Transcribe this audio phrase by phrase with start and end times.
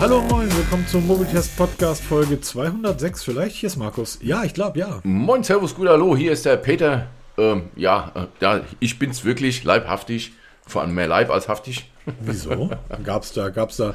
[0.00, 3.56] Hallo moin, willkommen zum Mobiltest Podcast Folge 206 vielleicht.
[3.56, 4.20] Hier ist Markus.
[4.22, 5.00] Ja, ich glaube, ja.
[5.02, 7.08] Moin, Servus, gut, hallo, hier ist der Peter.
[7.36, 10.34] Ähm, ja, äh, ja, ich bin's wirklich, leibhaftig.
[10.64, 11.90] Vor allem mehr Leib als haftig.
[12.20, 12.70] Wieso?
[13.02, 13.94] Gab's da, gab's da,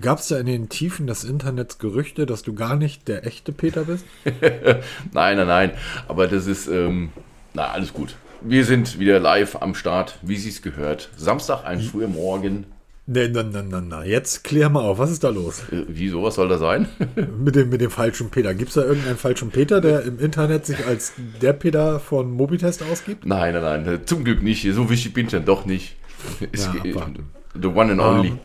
[0.00, 3.84] gab's da in den Tiefen des Internets Gerüchte, dass du gar nicht der echte Peter
[3.84, 4.06] bist?
[5.12, 5.70] nein, nein, nein.
[6.08, 7.12] Aber das ist, ähm,
[7.52, 8.16] na, alles gut.
[8.40, 11.10] Wir sind wieder live am Start, wie sie es gehört.
[11.18, 12.64] Samstag, ein früher Morgen.
[13.04, 15.64] Na, na, na, na, na, jetzt klär mal auf, was ist da los?
[15.72, 16.86] Äh, wie, sowas soll da sein?
[17.38, 18.54] mit, dem, mit dem falschen Peter.
[18.54, 22.82] Gibt es da irgendeinen falschen Peter, der im Internet sich als der Peter von Mobitest
[22.84, 23.26] ausgibt?
[23.26, 24.62] Nein, nein, nein, zum Glück nicht.
[24.72, 25.96] So wichtig bin ich dann doch nicht.
[26.54, 26.72] Ja,
[27.60, 28.30] the one and only.
[28.30, 28.40] Um,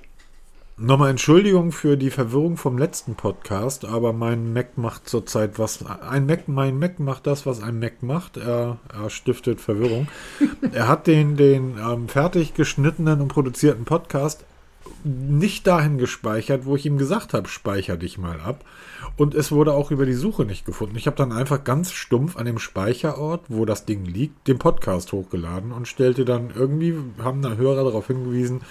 [0.80, 5.84] Nochmal Entschuldigung für die Verwirrung vom letzten Podcast, aber mein Mac macht zurzeit was.
[5.84, 8.38] Ein Mac, mein Mac macht das, was ein Mac macht.
[8.38, 10.08] Er, er stiftet Verwirrung.
[10.72, 14.46] er hat den, den ähm, fertig geschnittenen und produzierten Podcast
[15.04, 18.64] nicht dahin gespeichert, wo ich ihm gesagt habe, speicher dich mal ab.
[19.16, 20.96] Und es wurde auch über die Suche nicht gefunden.
[20.96, 25.12] Ich habe dann einfach ganz stumpf an dem Speicherort, wo das Ding liegt, den Podcast
[25.12, 28.62] hochgeladen und stellte dann irgendwie, haben da Hörer darauf hingewiesen,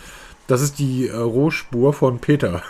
[0.46, 2.62] das ist die äh, Rohspur von Peter.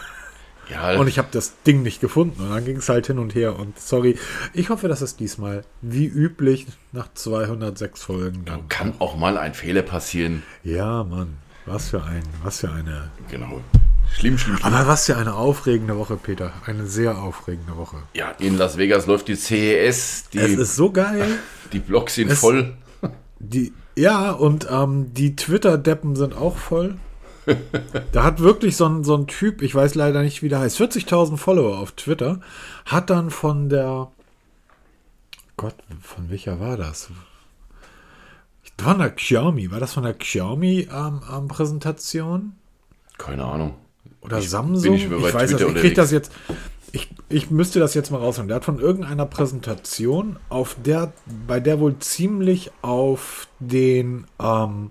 [0.70, 2.42] Ja, und ich habe das Ding nicht gefunden.
[2.42, 3.58] Und dann ging es halt hin und her.
[3.58, 4.18] Und sorry,
[4.52, 8.68] ich hoffe, dass es diesmal, wie üblich, nach 206 Folgen dann.
[8.68, 10.42] Kann auch mal ein Fehler passieren.
[10.64, 11.36] Ja, Mann.
[11.66, 13.10] Was für ein, was für eine.
[13.30, 13.60] Genau.
[14.12, 14.74] Schlimm, schlimm, schlimm.
[14.74, 16.52] Aber was für eine aufregende Woche, Peter.
[16.64, 17.96] Eine sehr aufregende Woche.
[18.14, 20.30] Ja, in Las Vegas läuft die CES.
[20.32, 21.26] Die, es ist so geil.
[21.72, 22.76] Die Blogs sind es, voll.
[23.38, 26.96] Die, ja, und ähm, die Twitter-Deppen sind auch voll
[28.12, 30.80] da hat wirklich so ein, so ein Typ, ich weiß leider nicht, wie der heißt,
[30.80, 32.40] 40.000 Follower auf Twitter,
[32.84, 34.08] hat dann von der,
[35.56, 37.10] Gott, von welcher war das?
[38.78, 42.52] Von der Xiaomi, war das von der Xiaomi ähm, ähm, Präsentation?
[43.16, 43.74] Keine Ahnung.
[44.20, 44.94] Oder ich, Samsung?
[44.94, 46.30] ich, ich weiß das, ich krieg das jetzt,
[46.92, 48.48] ich, ich müsste das jetzt mal rausholen.
[48.48, 51.12] Der hat von irgendeiner Präsentation, auf der,
[51.46, 54.90] bei der wohl ziemlich auf den, ähm,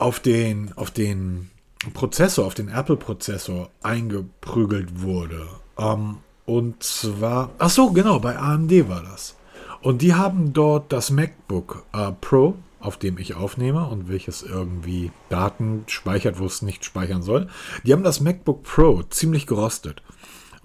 [0.00, 1.50] auf den, auf den
[1.94, 5.46] Prozessor, auf den Apple-Prozessor eingeprügelt wurde.
[5.78, 9.36] Ähm, und zwar, ach so, genau, bei AMD war das.
[9.82, 15.10] Und die haben dort das MacBook äh, Pro, auf dem ich aufnehme und welches irgendwie
[15.28, 17.48] Daten speichert, wo es nicht speichern soll.
[17.84, 20.02] Die haben das MacBook Pro ziemlich gerostet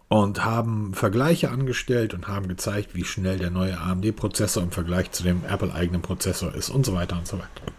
[0.07, 5.23] und haben Vergleiche angestellt und haben gezeigt, wie schnell der neue AMD-Prozessor im Vergleich zu
[5.23, 7.73] dem Apple-eigenen Prozessor ist und so weiter und so weiter.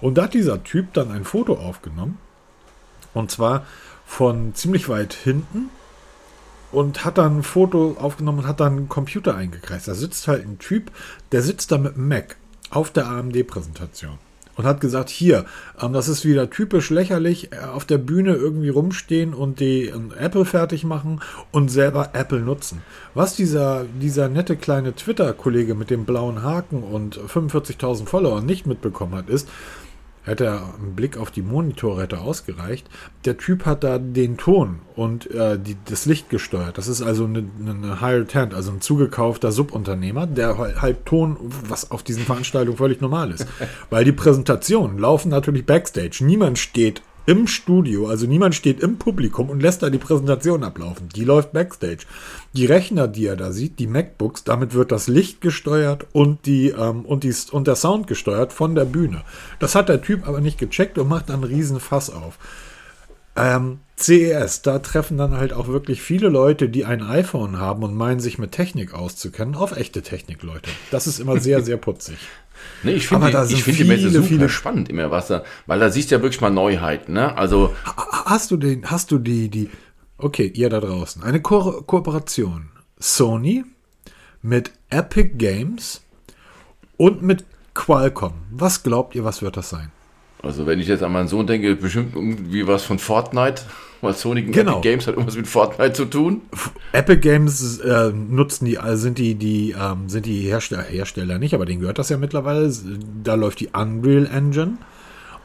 [0.00, 2.18] Und da hat dieser Typ dann ein Foto aufgenommen.
[3.14, 3.66] Und zwar
[4.06, 5.70] von ziemlich weit hinten.
[6.70, 9.88] Und hat dann ein Foto aufgenommen und hat dann einen Computer eingekreist.
[9.88, 10.90] Da sitzt halt ein Typ,
[11.32, 12.36] der sitzt da mit einem Mac
[12.70, 14.18] auf der AMD-Präsentation
[14.58, 15.46] und hat gesagt, hier,
[15.80, 19.94] ähm, das ist wieder typisch lächerlich, äh, auf der Bühne irgendwie rumstehen und die äh,
[20.18, 21.20] Apple fertig machen
[21.52, 22.82] und selber Apple nutzen.
[23.14, 29.14] Was dieser, dieser nette kleine Twitter-Kollege mit dem blauen Haken und 45.000 Followern nicht mitbekommen
[29.14, 29.48] hat, ist,
[30.28, 32.88] hätte ein Blick auf die Monitore hätte ausgereicht.
[33.24, 36.78] Der Typ hat da den Ton und äh, die, das Licht gesteuert.
[36.78, 41.90] Das ist also eine, eine Hired Hand, also ein zugekaufter Subunternehmer, der halt Ton, was
[41.90, 43.46] auf diesen Veranstaltungen völlig normal ist.
[43.90, 46.18] Weil die Präsentationen laufen natürlich backstage.
[46.20, 51.10] Niemand steht im Studio, also niemand steht im Publikum und lässt da die Präsentation ablaufen.
[51.14, 52.06] Die läuft backstage.
[52.54, 56.70] Die Rechner, die er da sieht, die MacBooks, damit wird das Licht gesteuert und, die,
[56.70, 59.24] ähm, und, die, und der Sound gesteuert von der Bühne.
[59.58, 62.38] Das hat der Typ aber nicht gecheckt und macht dann einen riesen Fass auf.
[63.36, 67.94] Ähm, CES, da treffen dann halt auch wirklich viele Leute, die ein iPhone haben und
[67.94, 70.70] meinen, sich mit Technik auszukennen, auf echte Technik, Leute.
[70.90, 72.16] Das ist immer sehr, sehr putzig.
[72.82, 75.80] Nee, ich finde die, ich find die Messe super viele spannend immer, was da, weil
[75.80, 77.36] da siehst du ja wirklich mal Neuheiten, ne?
[77.36, 77.74] Also.
[77.84, 79.70] Hast du den, hast du die, die,
[80.16, 83.64] okay, ihr da draußen, eine Ko Kooperation Sony
[84.42, 86.02] mit Epic Games
[86.96, 88.34] und mit Qualcomm.
[88.50, 89.92] Was glaubt ihr, was wird das sein?
[90.42, 93.62] Also, wenn ich jetzt an meinen Sohn denke, bestimmt irgendwie was von Fortnite.
[94.00, 94.78] Weil Sony genau.
[94.78, 96.42] Epic Games hat irgendwas mit Fortnite zu tun.
[96.92, 101.52] Epic Games äh, nutzen die, also sind die, die, ähm, sind die Hersteller, Hersteller nicht,
[101.54, 102.72] aber denen gehört das ja mittlerweile.
[103.24, 104.78] Da läuft die Unreal Engine.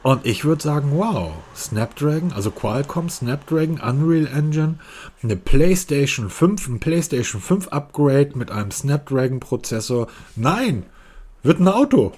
[0.03, 4.75] Und ich würde sagen, wow, Snapdragon, also Qualcomm, Snapdragon, Unreal Engine,
[5.23, 10.07] eine PlayStation 5, ein PlayStation 5 Upgrade mit einem Snapdragon Prozessor.
[10.35, 10.83] Nein,
[11.41, 12.11] wird ein Auto.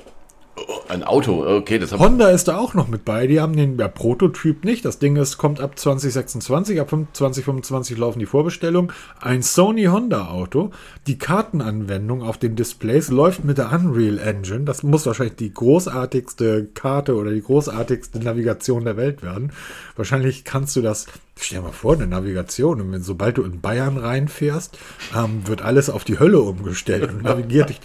[0.88, 1.80] Ein Auto, okay.
[1.80, 3.28] Das Honda ist da auch noch mit bei.
[3.28, 4.86] Die haben den ja, Prototyp nicht.
[4.86, 8.92] Das Ding ist, kommt ab 2026, ab 2025 laufen die Vorbestellungen.
[9.20, 10.72] Ein Sony Honda Auto.
[11.08, 14.64] Die Kartenanwendung auf den Displays läuft mit der Unreal Engine.
[14.64, 19.52] Das muss wahrscheinlich die großartigste Karte oder die großartigste Navigation der Welt werden.
[19.96, 22.80] Wahrscheinlich kannst du das, stell dir mal vor, eine Navigation.
[22.80, 24.78] Und wenn, sobald du in Bayern reinfährst,
[25.16, 27.80] ähm, wird alles auf die Hölle umgestellt und navigiert dich.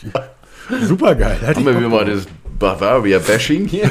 [0.83, 1.39] Super geil.
[1.45, 2.27] Haben wir mal das
[2.61, 3.91] Bavaria-Bashing hier?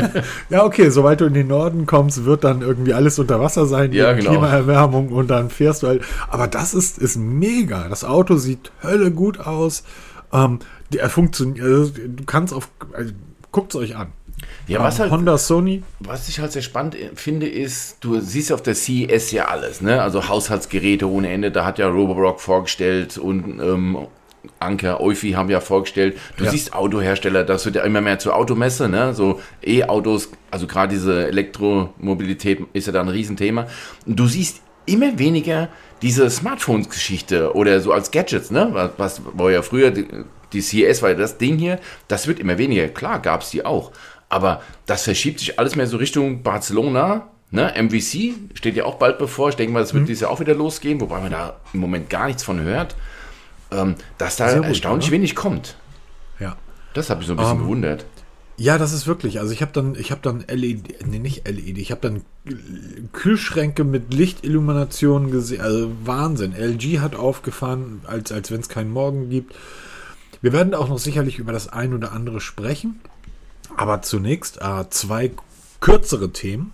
[0.50, 3.92] ja, okay, sobald du in den Norden kommst, wird dann irgendwie alles unter Wasser sein,
[3.92, 4.30] ja, genau.
[4.30, 6.02] Klimaerwärmung und dann fährst du halt.
[6.28, 7.88] Aber das ist, ist mega.
[7.88, 9.84] Das Auto sieht Hölle gut aus.
[10.32, 10.58] Ähm,
[10.92, 13.12] er funktioniert, also, du kannst auf, also,
[13.52, 14.08] guckt es euch an.
[14.66, 15.82] Ja, was halt, Honda, Sony.
[16.00, 20.02] Was ich halt sehr spannend finde, ist, du siehst auf der CES ja alles, ne?
[20.02, 23.96] Also Haushaltsgeräte ohne Ende, da hat ja Roborock vorgestellt und ähm,
[24.58, 26.50] Anker, Eufy haben ja vorgestellt, du ja.
[26.50, 29.14] siehst Autohersteller, das wird ja immer mehr zur Automesse, ne?
[29.14, 33.66] so E-Autos, also gerade diese Elektromobilität ist ja da ein Riesenthema.
[34.06, 35.68] Du siehst immer weniger
[36.02, 38.68] diese Smartphones-Geschichte oder so als Gadgets, ne?
[38.72, 40.06] was, was war ja früher, die,
[40.52, 41.78] die CS war ja das Ding hier,
[42.08, 42.88] das wird immer weniger.
[42.88, 43.92] Klar gab es die auch,
[44.28, 49.18] aber das verschiebt sich alles mehr so Richtung Barcelona, Ne, MVC steht ja auch bald
[49.18, 49.50] bevor.
[49.50, 50.06] Ich denke mal, das wird mhm.
[50.08, 52.96] dieses Jahr auch wieder losgehen, wobei man da im Moment gar nichts von hört
[54.18, 55.16] dass da gut, erstaunlich oder?
[55.16, 55.76] wenig kommt.
[56.38, 56.56] Ja.
[56.94, 58.06] Das habe ich so ein bisschen um, ähm, gewundert.
[58.58, 59.38] Ja, das ist wirklich.
[59.38, 62.22] Also ich habe dann, ich habe dann LED, nee, nicht LED, ich habe dann
[63.12, 65.60] Kühlschränke mit Lichtilluminationen gesehen.
[65.60, 66.54] Also Wahnsinn.
[66.54, 69.54] LG hat aufgefahren, als, als wenn es keinen Morgen gibt.
[70.40, 73.00] Wir werden auch noch sicherlich über das ein oder andere sprechen.
[73.76, 75.32] Aber zunächst äh, zwei
[75.80, 76.72] kürzere Themen.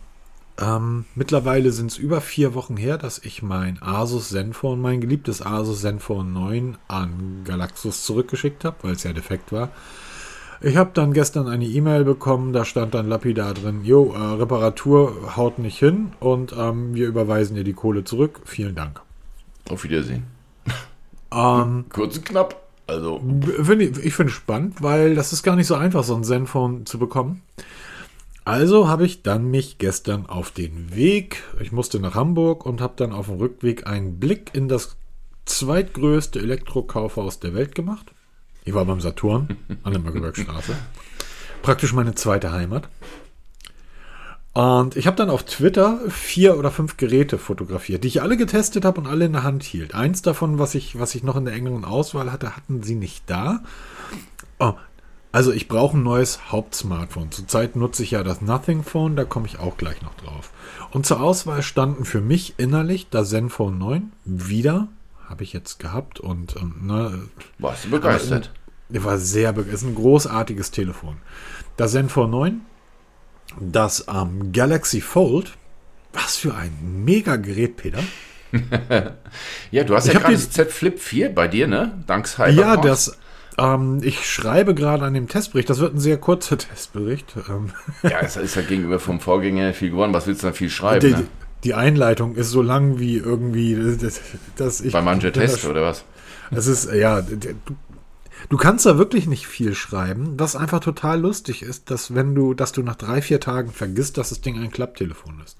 [0.62, 5.44] Ähm, mittlerweile sind es über vier Wochen her, dass ich mein Asus Zenfone, mein geliebtes
[5.44, 9.70] Asus Zenfone 9 an Galaxus zurückgeschickt habe, weil es ja defekt war.
[10.60, 15.36] Ich habe dann gestern eine E-Mail bekommen, da stand dann lapidar drin, jo, äh, Reparatur
[15.36, 18.40] haut nicht hin und ähm, wir überweisen dir die Kohle zurück.
[18.44, 19.00] Vielen Dank.
[19.68, 20.24] Auf Wiedersehen.
[21.32, 22.62] Ähm, Kurz und knapp.
[22.86, 23.20] Also.
[23.62, 26.22] Find ich, ich finde es spannend, weil das ist gar nicht so einfach, so ein
[26.22, 27.42] Zenfone zu bekommen.
[28.44, 32.94] Also habe ich dann mich gestern auf den Weg, ich musste nach Hamburg und habe
[32.96, 34.96] dann auf dem Rückweg einen Blick in das
[35.44, 38.12] zweitgrößte Elektrokaufhaus der Welt gemacht.
[38.64, 40.74] Ich war beim Saturn an der Mönckebergstraße.
[41.62, 42.88] Praktisch meine zweite Heimat.
[44.54, 48.84] Und ich habe dann auf Twitter vier oder fünf Geräte fotografiert, die ich alle getestet
[48.84, 49.94] habe und alle in der Hand hielt.
[49.94, 53.22] Eins davon, was ich, was ich noch in der engeren Auswahl hatte, hatten sie nicht
[53.28, 53.62] da.
[54.58, 54.74] Oh,
[55.32, 57.32] also ich brauche ein neues Hauptsmartphone.
[57.32, 60.50] Zurzeit nutze ich ja das Nothing Phone, da komme ich auch gleich noch drauf.
[60.90, 64.88] Und zur Auswahl standen für mich innerlich das Zenfone 9 wieder,
[65.26, 68.52] habe ich jetzt gehabt und ähm, ne, warst du begeistert?
[68.90, 69.74] Ich war sehr begeistert.
[69.74, 71.16] Ist ein großartiges Telefon.
[71.78, 72.60] Das Zenfone 9,
[73.58, 75.56] das ähm, Galaxy Fold,
[76.12, 78.00] was für ein mega Gerät, Peter.
[79.70, 82.04] ja, du hast ich ja gerade das Z Flip 4 bei dir, ne?
[82.06, 82.50] Danks Hyper.
[82.50, 83.16] Ja, das
[83.58, 85.68] ähm, ich schreibe gerade an dem Testbericht.
[85.70, 87.34] Das wird ein sehr kurzer Testbericht.
[87.48, 87.70] Ähm.
[88.02, 90.14] Ja, es ist ja gegenüber vom Vorgänger viel geworden.
[90.14, 91.00] Was willst du da viel schreiben?
[91.00, 91.26] Die, ne?
[91.64, 93.96] die Einleitung ist so lang wie irgendwie.
[94.00, 94.20] Das,
[94.56, 96.04] das ich, Bei manche Tests oder was?
[96.50, 97.38] Es ist, ja, du,
[98.48, 102.52] du kannst da wirklich nicht viel schreiben, was einfach total lustig ist, dass wenn du,
[102.52, 105.56] dass du nach drei, vier Tagen vergisst, dass das Ding ein Klapptelefon ist.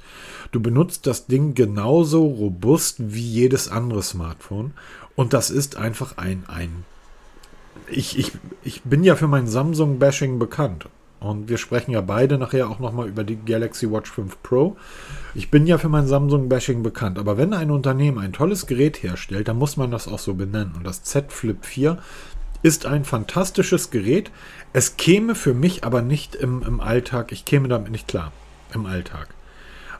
[0.50, 4.74] Du benutzt das Ding genauso robust wie jedes andere Smartphone
[5.14, 6.84] und das ist einfach ein, ein
[7.88, 8.32] ich, ich,
[8.62, 10.88] ich bin ja für mein Samsung-Bashing bekannt.
[11.20, 14.76] Und wir sprechen ja beide nachher auch nochmal über die Galaxy Watch 5 Pro.
[15.34, 17.16] Ich bin ja für mein Samsung-Bashing bekannt.
[17.16, 20.72] Aber wenn ein Unternehmen ein tolles Gerät herstellt, dann muss man das auch so benennen.
[20.76, 21.98] Und das Z Flip 4
[22.62, 24.32] ist ein fantastisches Gerät.
[24.72, 28.32] Es käme für mich aber nicht im, im Alltag, ich käme damit nicht klar
[28.74, 29.28] im Alltag.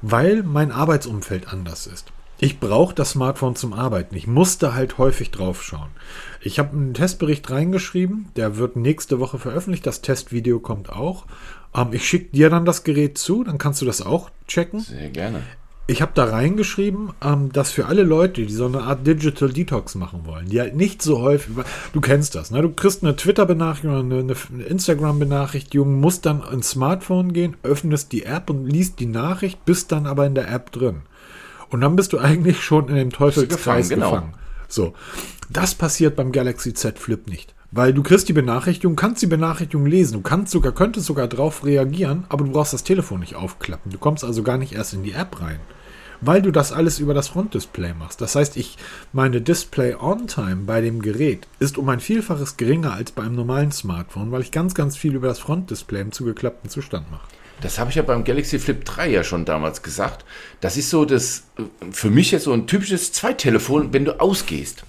[0.00, 2.12] Weil mein Arbeitsumfeld anders ist.
[2.44, 4.16] Ich brauche das Smartphone zum Arbeiten.
[4.16, 5.90] Ich musste halt häufig drauf schauen.
[6.40, 9.86] Ich habe einen Testbericht reingeschrieben, der wird nächste Woche veröffentlicht.
[9.86, 11.26] Das Testvideo kommt auch.
[11.72, 14.80] Ähm, ich schicke dir dann das Gerät zu, dann kannst du das auch checken.
[14.80, 15.44] Sehr gerne.
[15.86, 19.94] Ich habe da reingeschrieben, ähm, dass für alle Leute, die so eine Art Digital Detox
[19.94, 21.54] machen wollen, die halt nicht so häufig,
[21.92, 22.60] du kennst das, ne?
[22.60, 28.50] du kriegst eine Twitter-Benachrichtigung, eine, eine Instagram-Benachrichtigung, musst dann ins Smartphone gehen, öffnest die App
[28.50, 31.02] und liest die Nachricht, bist dann aber in der App drin.
[31.72, 33.88] Und dann bist du eigentlich schon in dem Teufelskreis gefangen.
[33.88, 34.10] Genau.
[34.12, 34.34] gefangen.
[34.68, 34.94] So.
[35.50, 37.54] Das passiert beim Galaxy Z Flip nicht.
[37.70, 41.64] Weil du kriegst die Benachrichtigung, kannst die Benachrichtigung lesen, du kannst sogar, könntest sogar drauf
[41.64, 43.90] reagieren, aber du brauchst das Telefon nicht aufklappen.
[43.90, 45.58] Du kommst also gar nicht erst in die App rein.
[46.22, 48.20] weil du das alles über das Frontdisplay machst.
[48.20, 48.78] Das heißt, ich
[49.12, 54.30] meine Display-On-Time bei dem Gerät ist um ein Vielfaches geringer als bei einem normalen Smartphone,
[54.30, 57.26] weil ich ganz, ganz viel über das Frontdisplay im zugeklappten Zustand mache.
[57.62, 60.24] Das habe ich ja beim Galaxy Flip 3 ja schon damals gesagt.
[60.60, 61.44] Das ist so das
[61.90, 64.84] für mich jetzt so ein typisches Zweittelefon, wenn du ausgehst.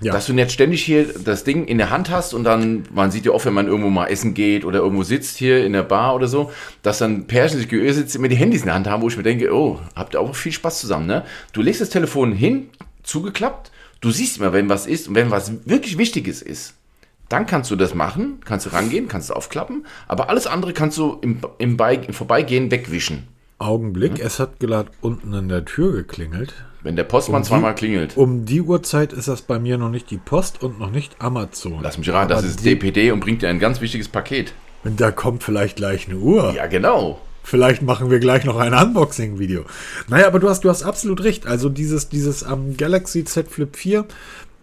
[0.00, 0.12] Ja.
[0.12, 3.24] Dass du nicht ständig hier das Ding in der Hand hast und dann, man sieht
[3.24, 6.14] ja oft, wenn man irgendwo mal essen geht oder irgendwo sitzt hier in der Bar
[6.14, 6.52] oder so,
[6.82, 9.16] dass dann Pärchen sich geölt sitzt, immer die Handys in der Hand haben, wo ich
[9.16, 11.24] mir denke, oh, habt ihr auch viel Spaß zusammen, ne?
[11.54, 12.68] Du legst das Telefon hin,
[13.04, 13.70] zugeklappt,
[14.02, 16.74] du siehst immer, wenn was ist und wenn was wirklich Wichtiges ist.
[17.28, 20.96] Dann kannst du das machen, kannst du rangehen, kannst du aufklappen, aber alles andere kannst
[20.98, 23.26] du im, im, Bei, im Vorbeigehen wegwischen.
[23.58, 24.26] Augenblick, hm?
[24.26, 26.54] es hat gerade unten an der Tür geklingelt.
[26.82, 28.16] Wenn der Postmann um zweimal klingelt.
[28.16, 31.80] Um die Uhrzeit ist das bei mir noch nicht die Post und noch nicht Amazon.
[31.82, 34.52] Lass mich raten, das ist DPD und bringt dir ein ganz wichtiges Paket.
[34.84, 36.52] Und da kommt vielleicht gleich eine Uhr.
[36.54, 37.20] Ja, genau.
[37.42, 39.64] Vielleicht machen wir gleich noch ein Unboxing-Video.
[40.08, 41.46] Naja, aber du hast, du hast absolut recht.
[41.46, 44.04] Also dieses, dieses um, Galaxy Z Flip 4,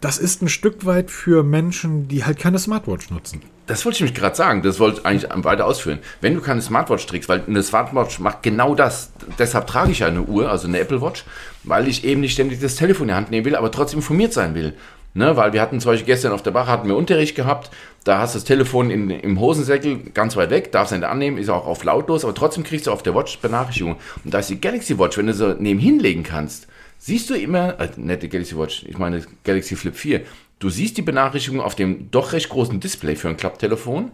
[0.03, 3.41] das ist ein Stück weit für Menschen, die halt keine Smartwatch nutzen.
[3.67, 5.99] Das wollte ich mich gerade sagen, das wollte ich eigentlich weiter ausführen.
[6.19, 10.23] Wenn du keine Smartwatch trägst, weil eine Smartwatch macht genau das, deshalb trage ich eine
[10.23, 11.23] Uhr, also eine Apple Watch,
[11.63, 14.33] weil ich eben nicht ständig das Telefon in die Hand nehmen will, aber trotzdem informiert
[14.33, 14.73] sein will.
[15.15, 17.69] Ne, weil wir hatten zum Beispiel gestern auf der Bar hatten wir Unterricht gehabt,
[18.03, 21.49] da hast du das Telefon in, im Hosensäckel ganz weit weg, darfst nicht annehmen, ist
[21.49, 23.97] auch auf lautlos, aber trotzdem kriegst du auf der Watch Benachrichtigungen.
[24.25, 26.67] Und da ist die Galaxy Watch, wenn du so nebenhin legen kannst,
[27.03, 30.21] siehst du immer, äh, nicht die Galaxy Watch, ich meine Galaxy Flip 4,
[30.59, 34.11] du siehst die Benachrichtigung auf dem doch recht großen Display für ein Klapptelefon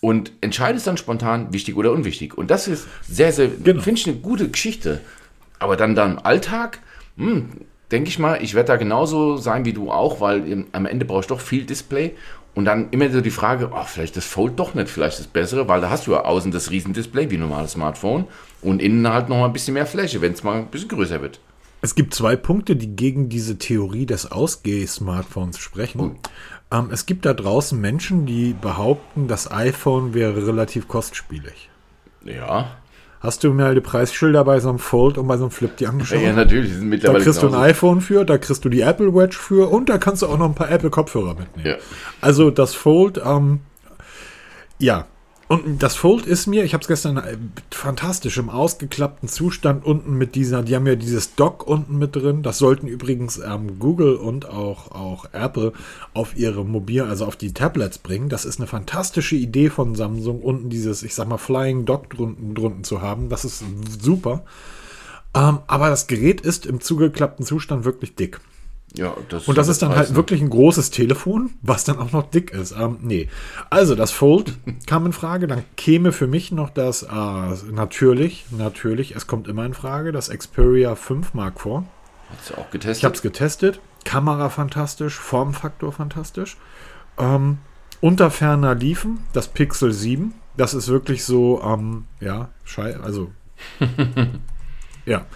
[0.00, 2.38] und entscheidest dann spontan, wichtig oder unwichtig.
[2.38, 3.82] Und das ist sehr, sehr, genau.
[3.82, 5.02] finde ich eine gute Geschichte.
[5.58, 6.80] Aber dann, dann im Alltag,
[7.18, 7.50] hm,
[7.90, 11.20] denke ich mal, ich werde da genauso sein wie du auch, weil am Ende brauche
[11.20, 12.14] ich doch viel Display.
[12.54, 15.68] Und dann immer so die Frage, oh, vielleicht das Fold doch nicht, vielleicht das Bessere,
[15.68, 18.26] weil da hast du ja außen das Riesendisplay wie normales Smartphone
[18.62, 21.20] und innen halt noch mal ein bisschen mehr Fläche, wenn es mal ein bisschen größer
[21.20, 21.40] wird.
[21.84, 26.00] Es gibt zwei Punkte, die gegen diese Theorie des Ausgeh-Smartphones sprechen.
[26.00, 26.74] Oh.
[26.74, 31.68] Ähm, es gibt da draußen Menschen, die behaupten, das iPhone wäre relativ kostspielig.
[32.24, 32.78] Ja.
[33.20, 35.86] Hast du mir die Preisschilder bei so einem Fold und bei so einem Flip die
[35.86, 36.22] angeschaut?
[36.22, 36.70] Ja, natürlich.
[36.70, 37.58] Die sind mittlerweile da kriegst genauso.
[37.58, 40.28] du ein iPhone für, da kriegst du die Apple Watch für und da kannst du
[40.28, 41.68] auch noch ein paar Apple Kopfhörer mitnehmen.
[41.68, 41.76] Ja.
[42.22, 43.60] Also das Fold, ähm,
[44.78, 45.04] ja,
[45.48, 47.36] und das Fold ist mir, ich habe es gestern äh,
[47.70, 52.42] fantastisch im ausgeklappten Zustand unten mit dieser, die haben ja dieses Dock unten mit drin.
[52.42, 55.72] Das sollten übrigens ähm, Google und auch, auch Apple
[56.14, 58.30] auf ihre Mobil, also auf die Tablets bringen.
[58.30, 62.54] Das ist eine fantastische Idee von Samsung, unten dieses, ich sag mal, Flying Dock drunten,
[62.54, 63.28] drunten zu haben.
[63.28, 63.62] Das ist
[64.00, 64.44] super.
[65.34, 68.40] Ähm, aber das Gerät ist im zugeklappten Zustand wirklich dick.
[68.96, 70.16] Ja, das und das ist dann halt ne?
[70.16, 72.72] wirklich ein großes Telefon, was dann auch noch dick ist.
[72.72, 73.28] Ähm, nee.
[73.68, 75.48] Also das Fold kam in Frage.
[75.48, 80.30] Dann käme für mich noch das, äh, natürlich, natürlich, es kommt immer in Frage, das
[80.30, 81.82] Xperia 5 Mark IV.
[82.30, 82.98] Hast du auch getestet?
[82.98, 83.80] Ich habe es getestet.
[84.04, 86.56] Kamera fantastisch, Formfaktor fantastisch.
[87.18, 87.58] Ähm,
[88.00, 90.34] unter ferner liefen das Pixel 7.
[90.56, 93.32] Das ist wirklich so, ähm, ja, schei also,
[95.06, 95.26] ja.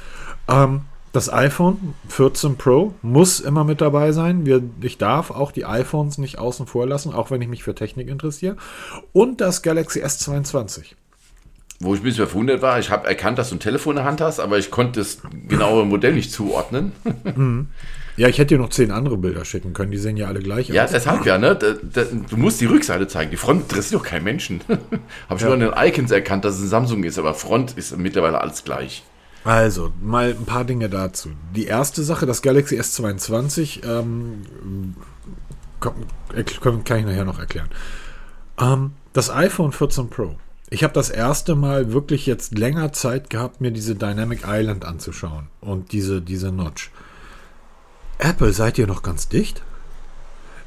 [0.48, 4.46] Ähm, das iPhone 14 Pro muss immer mit dabei sein.
[4.46, 7.74] Wir, ich darf auch die iPhones nicht außen vor lassen, auch wenn ich mich für
[7.74, 8.56] Technik interessiere.
[9.12, 10.94] Und das Galaxy S22.
[11.80, 14.04] Wo ich ein bisschen verwundert war, ich habe erkannt, dass du ein Telefon in der
[14.04, 16.92] Hand hast, aber ich konnte das genaue Modell nicht zuordnen.
[17.36, 17.68] Mhm.
[18.16, 20.68] Ja, ich hätte dir noch zehn andere Bilder schicken können, die sehen ja alle gleich
[20.68, 20.90] ja, aus.
[20.90, 21.54] Ja, deshalb ja, ne?
[21.54, 23.30] Da, da, du musst die Rückseite zeigen.
[23.30, 24.60] Die Front interessiert doch kein Menschen.
[24.68, 25.46] habe ich ja.
[25.46, 28.64] nur an den Icons erkannt, dass es ein Samsung ist, aber Front ist mittlerweile alles
[28.64, 29.04] gleich.
[29.48, 31.30] Also, mal ein paar Dinge dazu.
[31.56, 34.42] Die erste Sache, das Galaxy S22, ähm,
[35.80, 35.94] kann
[36.36, 37.70] ich nachher noch erklären.
[38.60, 40.36] Ähm, das iPhone 14 Pro.
[40.68, 45.46] Ich habe das erste Mal wirklich jetzt länger Zeit gehabt, mir diese Dynamic Island anzuschauen
[45.62, 46.90] und diese, diese Notch.
[48.18, 49.62] Apple, seid ihr noch ganz dicht?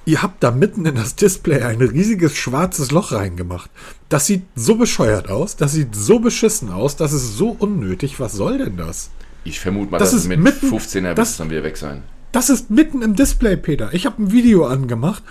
[0.06, 3.70] Ihr habt da mitten in das Display ein riesiges schwarzes Loch reingemacht.
[4.10, 8.20] Das sieht so bescheuert aus, das sieht so beschissen aus, das ist so unnötig.
[8.20, 9.12] Was soll denn das?
[9.44, 12.04] Ich vermute mal, das dass ist mit mitten, 15er das, dann wieder weg sein.
[12.32, 13.94] Das ist mitten im Display, Peter.
[13.94, 15.24] Ich habe ein Video angemacht.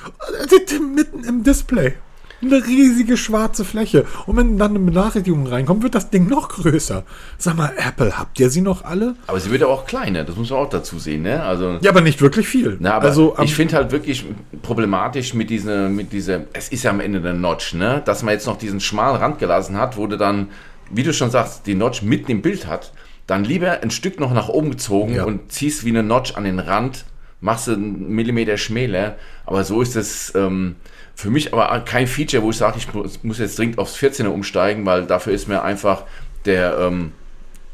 [0.95, 1.95] Mitten im Display.
[2.43, 4.07] Eine riesige schwarze Fläche.
[4.27, 7.05] Und wenn dann eine Benachrichtigung reinkommt, wird das Ding noch größer.
[7.37, 9.15] Sag mal, Apple, habt ihr sie noch alle?
[9.27, 11.43] Aber sie wird ja auch kleiner, das muss man auch dazu sehen, ne?
[11.43, 12.79] Also, ja, aber nicht wirklich viel.
[12.81, 14.25] Na, aber also, ich finde halt wirklich
[14.63, 18.01] problematisch mit dieser, mit dieser, es ist ja am Ende der Notch, ne?
[18.05, 20.49] Dass man jetzt noch diesen schmalen Rand gelassen hat, wo du dann,
[20.91, 22.93] wie du schon sagst, die Notch mitten im Bild hat.
[23.27, 25.25] Dann lieber ein Stück noch nach oben gezogen ja.
[25.25, 27.05] und ziehst wie eine Notch an den Rand,
[27.41, 29.17] machst du einen Millimeter schmäler.
[29.47, 30.77] Aber so ist es, ähm,
[31.21, 34.87] für mich aber kein Feature, wo ich sage, ich muss jetzt dringend aufs 14er umsteigen,
[34.87, 36.05] weil dafür ist mir einfach
[36.47, 37.13] der, ähm,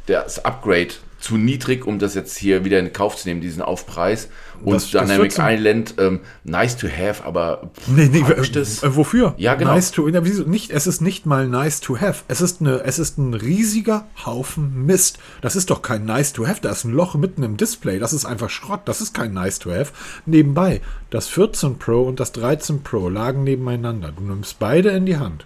[0.07, 0.89] das Upgrade
[1.27, 4.29] zu niedrig, um das jetzt hier wieder in Kauf zu nehmen, diesen Aufpreis.
[4.65, 9.35] Und das, Dynamic das Island, ähm, nice to have, aber nee, nee, äh, wofür?
[9.37, 9.75] Ja, genau.
[9.75, 12.23] Nice to, wieso nicht, es ist nicht mal nice to have.
[12.29, 15.19] Es ist, eine, es ist ein riesiger Haufen Mist.
[15.41, 16.61] Das ist doch kein nice to have.
[16.63, 17.99] Da ist ein Loch mitten im Display.
[17.99, 18.83] Das ist einfach Schrott.
[18.85, 19.93] Das ist kein nice to have.
[20.27, 20.81] Nebenbei,
[21.11, 24.13] das 14 Pro und das 13 Pro lagen nebeneinander.
[24.17, 25.45] Du nimmst beide in die Hand.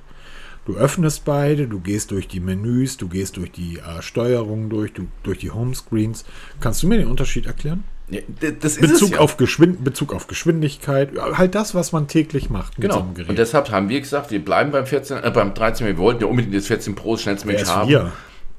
[0.66, 4.92] Du öffnest beide, du gehst durch die Menüs, du gehst durch die äh, Steuerung durch,
[4.92, 6.24] du, durch die Homescreens.
[6.60, 7.84] Kannst du mir den Unterschied erklären?
[8.10, 8.20] Ja,
[8.60, 9.18] das ist Bezug, ja.
[9.18, 12.94] auf Geschwind Bezug auf Geschwindigkeit, halt das, was man täglich macht mit genau.
[12.94, 13.30] so einem Gerät.
[13.30, 16.26] Und deshalb haben wir gesagt, wir bleiben beim 14, äh, beim 13, wir wollten ja
[16.26, 18.10] unbedingt das 14 Pro schnellstmöglich haben.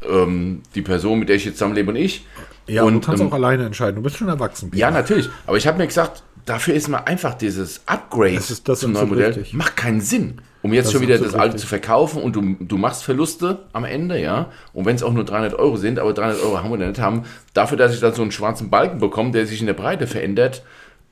[0.09, 2.25] Ähm, die Person, mit der ich jetzt zusammenlebe und ich.
[2.67, 3.97] Ja, und du kannst ähm, auch alleine entscheiden.
[3.97, 4.71] Du bist schon erwachsen.
[4.71, 4.79] Peter.
[4.79, 5.29] Ja, natürlich.
[5.45, 8.93] Aber ich habe mir gesagt, dafür ist mir einfach dieses Upgrade das ist, das zum
[8.93, 9.53] neuen Modell richtig.
[9.53, 10.41] macht keinen Sinn.
[10.63, 13.83] Um jetzt das schon wieder das alte zu verkaufen und du, du machst Verluste am
[13.83, 14.51] Ende, ja.
[14.73, 17.23] Und wenn es auch nur 300 Euro sind, aber 300 Euro haben wir nicht haben,
[17.53, 20.63] dafür, dass ich dann so einen schwarzen Balken bekomme, der sich in der Breite verändert,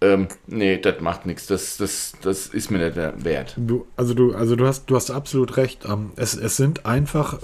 [0.02, 1.48] ähm, nee, das macht nichts.
[1.48, 3.56] Das, das, das ist mir nicht wert.
[3.58, 5.86] Du, also du, also du hast, du hast absolut recht.
[5.86, 7.40] Ähm, es, es sind einfach,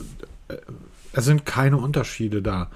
[0.48, 0.58] äh,
[1.12, 2.70] es sind keine Unterschiede da.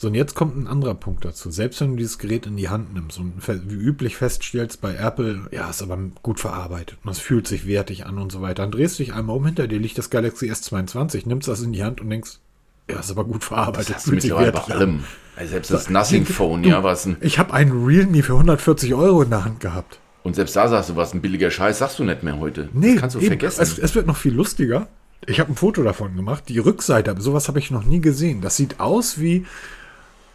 [0.00, 1.50] So, und jetzt kommt ein anderer Punkt dazu.
[1.50, 5.42] Selbst wenn du dieses Gerät in die Hand nimmst und wie üblich feststellst bei Apple,
[5.50, 8.70] ja, ist aber gut verarbeitet und es fühlt sich wertig an und so weiter, dann
[8.70, 11.84] drehst du dich einmal um, hinter dir liegt das Galaxy S22, nimmst das in die
[11.84, 12.38] Hand und denkst,
[12.90, 13.94] ja, ist aber gut verarbeitet.
[13.96, 15.04] Das fühlt sich wertig bei allem.
[15.36, 17.18] Also selbst das Nothing Phone, ja, was ein.
[17.20, 20.00] Ich habe einen Realme für 140 Euro in der Hand gehabt.
[20.22, 22.70] Und selbst da sagst du, was ein billiger Scheiß, sagst du nicht mehr heute.
[22.72, 23.60] Nee, das kannst du eben, vergessen.
[23.60, 24.86] Es, es, wird noch viel lustiger.
[25.26, 26.44] Ich habe ein Foto davon gemacht.
[26.48, 28.40] Die Rückseite, sowas habe ich noch nie gesehen.
[28.40, 29.44] Das sieht aus wie,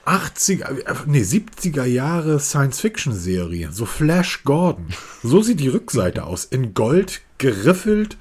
[0.06, 3.72] 80er, nee, 70er Jahre Science-Fiction-Serie.
[3.72, 4.88] So Flash Gordon.
[5.24, 6.46] So sieht die Rückseite aus.
[6.46, 8.18] In Gold geriffelt.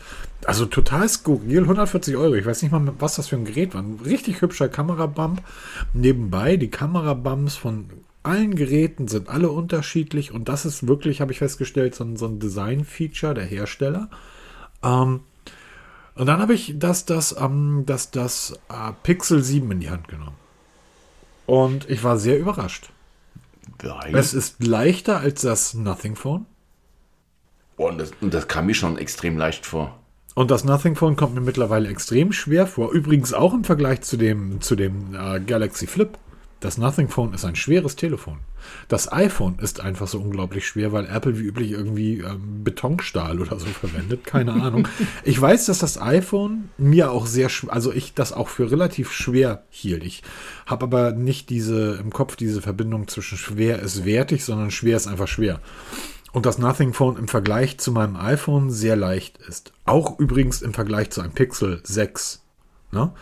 [0.47, 1.63] Also total skurril.
[1.63, 2.35] 140 Euro.
[2.35, 3.83] Ich weiß nicht mal, was das für ein Gerät war.
[3.83, 5.43] Ein richtig hübscher Kamerabump.
[5.93, 7.91] Nebenbei, die Kamerabumps von
[8.23, 10.33] allen Geräten sind alle unterschiedlich.
[10.33, 14.09] Und das ist wirklich, habe ich festgestellt, so ein, so ein Design-Feature der Hersteller.
[14.83, 15.21] Ähm,
[16.15, 20.09] und dann habe ich das, das, ähm, das, das äh, Pixel 7 in die Hand
[20.09, 20.44] genommen.
[21.47, 22.91] Und ich war sehr überrascht.
[23.83, 24.15] Weil?
[24.15, 26.47] Es ist leichter als das Nothing Phone.
[27.77, 29.99] und, das, und das kam mir schon extrem leicht vor.
[30.35, 32.91] Und das Nothing Phone kommt mir mittlerweile extrem schwer vor.
[32.93, 36.19] Übrigens auch im Vergleich zu dem, zu dem äh, Galaxy Flip.
[36.65, 38.39] Das Nothing Phone ist ein schweres Telefon.
[38.89, 43.59] Das iPhone ist einfach so unglaublich schwer, weil Apple wie üblich irgendwie ähm, Betonstahl oder
[43.59, 44.25] so verwendet.
[44.25, 44.89] Keine Ahnung.
[45.25, 49.65] Ich weiß, dass das iPhone mir auch sehr, also ich das auch für relativ schwer
[49.69, 50.05] hielt.
[50.05, 50.23] Ich
[50.65, 55.07] habe aber nicht diese im Kopf diese Verbindung zwischen schwer ist wertig, sondern schwer ist
[55.07, 55.61] einfach schwer.
[56.33, 59.75] Und das Nothing Phone im Vergleich zu meinem iPhone sehr leicht ist.
[59.85, 62.43] Auch übrigens im Vergleich zu einem Pixel 6.
[62.91, 63.13] Ne?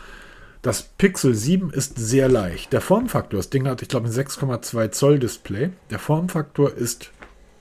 [0.62, 2.72] Das Pixel 7 ist sehr leicht.
[2.72, 5.70] Der Formfaktor, das Ding hat, ich glaube, ein 6,2 Zoll Display.
[5.90, 7.10] Der Formfaktor ist,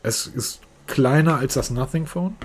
[0.03, 2.35] es ist kleiner als das Nothing Phone.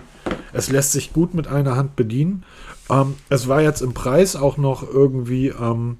[0.54, 2.44] Es lässt sich gut mit einer Hand bedienen.
[2.88, 5.48] Ähm, es war jetzt im Preis auch noch irgendwie.
[5.48, 5.98] Ähm,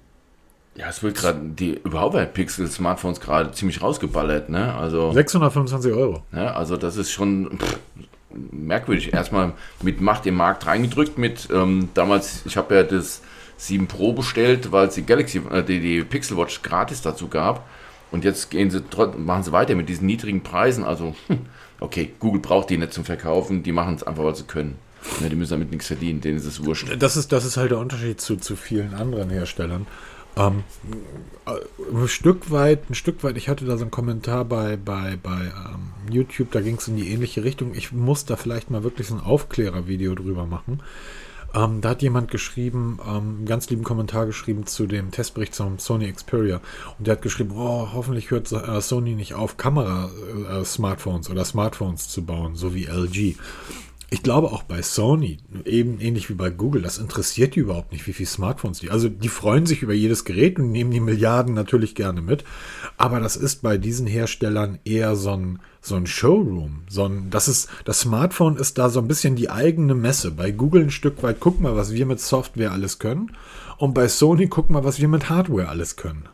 [0.75, 4.75] ja, es wird gerade die überhaupt Pixel Smartphones gerade ziemlich rausgeballert, ne?
[4.75, 6.23] Also 625 Euro.
[6.33, 7.79] Ja, also das ist schon pff,
[8.53, 9.13] merkwürdig.
[9.13, 13.21] Erstmal mit Macht im Markt reingedrückt mit ähm, damals, ich habe ja das
[13.57, 17.67] 7 Pro bestellt, weil es die Galaxy, äh, die, die Pixel Watch gratis dazu gab.
[18.13, 18.83] Und jetzt gehen sie,
[19.17, 20.85] machen sie weiter mit diesen niedrigen Preisen.
[20.85, 21.41] Also, hm,
[21.81, 24.79] okay, Google braucht die nicht zum Verkaufen, die machen es einfach, weil sie können.
[25.21, 26.89] Ja, die müssen damit nichts verdienen, denen ist es wurscht.
[26.99, 29.87] Das ist, das ist halt der Unterschied zu, zu vielen anderen Herstellern.
[30.37, 30.65] Ähm,
[31.47, 35.17] äh, ein Stück weit, ein Stück weit, ich hatte da so einen Kommentar bei, bei,
[35.23, 37.75] bei ähm, YouTube, da ging es in die ähnliche Richtung.
[37.75, 40.83] Ich muss da vielleicht mal wirklich so ein Aufklärervideo drüber machen.
[41.57, 45.79] Ähm, da hat jemand geschrieben, ähm, einen ganz lieben Kommentar geschrieben zu dem Testbericht zum
[45.79, 46.61] Sony Xperia.
[46.99, 52.09] Und der hat geschrieben, oh, hoffentlich hört äh, Sony nicht auf, Kamera-Smartphones äh, oder Smartphones
[52.09, 53.37] zu bauen, so wie LG
[54.09, 58.07] ich glaube auch bei Sony, eben ähnlich wie bei Google, das interessiert die überhaupt nicht,
[58.07, 58.91] wie viele Smartphones die.
[58.91, 62.45] Also die freuen sich über jedes Gerät und nehmen die Milliarden natürlich gerne mit.
[62.99, 66.83] Aber das ist bei diesen Herstellern eher so ein, so ein Showroom.
[66.89, 70.31] So ein, das, ist, das Smartphone ist da so ein bisschen die eigene Messe.
[70.31, 73.33] Bei Google ein Stück weit, guck mal, was wir mit Software alles können.
[73.77, 76.29] Und bei Sony guck mal, was wir mit Hardware alles können.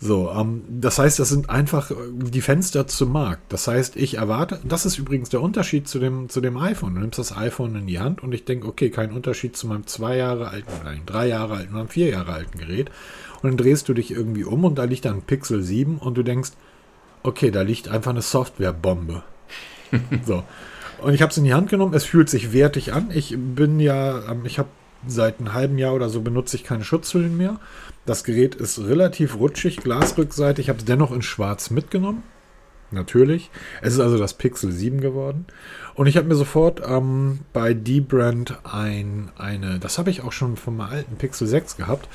[0.00, 3.52] So, ähm, das heißt, das sind einfach äh, die Fenster zum Markt.
[3.52, 6.94] Das heißt, ich erwarte, das ist übrigens der Unterschied zu dem, zu dem iPhone.
[6.94, 9.86] Du nimmst das iPhone in die Hand und ich denke, okay, kein Unterschied zu meinem
[9.86, 12.90] zwei Jahre alten, nein, drei Jahre alten oder vier Jahre alten Gerät.
[13.42, 16.22] Und dann drehst du dich irgendwie um und da liegt dann Pixel 7 und du
[16.22, 16.50] denkst,
[17.24, 19.24] okay, da liegt einfach eine Softwarebombe.
[20.24, 20.44] so.
[21.00, 23.10] Und ich habe es in die Hand genommen, es fühlt sich wertig an.
[23.12, 24.68] Ich bin ja, ähm, ich habe
[25.06, 27.60] seit einem halben Jahr oder so benutze ich keine Schutzhüllen mehr.
[28.08, 30.64] Das Gerät ist relativ rutschig, glasrückseitig.
[30.64, 32.22] Ich habe es dennoch in schwarz mitgenommen.
[32.90, 33.50] Natürlich.
[33.82, 35.44] Es ist also das Pixel 7 geworden.
[35.94, 40.56] Und ich habe mir sofort ähm, bei D-Brand ein, eine, das habe ich auch schon
[40.56, 42.08] vom alten Pixel 6 gehabt,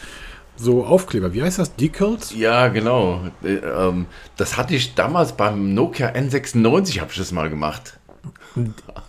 [0.56, 1.36] so Aufkleber.
[1.36, 1.76] Wie heißt das?
[1.76, 2.34] Decals?
[2.36, 3.28] Ja, genau.
[3.44, 8.00] Äh, ähm, das hatte ich damals beim Nokia N96, habe ich das mal gemacht.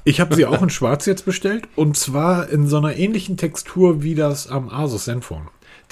[0.05, 4.03] Ich habe sie auch in schwarz jetzt bestellt und zwar in so einer ähnlichen Textur
[4.03, 5.47] wie das am Asus Zenfone.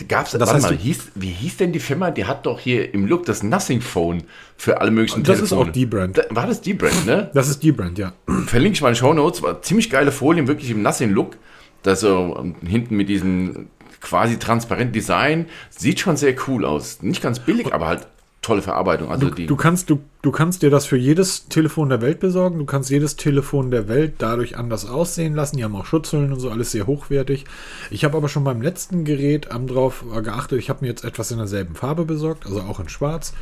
[0.08, 2.10] Gab es, das heißt, mal, hieß, wie hieß denn die Firma?
[2.10, 4.24] Die hat doch hier im Look das Nothing Phone
[4.56, 5.60] für alle möglichen das Telefone.
[5.60, 6.18] Das ist auch die Brand.
[6.18, 7.30] Da, war das die Brand, ne?
[7.34, 8.12] Das ist die Brand, ja.
[8.46, 9.42] Verlinke ich mal in Show Notes.
[9.42, 11.36] War ziemlich geile Folien, wirklich im Nothing Look.
[11.82, 13.68] Das so ähm, hinten mit diesem
[14.00, 15.46] quasi transparenten Design.
[15.70, 17.02] Sieht schon sehr cool aus.
[17.02, 18.06] Nicht ganz billig, aber halt
[18.42, 19.10] tolle Verarbeitung.
[19.10, 22.58] Also du, du, kannst, du, du kannst dir das für jedes Telefon der Welt besorgen.
[22.58, 25.56] Du kannst jedes Telefon der Welt dadurch anders aussehen lassen.
[25.56, 27.44] Die haben auch Schutzhüllen und so, alles sehr hochwertig.
[27.90, 31.30] Ich habe aber schon beim letzten Gerät ähm, darauf geachtet, ich habe mir jetzt etwas
[31.30, 33.32] in derselben Farbe besorgt, also auch in schwarz.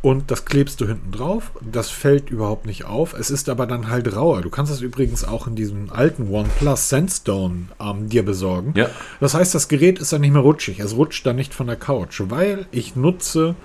[0.00, 1.50] Und das klebst du hinten drauf.
[1.60, 3.14] Das fällt überhaupt nicht auf.
[3.18, 4.42] Es ist aber dann halt rauer.
[4.42, 8.74] Du kannst das übrigens auch in diesem alten OnePlus Sandstone ähm, dir besorgen.
[8.76, 8.88] Ja.
[9.20, 10.78] Das heißt, das Gerät ist dann nicht mehr rutschig.
[10.78, 13.56] Es rutscht dann nicht von der Couch, weil ich nutze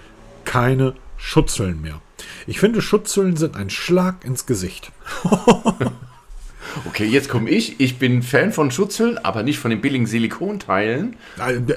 [0.46, 2.02] keine Schutzhüllen mehr.
[2.48, 4.92] Ich finde, Schutzhüllen sind ein Schlag ins Gesicht.
[6.88, 7.80] okay, jetzt komme ich.
[7.80, 11.16] Ich bin Fan von Schutzhüllen, aber nicht von den billigen Silikonteilen.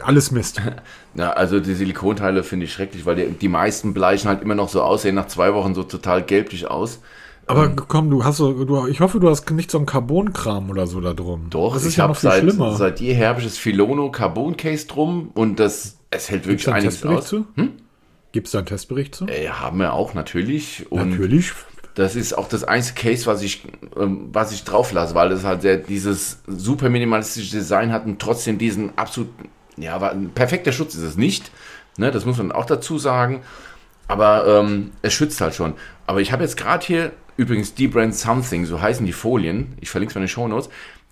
[0.02, 0.61] Alles Mist.
[1.14, 4.68] Na, also die Silikonteile finde ich schrecklich, weil die, die meisten bleichen halt immer noch
[4.68, 7.00] so aussehen, nach zwei Wochen so total gelblich aus.
[7.46, 10.68] Aber ähm, komm, du hast so, du, ich hoffe, du hast nicht so einen Carbonkram
[10.68, 11.46] oder so da drum.
[11.50, 12.74] Doch, das ist ich ja noch viel seit, schlimmer.
[12.74, 17.05] Seit jeher habe ich das Filono Carbon Case drum und das, es hält wirklich einiges
[17.05, 17.26] aus.
[17.26, 17.46] Zu?
[17.55, 17.72] Hm?
[18.37, 19.27] Gibt es da einen Testbericht zu?
[19.29, 20.85] Äh, haben wir auch natürlich.
[20.92, 21.55] Und natürlich.
[21.94, 23.62] Das ist auch das einzige Case, was ich,
[23.99, 28.20] ähm, was ich drauf lasse, weil es halt sehr, dieses super minimalistische Design hat und
[28.20, 29.31] trotzdem diesen absolut,
[29.79, 31.51] ja, ein perfekter Schutz ist es nicht.
[31.96, 33.40] Ne, das muss man auch dazu sagen.
[34.07, 35.72] Aber ähm, es schützt halt schon.
[36.07, 39.88] Aber ich habe jetzt gerade hier, übrigens, die Brand Something, so heißen die Folien, ich
[39.88, 40.68] verlinke es mal in den Show Notes,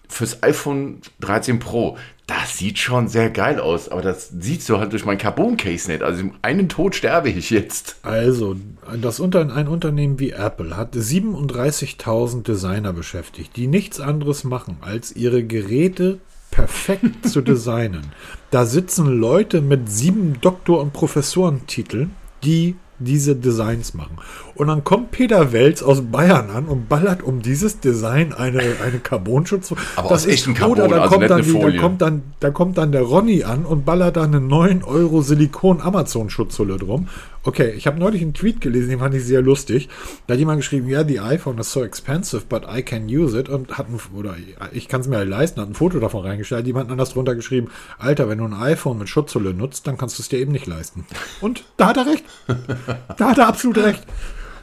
[0.09, 1.97] fürs iPhone 13 Pro.
[2.27, 6.03] Das sieht schon sehr geil aus, aber das sieht so halt durch mein Carbon-Case nicht.
[6.03, 7.97] Also einen Tod sterbe ich jetzt.
[8.03, 8.57] Also,
[9.01, 15.15] das Unter ein Unternehmen wie Apple hat 37.000 Designer beschäftigt, die nichts anderes machen, als
[15.15, 16.19] ihre Geräte
[16.51, 18.07] perfekt zu designen.
[18.51, 24.19] Da sitzen Leute mit sieben Doktor- und Professorentiteln, die diese Designs machen.
[24.55, 28.99] Und dann kommt Peter Welz aus Bayern an und ballert um dieses Design eine, eine
[29.03, 29.73] Carbonschutz.
[29.97, 32.23] Aber das aus ist echten Carbon, oder da also kommt dann, die, da kommt dann,
[32.41, 36.77] da kommt dann der Ronny an und ballert da eine 9 Euro Silikon Amazon Schutzhülle
[36.77, 37.09] drum
[37.47, 39.91] Okay, ich habe neulich einen Tweet gelesen, den fand ich sehr lustig.
[40.27, 43.51] Da hat jemand geschrieben, ja, die iPhone is so expensive, but I can use it.
[43.51, 44.35] Und hat ein, oder
[44.73, 46.67] ich kann es mir halt leisten, hat ein Foto davon reingestellt.
[46.67, 50.23] Jemand anders drunter geschrieben, Alter, wenn du ein iPhone mit Schutzhülle nutzt, dann kannst du
[50.23, 51.05] es dir eben nicht leisten.
[51.43, 52.25] Und da hat er recht.
[53.17, 54.05] da hat er absolut recht.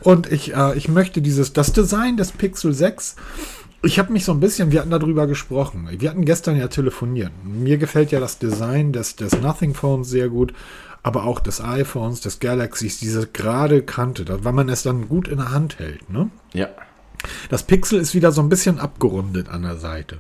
[0.02, 3.16] Und ich, äh, ich möchte dieses, das Design des Pixel 6
[3.84, 5.90] ich habe mich so ein bisschen, wir hatten darüber gesprochen.
[5.90, 7.32] Wir hatten gestern ja telefoniert.
[7.44, 10.54] Mir gefällt ja das Design des, des Nothing Phones sehr gut
[11.04, 15.38] aber auch des iPhones, des Galaxies, diese gerade Kante, weil man es dann gut in
[15.38, 16.10] der Hand hält.
[16.10, 16.30] Ne?
[16.54, 16.68] Ja.
[17.50, 20.20] Das Pixel ist wieder so ein bisschen abgerundet an der Seite.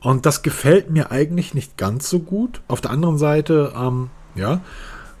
[0.00, 2.60] Und das gefällt mir eigentlich nicht ganz so gut.
[2.66, 4.60] Auf der anderen Seite, ähm, ja,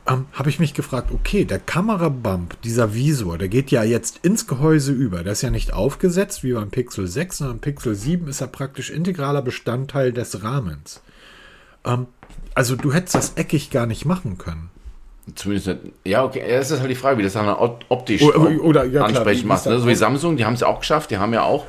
[0.08, 4.46] ähm, habe ich mich gefragt, okay, der Kamerabump, dieser Visor, der geht ja jetzt ins
[4.46, 5.22] Gehäuse über.
[5.22, 8.90] Der ist ja nicht aufgesetzt wie beim Pixel 6, sondern Pixel 7 ist ja praktisch
[8.90, 11.02] integraler Bestandteil des Rahmens.
[11.84, 12.06] Ähm,
[12.54, 14.70] also du hättest das eckig gar nicht machen können.
[15.36, 15.76] Zumindest.
[16.04, 19.46] Ja, okay, das ist halt die Frage, wie das dann optisch oder, oder ja, ansprechend
[19.46, 19.66] macht.
[19.66, 19.78] Ne?
[19.78, 21.64] So wie Samsung, die haben es ja auch geschafft, die haben ja auch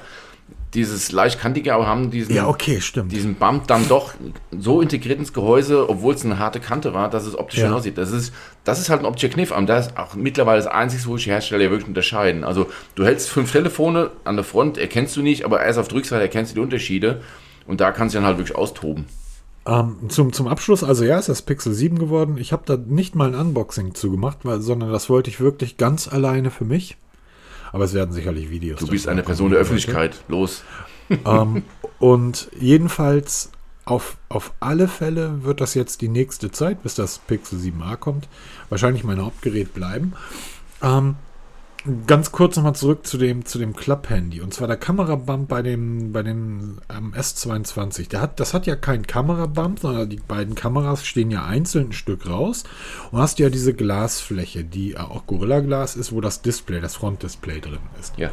[0.74, 3.12] dieses leicht kantige, aber haben diesen, ja, okay, stimmt.
[3.12, 4.14] diesen Bump dann doch
[4.52, 7.68] so integriert ins Gehäuse, obwohl es eine harte Kante war, dass es optisch ja.
[7.68, 7.98] schön aussieht.
[7.98, 11.06] Das ist, das ist halt ein optischer Kniff, aber das ist auch mittlerweile das Einzige,
[11.06, 12.44] wo sich die Hersteller wirklich unterscheiden.
[12.44, 15.98] Also du hältst fünf Telefone an der Front, erkennst du nicht, aber erst auf der
[15.98, 17.22] Rückseite erkennst du die Unterschiede
[17.68, 19.06] und da kannst du dann halt wirklich austoben.
[19.66, 22.38] Ähm, zum, zum Abschluss, also ja, ist das Pixel 7 geworden.
[22.38, 26.08] Ich habe da nicht mal ein Unboxing zugemacht, weil, sondern das wollte ich wirklich ganz
[26.08, 26.98] alleine für mich.
[27.74, 28.80] Aber es werden sicherlich Videos.
[28.80, 30.24] Du bist eine Person der Öffentlichkeit.
[30.30, 30.64] Los.
[31.26, 31.64] Ähm,
[32.00, 33.52] und jedenfalls
[33.86, 38.30] auf, auf alle Fälle wird das jetzt die nächste Zeit, bis das Pixel 7a kommt,
[38.70, 40.14] wahrscheinlich mein Hauptgerät bleiben.
[40.82, 41.16] Ähm,
[42.08, 44.40] Ganz kurz nochmal zurück zu dem, zu dem Klapp-Handy.
[44.40, 48.08] Und zwar der Kamerabump bei dem, bei dem ähm, S22.
[48.08, 51.94] Der hat, das hat ja keinen Kamerabump, sondern die beiden Kameras stehen ja einzeln ein
[51.94, 52.64] Stück raus.
[53.12, 56.96] Und hast ja diese Glasfläche, die äh, auch Gorilla Glas ist, wo das Display, das
[56.96, 58.18] Frontdisplay drin ist.
[58.18, 58.32] Ja.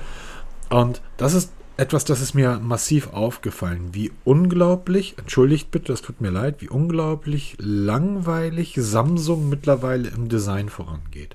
[0.68, 6.20] Und das ist etwas, das ist mir massiv aufgefallen, wie unglaublich, entschuldigt bitte, das tut
[6.20, 11.34] mir leid, wie unglaublich langweilig Samsung mittlerweile im Design vorangeht.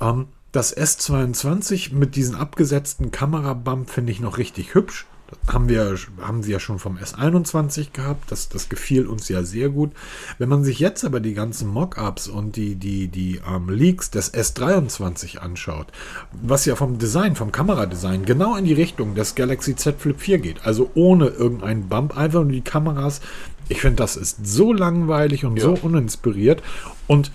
[0.00, 0.26] Ähm,
[0.56, 5.04] das S22 mit diesen abgesetzten Kamerabump finde ich noch richtig hübsch.
[5.28, 8.32] Das haben wir, haben sie ja schon vom S21 gehabt.
[8.32, 9.90] Das, das gefiel uns ja sehr gut.
[10.38, 14.32] Wenn man sich jetzt aber die ganzen Mockups und die, die, die ähm, Leaks des
[14.32, 15.88] S23 anschaut,
[16.32, 20.38] was ja vom Design, vom Kameradesign genau in die Richtung des Galaxy Z Flip 4
[20.38, 20.64] geht.
[20.64, 23.20] Also ohne irgendeinen Bump, einfach nur die Kameras.
[23.68, 25.64] Ich finde, das ist so langweilig und ja.
[25.64, 26.62] so uninspiriert.
[27.08, 27.30] Und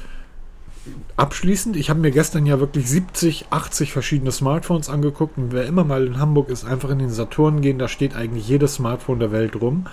[1.15, 5.83] abschließend, ich habe mir gestern ja wirklich 70, 80 verschiedene Smartphones angeguckt und wer immer
[5.83, 9.31] mal in Hamburg ist, einfach in den Saturn gehen, da steht eigentlich jedes Smartphone der
[9.31, 9.85] Welt rum.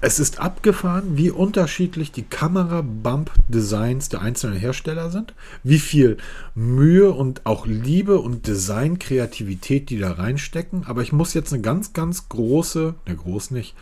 [0.00, 6.18] Es ist abgefahren, wie unterschiedlich die Kamera-Bump-Designs der einzelnen Hersteller sind, wie viel
[6.54, 10.84] Mühe und auch Liebe und Design-Kreativität die da reinstecken.
[10.86, 13.74] Aber ich muss jetzt eine ganz, ganz große, ne, groß nicht,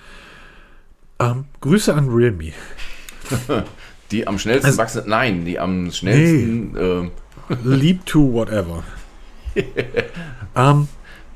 [1.18, 2.52] ähm, Grüße an Realme.
[4.10, 6.72] Die am schnellsten also, wachsen, nein, die am schnellsten.
[6.72, 6.80] Nee.
[6.80, 7.10] Äh,
[7.64, 8.82] Leap to whatever.
[10.56, 10.88] ähm,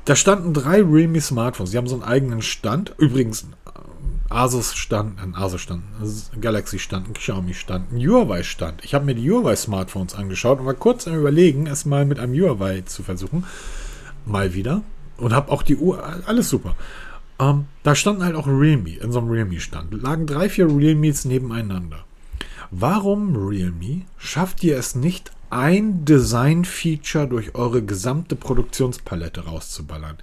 [0.05, 1.71] da standen drei Realme Smartphones.
[1.71, 2.93] Sie haben so einen eigenen Stand.
[2.97, 5.83] Übrigens, äh, Asus stand, ein Asus stand,
[6.39, 8.83] Galaxy stand, ein Xiaomi stand, ein Huawei stand.
[8.83, 12.19] Ich habe mir die Huawei Smartphones angeschaut und war kurz am Überlegen, es mal mit
[12.19, 13.45] einem Huawei zu versuchen.
[14.25, 14.83] Mal wieder.
[15.17, 16.75] Und habe auch die Uhr, alles super.
[17.39, 20.01] Ähm, da standen halt auch Realme, in so einem Realme-Stand.
[20.01, 22.05] Lagen drei, vier Realmes nebeneinander.
[22.73, 30.15] Warum Realme schafft ihr es nicht, ein Design-Feature durch eure gesamte Produktionspalette rauszuballern?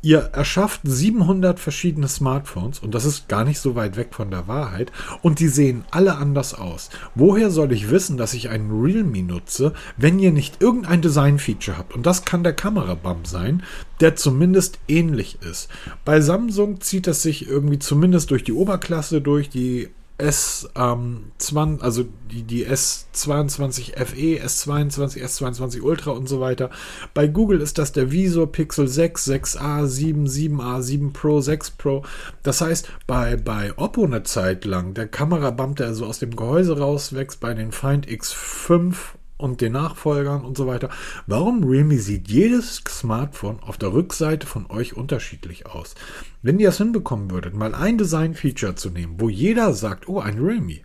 [0.00, 4.48] Ihr erschafft 700 verschiedene Smartphones und das ist gar nicht so weit weg von der
[4.48, 6.88] Wahrheit und die sehen alle anders aus.
[7.14, 11.94] Woher soll ich wissen, dass ich einen Realme nutze, wenn ihr nicht irgendein Design-Feature habt?
[11.94, 13.62] Und das kann der Kamerabump sein,
[14.00, 15.68] der zumindest ähnlich ist.
[16.06, 22.04] Bei Samsung zieht es sich irgendwie zumindest durch die Oberklasse durch, die S20, ähm, also
[22.30, 26.70] die, die S22 FE, S22, S22 Ultra und so weiter.
[27.14, 32.04] Bei Google ist das der Visor Pixel 6, 6a, 7, 7a, 7 Pro, 6 Pro.
[32.42, 36.78] Das heißt, bei, bei Oppo eine Zeit lang, der Kamerabump, der so aus dem Gehäuse
[36.78, 38.94] rauswächst, bei den Find X5
[39.40, 40.90] und den Nachfolgern und so weiter.
[41.26, 45.94] Warum Realme sieht jedes Smartphone auf der Rückseite von euch unterschiedlich aus?
[46.42, 50.38] Wenn ihr es hinbekommen würdet, mal ein Design-Feature zu nehmen, wo jeder sagt, oh, ein
[50.38, 50.80] Realme.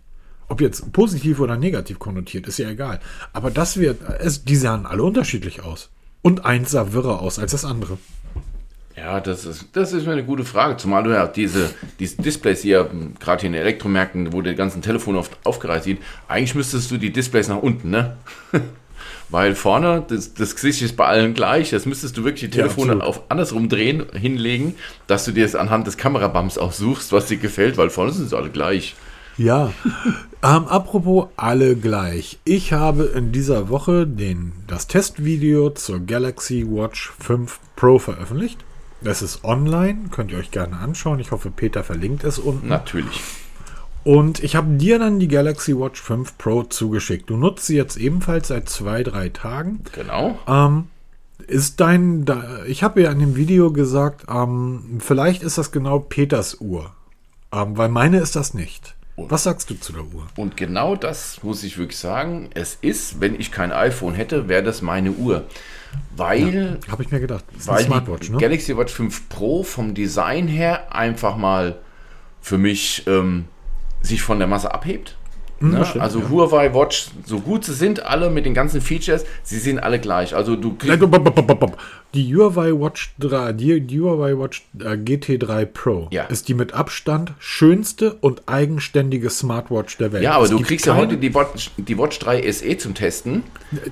[0.48, 3.00] Ob jetzt positiv oder negativ konnotiert, ist ja egal.
[3.32, 5.90] Aber das wird, es, die sahen alle unterschiedlich aus.
[6.22, 7.98] Und eins sah wirrer aus als das andere.
[8.96, 10.78] Ja, das ist, das ist eine gute Frage.
[10.78, 14.80] Zumal du ja diese, diese Displays hier, gerade hier in den Elektromärkten, wo die ganzen
[14.80, 18.16] Telefone oft aufgereiht sieht, eigentlich müsstest du die Displays nach unten, ne?
[19.28, 21.70] Weil vorne, das, das Gesicht ist bei allen gleich.
[21.70, 24.76] Das müsstest du wirklich die Telefone ja, auf andersrum drehen, hinlegen,
[25.08, 28.36] dass du dir es anhand des Kamerabums aussuchst, was dir gefällt, weil vorne sind sie
[28.36, 28.94] alle gleich.
[29.36, 29.72] Ja,
[30.42, 32.38] ähm, apropos alle gleich.
[32.44, 38.65] Ich habe in dieser Woche den, das Testvideo zur Galaxy Watch 5 Pro veröffentlicht.
[39.06, 41.20] Das ist online, könnt ihr euch gerne anschauen.
[41.20, 42.66] Ich hoffe, Peter verlinkt es unten.
[42.66, 43.22] Natürlich.
[44.02, 47.30] Und ich habe dir dann die Galaxy Watch 5 Pro zugeschickt.
[47.30, 49.84] Du nutzt sie jetzt ebenfalls seit zwei, drei Tagen.
[49.92, 50.36] Genau.
[50.48, 50.88] Ähm,
[51.46, 52.24] ist dein,
[52.66, 56.90] ich habe ja in dem Video gesagt, ähm, vielleicht ist das genau Peters Uhr.
[57.52, 58.95] Ähm, weil meine ist das nicht.
[59.16, 60.26] Und, Was sagst du zu der Uhr?
[60.36, 62.50] Und genau das muss ich wirklich sagen.
[62.54, 65.44] Es ist, wenn ich kein iPhone hätte, wäre das meine Uhr.
[66.14, 66.78] Weil.
[66.86, 67.44] Ja, Habe ich mir gedacht.
[67.64, 68.36] weil Smartwatch, ne?
[68.36, 71.78] Galaxy Watch 5 Pro vom Design her einfach mal
[72.42, 73.46] für mich ähm,
[74.02, 75.16] sich von der Masse abhebt.
[75.60, 75.86] Hm, ne?
[75.86, 76.28] Stimmt, also ja.
[76.28, 80.34] Huawei Watch, so gut sie sind, alle mit den ganzen Features, sie sind alle gleich.
[80.34, 81.00] Also du kriegst.
[82.16, 86.24] Die Huawei Watch 3, die, die Huawei Watch äh, GT3 Pro ja.
[86.24, 90.22] ist die mit Abstand schönste und eigenständige Smartwatch der Welt.
[90.22, 93.42] Ja, aber es du kriegst ja heute die Watch, die Watch 3 SE zum Testen.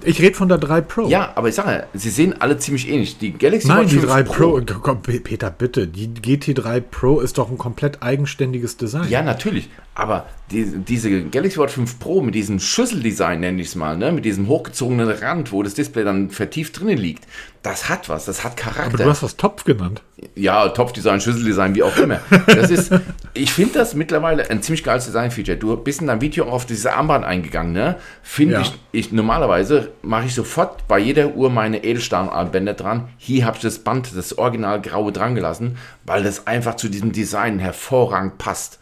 [0.05, 1.07] Ich rede von der 3 Pro.
[1.07, 3.19] Ja, aber ich sage ja, sie sehen alle ziemlich ähnlich.
[3.19, 4.59] Die Galaxy Nein, Watch die 3 Pro.
[4.59, 4.79] Pro.
[4.81, 5.87] Komm, Peter, bitte.
[5.87, 9.11] Die GT3 Pro ist doch ein komplett eigenständiges Design.
[9.11, 9.69] Ja, natürlich.
[9.95, 14.13] Aber die, diese Galaxy Watch 5 Pro mit diesem Schüsseldesign, nenne ich es mal, ne?
[14.13, 17.27] mit diesem hochgezogenen Rand, wo das Display dann vertieft drinnen liegt,
[17.65, 18.95] das hat was, das hat Charakter.
[18.95, 20.03] Aber du hast das Topf genannt.
[20.35, 22.21] Ja, Topfdesign, Schüsseldesign, wie auch immer.
[22.47, 22.93] Das ist,
[23.35, 25.57] ich finde das mittlerweile ein ziemlich geiles Design-Feature.
[25.57, 27.97] Du bist in deinem Video auch auf diese Armband eingegangen, ne?
[28.23, 28.61] Finde ja.
[28.61, 33.09] ich, ich, normalerweise mache ich sofort bei jeder Uhr meine Edelstahlarmbänder dran.
[33.17, 37.13] Hier habe ich das Band, das Original Graue dran gelassen, weil das einfach zu diesem
[37.13, 38.79] Design hervorragend passt.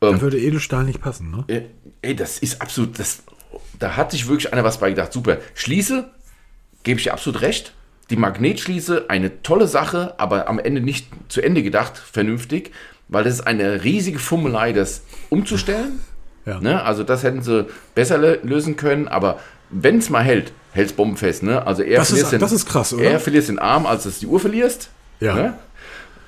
[0.00, 1.44] Ähm, da würde Edelstahl nicht passen, ne?
[1.48, 1.62] Äh,
[2.02, 3.24] ey, das ist absolut, das,
[3.80, 5.12] da hat sich wirklich einer was bei gedacht.
[5.12, 5.38] Super.
[5.56, 6.08] Schließe,
[6.84, 7.72] gebe ich dir absolut recht
[8.10, 12.72] die Magnetschließe eine tolle Sache, aber am Ende nicht zu Ende gedacht, vernünftig,
[13.08, 16.00] weil das ist eine riesige Fummelei, das umzustellen.
[16.46, 16.58] Ja.
[16.58, 16.82] Ne?
[16.82, 21.42] Also das hätten sie besser lösen können, aber wenn es mal hält, hält es bombenfest.
[21.42, 21.66] Ne?
[21.66, 23.04] Also er das, ist, den, das ist krass, oder?
[23.04, 24.88] Er verliert den Arm, als du die Uhr verlierst.
[25.20, 25.34] Ja.
[25.34, 25.54] Ne?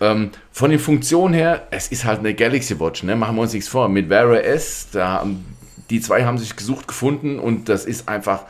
[0.03, 3.17] Ähm, von den Funktionen her, es ist halt eine Galaxy Watch, ne?
[3.17, 3.89] machen wir uns nichts vor.
[3.89, 5.27] Mit Wear S, da,
[5.89, 8.43] die zwei haben sich gesucht, gefunden und das ist einfach,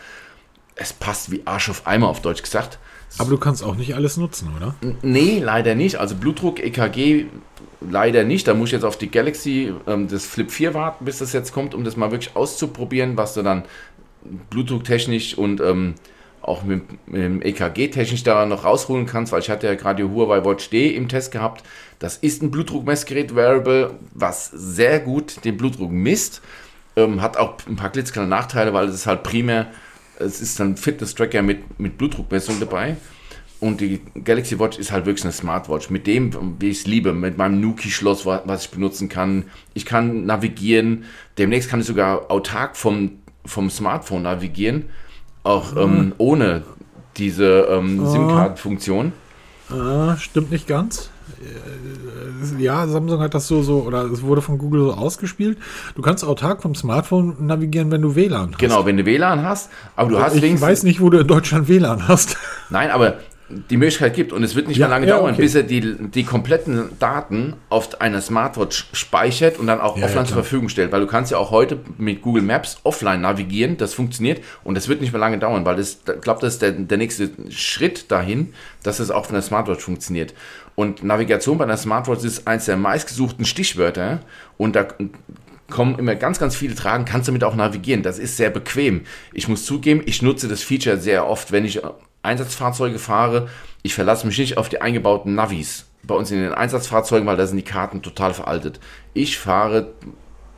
[0.75, 2.81] es passt wie Arsch auf Eimer auf Deutsch gesagt.
[3.19, 4.75] Aber du kannst auch nicht alles nutzen, oder?
[5.03, 5.97] Nee, leider nicht.
[5.97, 7.27] Also Blutdruck, EKG
[7.81, 8.47] leider nicht.
[8.49, 11.53] Da muss ich jetzt auf die Galaxy, ähm, das Flip 4 warten, bis das jetzt
[11.53, 13.65] kommt, um das mal wirklich auszuprobieren, was du dann
[14.51, 15.95] blutdrucktechnisch und ähm,
[16.41, 20.03] auch mit, mit dem EKG technisch da noch rausholen kannst, weil ich hatte ja gerade
[20.03, 21.63] die Huawei Watch D im Test gehabt.
[21.99, 26.43] Das ist ein Blutdruckmessgerät, Wearable, was sehr gut den Blutdruck misst.
[26.97, 29.69] Ähm, hat auch ein paar klitzekleine Nachteile, weil es halt primär,
[30.23, 32.97] es ist dann Fitness-Tracker mit, mit Blutdruckmessung dabei.
[33.61, 35.89] Und die Galaxy Watch ist halt wirklich eine Smartwatch.
[35.89, 39.45] Mit dem, wie ich es liebe, mit meinem Nuki-Schloss, was ich benutzen kann.
[39.73, 41.05] Ich kann navigieren.
[41.39, 44.87] Demnächst kann ich sogar autark vom, vom Smartphone navigieren.
[45.45, 46.15] Auch ähm, mhm.
[46.19, 46.63] ohne
[47.17, 48.11] diese ähm, oh.
[48.11, 49.13] SIM-Card-Funktion.
[49.71, 51.12] Ah, stimmt nicht ganz.
[51.43, 55.59] Äh, ja, Samsung hat das so, so, oder es wurde von Google so ausgespielt.
[55.95, 58.59] Du kannst autark vom Smartphone navigieren, wenn du WLAN hast.
[58.59, 61.69] Genau, wenn du WLAN hast, aber du hast Ich weiß nicht, wo du in Deutschland
[61.69, 62.37] WLAN hast.
[62.71, 63.19] Nein, aber
[63.71, 65.43] die Möglichkeit gibt und es wird nicht ja, mehr lange ja, dauern, okay.
[65.43, 70.27] bis er die, die kompletten Daten auf einer Smartwatch speichert und dann auch ja, offline
[70.27, 70.93] zur Verfügung stellt.
[70.93, 74.89] Weil du kannst ja auch heute mit Google Maps offline navigieren, das funktioniert und das
[74.89, 78.11] wird nicht mehr lange dauern, weil das, ich glaube, das ist der, der nächste Schritt
[78.11, 80.35] dahin, dass es auch von der Smartwatch funktioniert.
[80.75, 84.21] Und Navigation bei einer Smartwatch ist eines der meistgesuchten Stichwörter
[84.57, 84.87] und da
[85.69, 88.03] kommen immer ganz, ganz viele Tragen, kannst damit auch navigieren.
[88.03, 89.03] Das ist sehr bequem.
[89.33, 91.81] Ich muss zugeben, ich nutze das Feature sehr oft, wenn ich
[92.23, 93.49] Einsatzfahrzeuge fahre.
[93.83, 97.47] Ich verlasse mich nicht auf die eingebauten Navis bei uns in den Einsatzfahrzeugen, weil da
[97.47, 98.81] sind die Karten total veraltet.
[99.15, 99.93] Ich fahre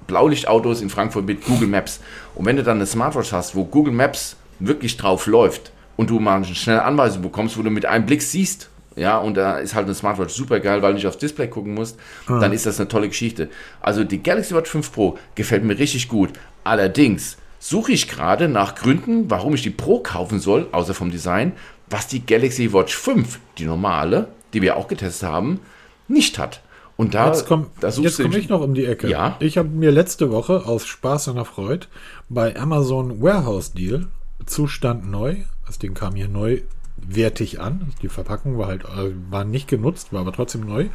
[0.07, 2.01] Blaulichtautos in Frankfurt mit Google Maps.
[2.35, 6.19] Und wenn du dann eine Smartwatch hast, wo Google Maps wirklich drauf läuft und du
[6.19, 9.75] mal eine schnelle Anweisung bekommst, wo du mit einem Blick siehst, ja, und da ist
[9.75, 12.39] halt eine Smartwatch super geil, weil du nicht aufs Display gucken musst, ah.
[12.39, 13.49] dann ist das eine tolle Geschichte.
[13.81, 16.31] Also die Galaxy Watch 5 Pro gefällt mir richtig gut.
[16.63, 21.53] Allerdings suche ich gerade nach Gründen, warum ich die Pro kaufen soll, außer vom Design,
[21.91, 25.61] was die Galaxy Watch 5, die normale, die wir auch getestet haben,
[26.07, 26.61] nicht hat.
[26.97, 29.09] Und da, jetzt komme komm ich noch um die Ecke.
[29.09, 29.37] Ja?
[29.41, 31.89] Ich habe mir letzte Woche aus Spaß und Freude
[32.29, 34.07] bei Amazon Warehouse Deal
[34.47, 36.61] Zustand neu, das Ding kam hier neu
[37.09, 37.93] wertig an.
[38.03, 40.87] Die Verpackung war halt äh, war nicht genutzt, war aber trotzdem neu.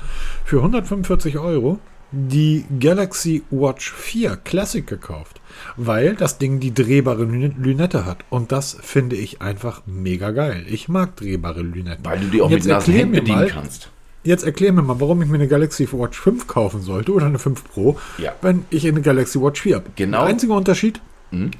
[0.45, 1.79] Für 145 Euro
[2.11, 5.41] die Galaxy Watch 4 Classic gekauft,
[5.77, 8.19] weil das Ding die drehbare Lünette hat.
[8.29, 10.65] Und das finde ich einfach mega geil.
[10.67, 12.03] Ich mag drehbare Lünetten.
[12.03, 13.89] Weil du die auch mit Nasenhand bedienen mal, kannst.
[14.23, 17.39] Jetzt erklär mir mal, warum ich mir eine Galaxy Watch 5 kaufen sollte oder eine
[17.39, 18.33] 5 Pro, ja.
[18.41, 19.85] wenn ich eine Galaxy Watch 4 habe.
[19.95, 20.21] Genau.
[20.21, 20.99] Der einzige Unterschied,
[21.31, 21.51] hm?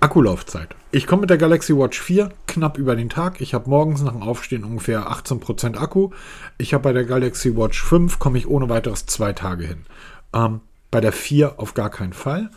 [0.00, 0.74] Akkulaufzeit.
[0.92, 3.40] Ich komme mit der Galaxy Watch 4 knapp über den Tag.
[3.40, 6.10] Ich habe morgens nach dem Aufstehen ungefähr 18% Akku.
[6.56, 9.84] Ich habe bei der Galaxy Watch 5 komme ich ohne weiteres zwei Tage hin.
[10.32, 10.60] Ähm,
[10.90, 12.50] bei der 4 auf gar keinen Fall.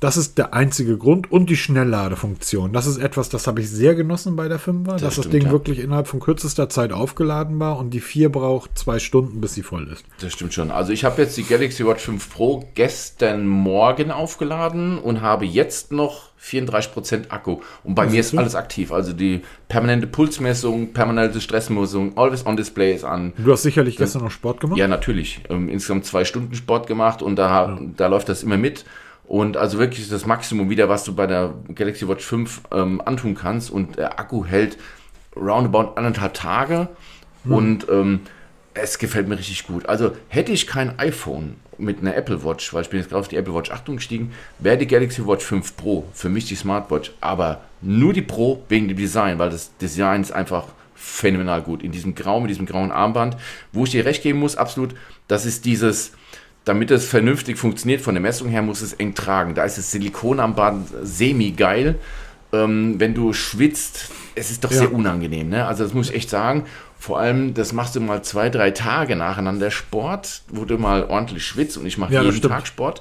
[0.00, 2.72] Das ist der einzige Grund und die Schnellladefunktion.
[2.72, 5.30] Das ist etwas, das habe ich sehr genossen bei der 5er, das dass stimmt, das
[5.30, 5.50] Ding ja.
[5.50, 9.62] wirklich innerhalb von kürzester Zeit aufgeladen war und die 4 braucht zwei Stunden, bis sie
[9.62, 10.06] voll ist.
[10.22, 10.70] Das stimmt schon.
[10.70, 15.92] Also ich habe jetzt die Galaxy Watch 5 Pro gestern Morgen aufgeladen und habe jetzt
[15.92, 17.58] noch 34% Akku.
[17.84, 18.92] Und bei Was mir ist alles aktiv.
[18.92, 23.34] Also die permanente Pulsmessung, permanente Stressmessung, Always on Display ist an.
[23.36, 24.78] Du hast sicherlich gestern noch Sport gemacht?
[24.78, 25.42] Ja, natürlich.
[25.50, 27.80] Ähm, insgesamt zwei Stunden Sport gemacht und da, ja.
[27.98, 28.86] da läuft das immer mit.
[29.30, 33.36] Und also wirklich das Maximum wieder, was du bei der Galaxy Watch 5 ähm, antun
[33.36, 33.70] kannst.
[33.70, 34.76] Und der Akku hält
[35.36, 36.88] roundabout anderthalb Tage.
[37.44, 37.52] Hm.
[37.52, 38.20] Und ähm,
[38.74, 39.86] es gefällt mir richtig gut.
[39.86, 43.28] Also hätte ich kein iPhone mit einer Apple Watch, weil ich bin jetzt gerade auf
[43.28, 47.12] die Apple Watch 8 umgestiegen, wäre die Galaxy Watch 5 Pro für mich die Smartwatch.
[47.20, 50.64] Aber nur die Pro wegen dem Design, weil das Design ist einfach
[50.96, 51.84] phänomenal gut.
[51.84, 53.36] In diesem Grau, mit diesem grauen Armband,
[53.70, 54.96] wo ich dir recht geben muss, absolut,
[55.28, 56.14] das ist dieses
[56.64, 59.54] damit es vernünftig funktioniert von der Messung her, muss es eng tragen.
[59.54, 61.96] Da ist das Silikonarmband semi-geil.
[62.52, 64.78] Ähm, wenn du schwitzt, es ist doch ja.
[64.78, 65.48] sehr unangenehm.
[65.48, 65.66] Ne?
[65.66, 66.64] Also das muss ich echt sagen.
[66.98, 71.46] Vor allem, das machst du mal zwei, drei Tage nacheinander Sport, wo du mal ordentlich
[71.46, 73.00] schwitzt und ich mache ja, jeden Tag Sport.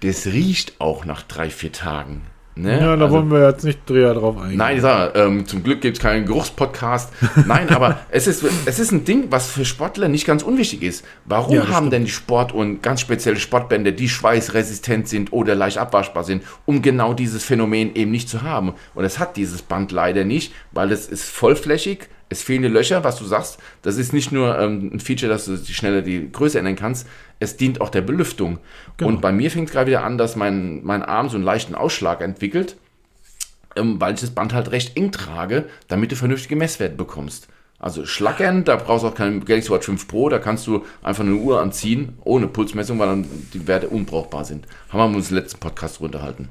[0.00, 2.20] Das riecht auch nach drei, vier Tagen.
[2.56, 2.80] Ne?
[2.80, 4.58] Ja, da also, wollen wir jetzt nicht näher drauf eingehen.
[4.58, 7.12] Nein, ich sage, ähm, zum Glück gibt es keinen Geruchspodcast.
[7.46, 11.04] Nein, aber es ist, es ist ein Ding, was für Sportler nicht ganz unwichtig ist.
[11.24, 15.78] Warum ja, haben denn die Sport- und ganz spezielle Sportbände, die schweißresistent sind oder leicht
[15.78, 18.74] abwaschbar sind, um genau dieses Phänomen eben nicht zu haben?
[18.94, 23.04] Und es hat dieses Band leider nicht, weil es ist vollflächig, es fehlen die Löcher,
[23.04, 23.58] was du sagst.
[23.82, 27.06] Das ist nicht nur ähm, ein Feature, dass du die schneller die Größe ändern kannst,
[27.40, 28.58] es dient auch der Belüftung.
[28.96, 29.10] Genau.
[29.10, 31.74] Und bei mir fängt es gerade wieder an, dass mein, mein Arm so einen leichten
[31.74, 32.76] Ausschlag entwickelt,
[33.76, 37.48] ähm, weil ich das Band halt recht eng trage, damit du vernünftige Messwerte bekommst.
[37.78, 41.24] Also schlackern, da brauchst du auch keinen Galaxy Watch 5 Pro, da kannst du einfach
[41.24, 44.66] eine Uhr anziehen, ohne Pulsmessung, weil dann die Werte unbrauchbar sind.
[44.88, 46.48] Haben wir uns im letzten Podcast runterhalten.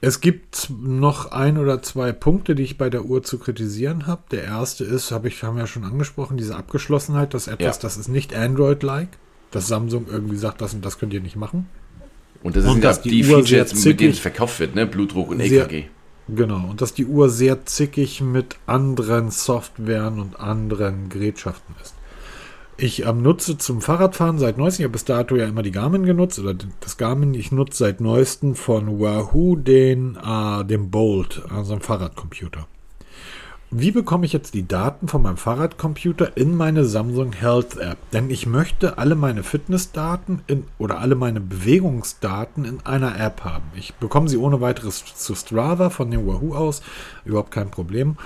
[0.00, 4.22] Es gibt noch ein oder zwei Punkte, die ich bei der Uhr zu kritisieren habe.
[4.30, 7.82] Der erste ist, habe ich, haben wir ja schon angesprochen, diese Abgeschlossenheit, das etwas, ja.
[7.82, 9.08] das ist nicht Android-like
[9.50, 11.66] dass Samsung irgendwie sagt, das und das könnt ihr nicht machen.
[12.42, 14.86] Und das sind die, die Features, mit denen es verkauft wird, ne?
[14.86, 15.88] Blutdruck und sehr, EKG.
[16.28, 21.94] Genau, und dass die Uhr sehr zickig mit anderen Softwaren und anderen Gerätschaften ist.
[22.78, 26.04] Ich ähm, nutze zum Fahrradfahren seit neuestem, ich habe bis dato ja immer die Garmin
[26.04, 31.72] genutzt, oder das Garmin, ich nutze seit neuestem von Wahoo den, äh, den Bolt, also
[31.72, 32.66] einen Fahrradcomputer.
[33.70, 37.98] Wie bekomme ich jetzt die Daten von meinem Fahrradcomputer in meine Samsung Health App?
[38.12, 43.64] Denn ich möchte alle meine Fitnessdaten in, oder alle meine Bewegungsdaten in einer App haben.
[43.74, 46.80] Ich bekomme sie ohne weiteres zu Strava von dem Wahoo aus,
[47.24, 48.16] überhaupt kein Problem.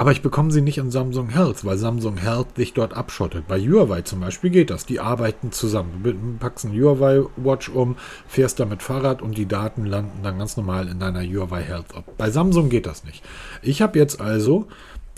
[0.00, 3.46] Aber ich bekomme sie nicht in Samsung Health, weil Samsung Health sich dort abschottet.
[3.46, 4.86] Bei Huawei zum Beispiel geht das.
[4.86, 6.00] Die arbeiten zusammen.
[6.02, 7.96] Du packst einen Huawei Watch um,
[8.26, 11.88] fährst damit Fahrrad und die Daten landen dann ganz normal in deiner Huawei Health.
[12.16, 13.22] Bei Samsung geht das nicht.
[13.60, 14.68] Ich habe jetzt also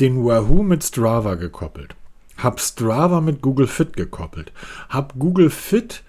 [0.00, 1.94] den Wahoo mit Strava gekoppelt.
[2.36, 4.50] Hab Strava mit Google Fit gekoppelt.
[4.88, 6.02] Hab Google Fit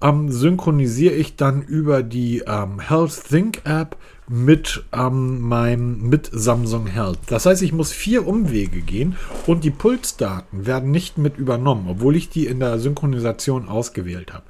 [0.00, 3.96] ähm, synchronisiere ich dann über die ähm, Health Think App
[4.32, 7.18] mit ähm, meinem mit Samsung Health.
[7.26, 9.16] Das heißt, ich muss vier Umwege gehen
[9.48, 14.44] und die Pulsdaten werden nicht mit übernommen, obwohl ich die in der Synchronisation ausgewählt habe.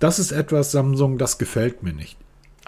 [0.00, 2.18] Das ist etwas Samsung, das gefällt mir nicht.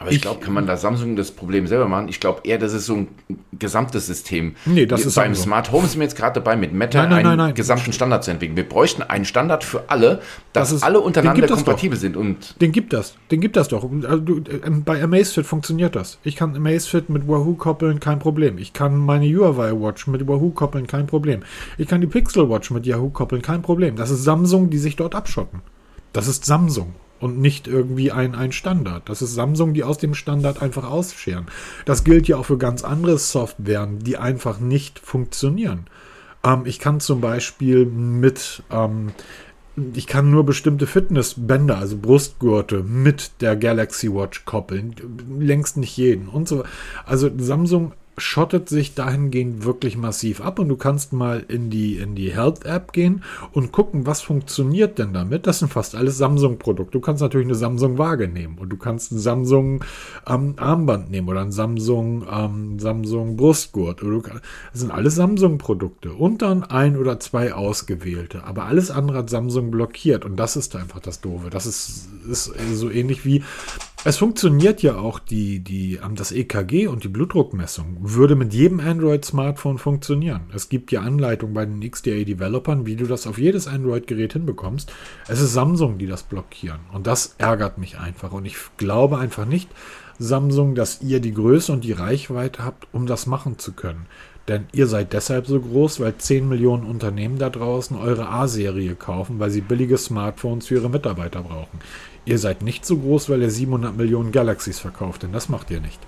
[0.02, 2.08] Aber ich, ich glaube, kann man da Samsung das Problem selber machen?
[2.08, 3.08] Ich glaube eher, das ist so ein
[3.56, 4.56] gesamtes System.
[4.66, 7.26] Nee, das ist Beim Smart Home sind wir jetzt gerade dabei, mit Meta nein, nein,
[7.26, 8.56] einen nein, gesamten Standard zu entwickeln.
[8.56, 10.20] Wir bräuchten einen Standard für alle,
[10.52, 12.16] dass das ist, alle untereinander kompatibel sind.
[12.16, 13.14] Und den gibt das.
[13.30, 13.84] Den gibt das doch.
[13.84, 16.18] Also, ähm, bei Amazfit funktioniert das.
[16.24, 18.58] Ich kann Amazfit mit Wahoo koppeln, kein Problem.
[18.58, 21.42] Ich kann meine Huawei Watch mit Wahoo koppeln, kein Problem.
[21.78, 23.94] Ich kann die Pixel Watch mit Yahoo koppeln, kein Problem.
[23.94, 25.60] Das ist Samsung, die sich dort abschotten.
[26.12, 26.92] Das ist Samsung
[27.22, 29.08] und nicht irgendwie ein, ein Standard.
[29.08, 31.46] Das ist Samsung, die aus dem Standard einfach ausscheren.
[31.84, 35.86] Das gilt ja auch für ganz andere Softwaren, die einfach nicht funktionieren.
[36.44, 39.12] Ähm, ich kann zum Beispiel mit, ähm,
[39.94, 44.96] ich kann nur bestimmte Fitnessbänder, also Brustgurte, mit der Galaxy Watch koppeln.
[45.38, 46.64] Längst nicht jeden und so.
[47.06, 52.14] Also Samsung schottet sich dahingehend wirklich massiv ab und du kannst mal in die, in
[52.14, 55.46] die Health App gehen und gucken, was funktioniert denn damit.
[55.46, 56.92] Das sind fast alles Samsung-Produkte.
[56.92, 59.84] Du kannst natürlich eine Samsung-Waage nehmen und du kannst ein Samsung
[60.28, 60.56] ähm,
[61.08, 64.02] nehmen oder ein Samsung, ähm, Samsung Brustgurt.
[64.02, 68.44] das sind alles Samsung-Produkte und dann ein oder zwei ausgewählte.
[68.44, 71.48] Aber alles andere hat Samsung blockiert und das ist einfach das Doofe.
[71.48, 73.42] Das ist, ist so ähnlich wie
[74.04, 78.80] es funktioniert ja auch die, die, ähm, das EKG und die Blutdruckmessung würde mit jedem
[78.80, 80.42] Android-Smartphone funktionieren.
[80.52, 84.92] Es gibt ja Anleitungen bei den XDA-Developern, wie du das auf jedes Android-Gerät hinbekommst.
[85.28, 86.80] Es ist Samsung, die das blockieren.
[86.92, 88.32] Und das ärgert mich einfach.
[88.32, 89.68] Und ich glaube einfach nicht,
[90.18, 94.06] Samsung, dass ihr die Größe und die Reichweite habt, um das machen zu können.
[94.48, 99.38] Denn ihr seid deshalb so groß, weil 10 Millionen Unternehmen da draußen eure A-Serie kaufen,
[99.38, 101.78] weil sie billige Smartphones für ihre Mitarbeiter brauchen.
[102.24, 105.80] Ihr seid nicht so groß, weil ihr 700 Millionen Galaxies verkauft, denn das macht ihr
[105.80, 106.00] nicht.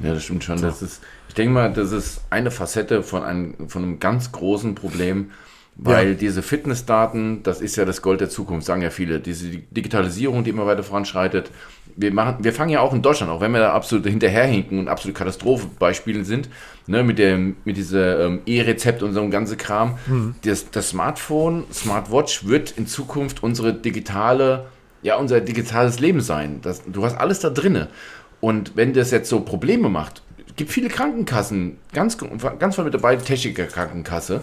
[0.00, 0.58] Ja, das stimmt schon.
[0.58, 0.66] So.
[0.66, 4.74] Das ist, ich denke mal, das ist eine Facette von einem, von einem ganz großen
[4.74, 5.30] Problem,
[5.74, 6.14] weil ja.
[6.14, 9.20] diese Fitnessdaten, das ist ja das Gold der Zukunft, sagen ja viele.
[9.20, 11.50] Diese Digitalisierung, die immer weiter voranschreitet.
[11.96, 14.88] Wir, machen, wir fangen ja auch in Deutschland, auch wenn wir da absolut hinterherhinken und
[14.88, 16.48] absolute Katastrophenbeispiele sind,
[16.86, 19.98] ne, mit, dem, mit dieser ähm, E-Rezept und so einem ganzen Kram.
[20.06, 20.34] Mhm.
[20.42, 24.66] Das, das Smartphone, Smartwatch wird in Zukunft unsere digitale
[25.02, 26.60] ja unser digitales Leben sein.
[26.62, 27.88] Das, du hast alles da drinne.
[28.40, 30.22] Und wenn das jetzt so Probleme macht,
[30.56, 32.18] gibt viele Krankenkassen, ganz,
[32.58, 34.42] ganz voll mit dabei, die Techniker Krankenkasse,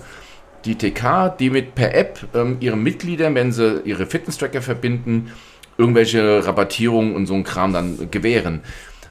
[0.66, 5.32] die TK, die mit per App ähm, ihren Mitgliedern, wenn sie ihre Fitness-Tracker verbinden,
[5.78, 8.62] irgendwelche Rabattierungen und so ein Kram dann gewähren.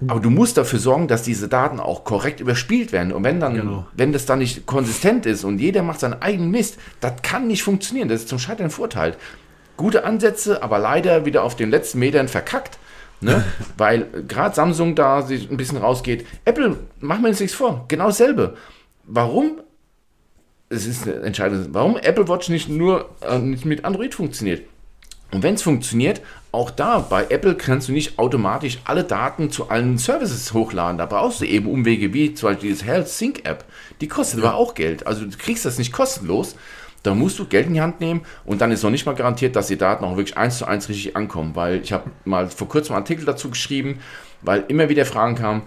[0.08, 3.12] Aber du musst dafür sorgen, dass diese Daten auch korrekt überspielt werden.
[3.12, 3.86] Und wenn dann, genau.
[3.96, 7.62] wenn das dann nicht konsistent ist und jeder macht seinen eigenen Mist, das kann nicht
[7.62, 8.08] funktionieren.
[8.08, 9.16] Das ist zum Scheitern Vorteil
[9.76, 12.78] gute Ansätze, aber leider wieder auf den letzten Metern verkackt.
[13.20, 13.44] Ne?
[13.76, 16.26] Weil gerade Samsung da sich ein bisschen rausgeht.
[16.44, 18.56] Apple, machen wir uns nichts vor, genau dasselbe.
[19.04, 19.60] Warum?
[20.68, 21.68] Es ist entscheidend.
[21.72, 24.62] Warum Apple Watch nicht nur äh, nicht mit Android funktioniert?
[25.30, 26.20] Und wenn es funktioniert,
[26.52, 30.96] auch da bei Apple kannst du nicht automatisch alle Daten zu allen Services hochladen.
[30.96, 33.64] Da brauchst du eben Umwege wie zum Beispiel diese Health Sync App.
[34.00, 34.46] Die kostet ja.
[34.46, 35.06] aber auch Geld.
[35.06, 36.54] Also du kriegst das nicht kostenlos.
[37.04, 39.54] Da musst du Geld in die Hand nehmen und dann ist noch nicht mal garantiert,
[39.54, 41.54] dass die Daten auch wirklich eins zu eins richtig ankommen.
[41.54, 44.00] Weil ich habe mal vor kurzem einen Artikel dazu geschrieben,
[44.42, 45.62] weil immer wieder Fragen kamen.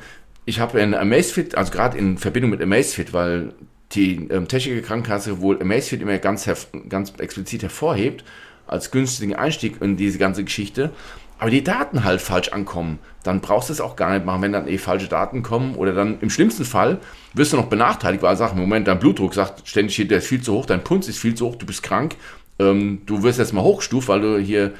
[0.45, 3.53] Ich habe in Amazfit, also gerade in Verbindung mit Amazfit, weil
[3.93, 6.49] die ähm, Technische Krankenkasse wohl Amazfit immer ganz,
[6.89, 8.23] ganz explizit hervorhebt,
[8.65, 10.91] als günstigen Einstieg in diese ganze Geschichte,
[11.39, 14.53] aber die Daten halt falsch ankommen, dann brauchst du es auch gar nicht machen, wenn
[14.53, 16.99] dann eh falsche Daten kommen oder dann im schlimmsten Fall
[17.33, 20.41] wirst du noch benachteiligt, weil sagt, Moment, dein Blutdruck sagt ständig hier, der ist viel
[20.41, 22.15] zu hoch, dein Puls ist viel zu hoch, du bist krank,
[22.59, 24.73] ähm, du wirst jetzt mal hochstuft, weil du hier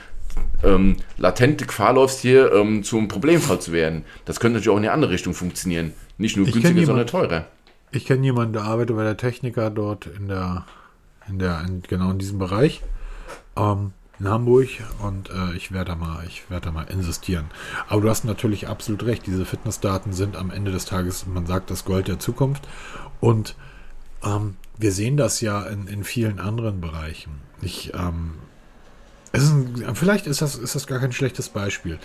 [0.64, 4.04] ähm, latente Gefahr läufst, hier ähm, zum Problemfall zu werden.
[4.26, 5.94] Das könnte natürlich auch in die andere Richtung funktionieren.
[6.18, 7.46] Nicht nur günstiger, sondern teurer.
[7.92, 10.66] Ich kenne jemanden, der arbeitet bei der Techniker dort in der,
[11.28, 12.82] in der, in, genau in diesem Bereich
[13.56, 14.70] ähm, in Hamburg
[15.02, 17.46] und äh, ich werde da mal, da mal insistieren.
[17.88, 19.28] Aber du hast natürlich absolut recht.
[19.28, 22.68] Diese Fitnessdaten sind am Ende des Tages, man sagt, das Gold der Zukunft.
[23.20, 23.56] Und
[24.24, 27.42] ähm, wir sehen das ja in, in vielen anderen Bereichen.
[27.62, 28.36] Ich, ähm,
[29.34, 32.00] ist ein, vielleicht ist das, ist das gar kein schlechtes Beispiel.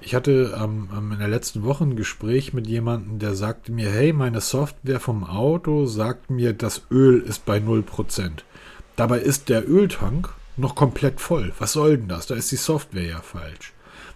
[0.00, 3.90] Ich hatte ähm, ähm, in der letzten Woche ein Gespräch mit jemandem, der sagte mir,
[3.90, 8.30] hey, meine Software vom Auto sagt mir, das Öl ist bei 0%.
[8.94, 11.52] Dabei ist der Öltank noch komplett voll.
[11.58, 12.26] Was soll denn das?
[12.26, 13.72] Da ist die Software ja falsch.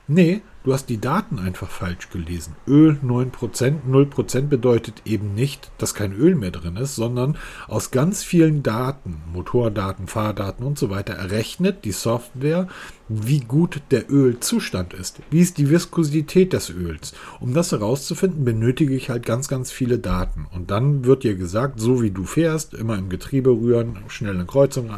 [0.08, 2.54] Nee, du hast die Daten einfach falsch gelesen.
[2.66, 7.36] Öl 9%, 0% bedeutet eben nicht, dass kein Öl mehr drin ist, sondern
[7.68, 12.68] aus ganz vielen Daten, Motordaten, Fahrdaten und so weiter, errechnet die Software,
[13.08, 15.18] wie gut der Ölzustand ist.
[15.30, 17.12] Wie ist die Viskosität des Öls?
[17.40, 20.46] Um das herauszufinden, benötige ich halt ganz, ganz viele Daten.
[20.52, 24.46] Und dann wird dir gesagt, so wie du fährst, immer im Getriebe rühren, schnell in
[24.46, 24.90] Kreuzung,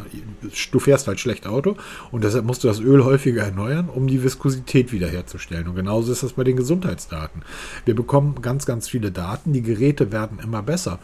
[0.71, 1.77] du fährst halt schlecht Auto
[2.11, 5.52] und deshalb musst du das Öl häufiger erneuern, um die Viskosität wiederherzustellen.
[5.69, 7.43] Und genauso ist das bei den Gesundheitsdaten.
[7.85, 10.99] Wir bekommen ganz, ganz viele Daten, die Geräte werden immer besser.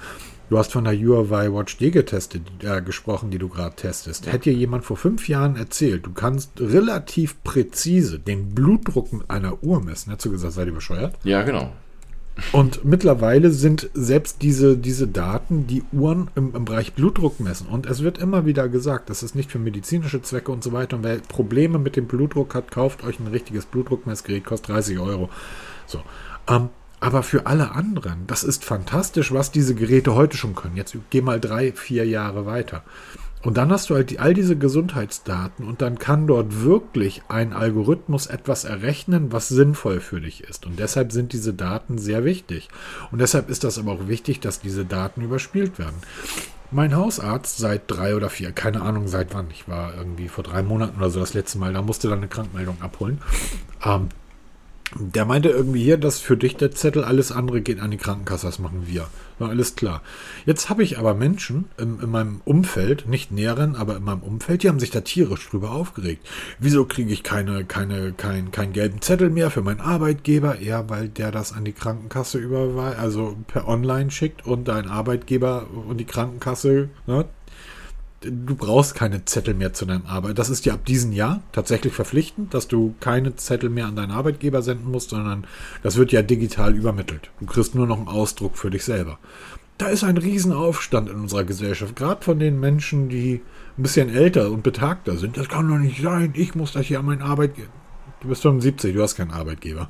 [0.50, 4.26] Du hast von der Huawei Watch D getestet, äh, gesprochen, die du gerade testest.
[4.26, 9.62] Hätte dir jemand vor fünf Jahren erzählt, du kannst relativ präzise den Blutdruck mit einer
[9.62, 11.16] Uhr messen, hättest du gesagt, seid ihr bescheuert?
[11.22, 11.72] Ja, genau.
[12.52, 17.66] Und mittlerweile sind selbst diese, diese Daten, die Uhren im, im, Bereich Blutdruck messen.
[17.66, 20.96] Und es wird immer wieder gesagt, das ist nicht für medizinische Zwecke und so weiter.
[20.96, 25.28] Und wer Probleme mit dem Blutdruck hat, kauft euch ein richtiges Blutdruckmessgerät, kostet 30 Euro.
[25.86, 26.00] So.
[26.48, 26.70] Ähm,
[27.00, 30.76] aber für alle anderen, das ist fantastisch, was diese Geräte heute schon können.
[30.76, 32.82] Jetzt geh mal drei, vier Jahre weiter.
[33.42, 37.52] Und dann hast du halt die, all diese Gesundheitsdaten und dann kann dort wirklich ein
[37.52, 40.66] Algorithmus etwas errechnen, was sinnvoll für dich ist.
[40.66, 42.68] Und deshalb sind diese Daten sehr wichtig.
[43.12, 45.96] Und deshalb ist das aber auch wichtig, dass diese Daten überspielt werden.
[46.70, 50.62] Mein Hausarzt seit drei oder vier, keine Ahnung seit wann, ich war irgendwie vor drei
[50.62, 53.22] Monaten oder so das letzte Mal, da musste dann eine Krankmeldung abholen.
[53.82, 54.08] Ähm,
[54.94, 58.46] der meinte irgendwie hier, dass für dich der Zettel, alles andere geht an die Krankenkasse,
[58.46, 59.06] das machen wir.
[59.38, 60.02] War alles klar.
[60.46, 64.62] Jetzt habe ich aber Menschen in, in, meinem Umfeld, nicht näheren, aber in meinem Umfeld,
[64.62, 66.26] die haben sich da tierisch drüber aufgeregt.
[66.58, 70.60] Wieso kriege ich keine, keine, kein, keinen gelben Zettel mehr für meinen Arbeitgeber?
[70.60, 75.66] Ja, weil der das an die Krankenkasse überweist, also per Online schickt und dein Arbeitgeber
[75.88, 77.26] und die Krankenkasse ne,
[78.20, 80.38] du brauchst keine Zettel mehr zu deinem Arbeit.
[80.38, 84.10] Das ist ja ab diesem Jahr tatsächlich verpflichtend, dass du keine Zettel mehr an deinen
[84.10, 85.46] Arbeitgeber senden musst, sondern
[85.82, 87.30] das wird ja digital übermittelt.
[87.40, 89.18] Du kriegst nur noch einen Ausdruck für dich selber.
[89.78, 93.40] Da ist ein Riesenaufstand in unserer Gesellschaft, gerade von den Menschen, die
[93.76, 95.36] ein bisschen älter und betagter sind.
[95.36, 97.68] Das kann doch nicht sein, ich muss das hier an meinen Arbeitgeber.
[98.20, 99.88] Du bist 75, du hast keinen Arbeitgeber.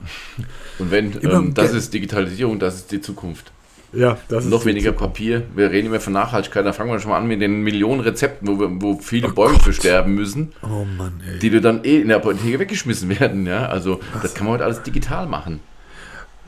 [0.79, 3.53] Und wenn ähm, das ist Digitalisierung, das ist die Zukunft.
[3.93, 5.45] Ja, das Noch weniger Papier.
[5.55, 6.65] Wir reden immer von Nachhaltigkeit.
[6.67, 9.33] Da fangen wir schon mal an mit den Millionen Rezepten, wo, wir, wo viele oh
[9.33, 9.63] Bäume Gott.
[9.63, 10.53] für sterben müssen.
[10.63, 11.39] Oh Mann, ey.
[11.39, 13.47] Die dann eh in der Apotheke weggeschmissen werden.
[13.47, 13.67] Ja?
[13.67, 14.23] Also, Was?
[14.23, 15.61] das kann man heute alles digital machen.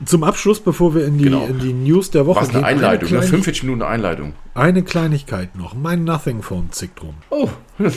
[0.05, 1.45] Zum Abschluss, bevor wir in die, genau.
[1.45, 2.65] in die News der Woche Was eine gehen.
[2.65, 4.33] Einleitung, eine 45 Minuten Einleitung.
[4.55, 5.75] Eine Kleinigkeit noch.
[5.75, 7.15] Mein Nothing Phone zickt rum.
[7.29, 7.49] Oh.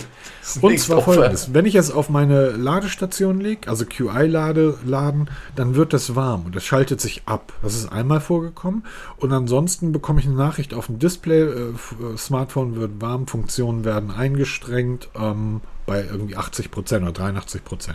[0.60, 1.54] Und zwar folgendes.
[1.54, 6.54] Wenn ich es auf meine Ladestation lege, also QI-Lade laden, dann wird das warm und
[6.56, 7.52] es schaltet sich ab.
[7.62, 8.84] Das ist einmal vorgekommen.
[9.16, 11.42] Und ansonsten bekomme ich eine Nachricht auf dem Display.
[11.42, 17.94] Äh, äh Smartphone wird warm, Funktionen werden eingestrengt ähm, bei irgendwie 80% oder 83%.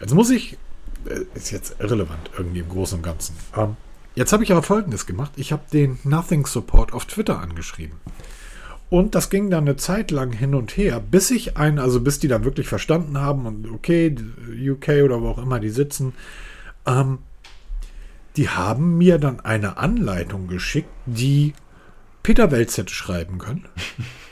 [0.00, 0.58] Jetzt muss ich
[1.34, 3.36] ist jetzt irrelevant irgendwie im Großen und Ganzen.
[3.56, 3.76] Ähm,
[4.14, 5.32] jetzt habe ich aber Folgendes gemacht.
[5.36, 7.96] Ich habe den Nothing Support auf Twitter angeschrieben.
[8.90, 12.18] Und das ging dann eine Zeit lang hin und her, bis ich einen, also bis
[12.18, 14.14] die dann wirklich verstanden haben und okay,
[14.50, 16.12] UK oder wo auch immer die sitzen,
[16.84, 17.18] Ähm,
[18.36, 21.54] die haben mir dann eine Anleitung geschickt, die
[22.22, 23.66] Peter Welz hätte schreiben können.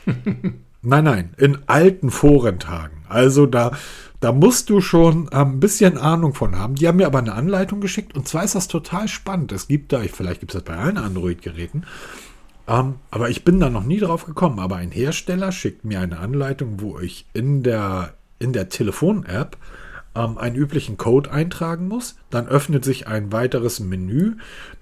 [0.83, 3.05] nein, nein, in alten Forentagen.
[3.09, 3.73] Also da,
[4.21, 6.75] da musst du schon ein bisschen Ahnung von haben.
[6.75, 9.53] Die haben mir aber eine Anleitung geschickt und zwar ist das total spannend.
[9.53, 11.85] Es gibt da, vielleicht gibt es das bei allen Android-Geräten,
[12.69, 14.59] ähm, aber ich bin da noch nie drauf gekommen.
[14.59, 19.57] Aber ein Hersteller schickt mir eine Anleitung, wo ich in der, in der Telefon-App
[20.15, 22.17] ähm, einen üblichen Code eintragen muss.
[22.31, 24.35] Dann öffnet sich ein weiteres Menü.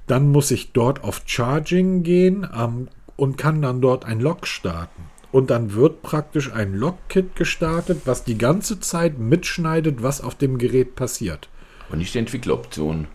[0.06, 5.02] Dann muss ich dort auf Charging gehen ähm, und kann dann dort ein Log starten.
[5.30, 10.56] Und dann wird praktisch ein Log-Kit gestartet, was die ganze Zeit mitschneidet, was auf dem
[10.56, 11.48] Gerät passiert.
[11.88, 13.08] Aber nicht die Entwickleroption.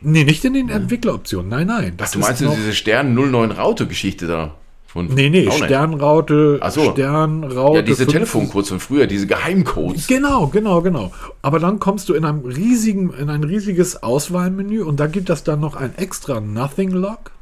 [0.00, 1.48] Nee, nicht in den Entwickleroptionen.
[1.48, 1.94] Nein, nein.
[1.96, 4.54] Das Ach, du meinst diese Stern 09 Raute-Geschichte da?
[4.88, 6.92] Von nee, nee, Sternraute, so.
[6.92, 7.76] Sternraute.
[7.76, 10.06] Ja, diese Telefoncodes von früher, diese Geheimcodes.
[10.06, 11.12] Genau, genau, genau.
[11.42, 15.44] Aber dann kommst du in einem riesigen, in ein riesiges Auswahlmenü und da gibt es
[15.44, 17.32] dann noch ein extra Nothing Log,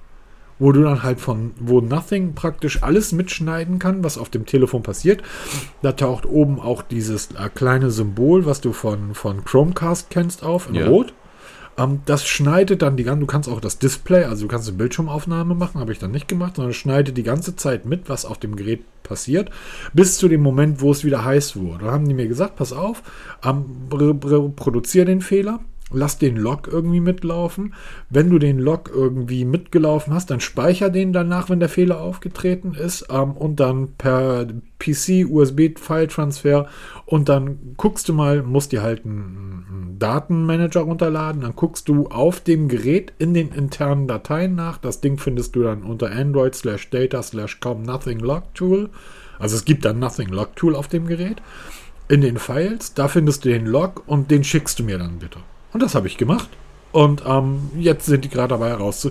[0.58, 4.82] wo du dann halt von, wo Nothing praktisch alles mitschneiden kann, was auf dem Telefon
[4.82, 5.22] passiert.
[5.82, 10.68] Da taucht oben auch dieses äh, kleine Symbol, was du von, von Chromecast kennst, auf,
[10.68, 10.86] in ja.
[10.86, 11.12] Rot.
[11.78, 14.78] Ähm, das schneidet dann die ganze, du kannst auch das Display, also du kannst eine
[14.78, 18.38] Bildschirmaufnahme machen, habe ich dann nicht gemacht, sondern schneidet die ganze Zeit mit, was auf
[18.38, 19.50] dem Gerät passiert,
[19.92, 21.84] bis zu dem Moment, wo es wieder heiß wurde.
[21.84, 23.02] Da haben die mir gesagt, pass auf,
[23.44, 23.88] ähm,
[24.56, 25.60] produziere den Fehler,
[25.92, 27.74] lass den Log irgendwie mitlaufen.
[28.10, 32.74] Wenn du den Log irgendwie mitgelaufen hast, dann speicher den danach, wenn der Fehler aufgetreten
[32.74, 34.46] ist ähm, und dann per
[34.78, 36.66] PC, USB-File-Transfer
[37.04, 42.40] und dann guckst du mal, musst dir halt einen Datenmanager runterladen, dann guckst du auf
[42.40, 44.78] dem Gerät in den internen Dateien nach.
[44.78, 48.90] Das Ding findest du dann unter Android slash data slash com nothing log tool.
[49.38, 51.40] Also es gibt dann nothing log tool auf dem Gerät.
[52.08, 55.40] In den Files, da findest du den Log und den schickst du mir dann bitte.
[55.72, 56.48] Und das habe ich gemacht.
[56.92, 59.10] Und ähm, jetzt sind die gerade dabei herauszu.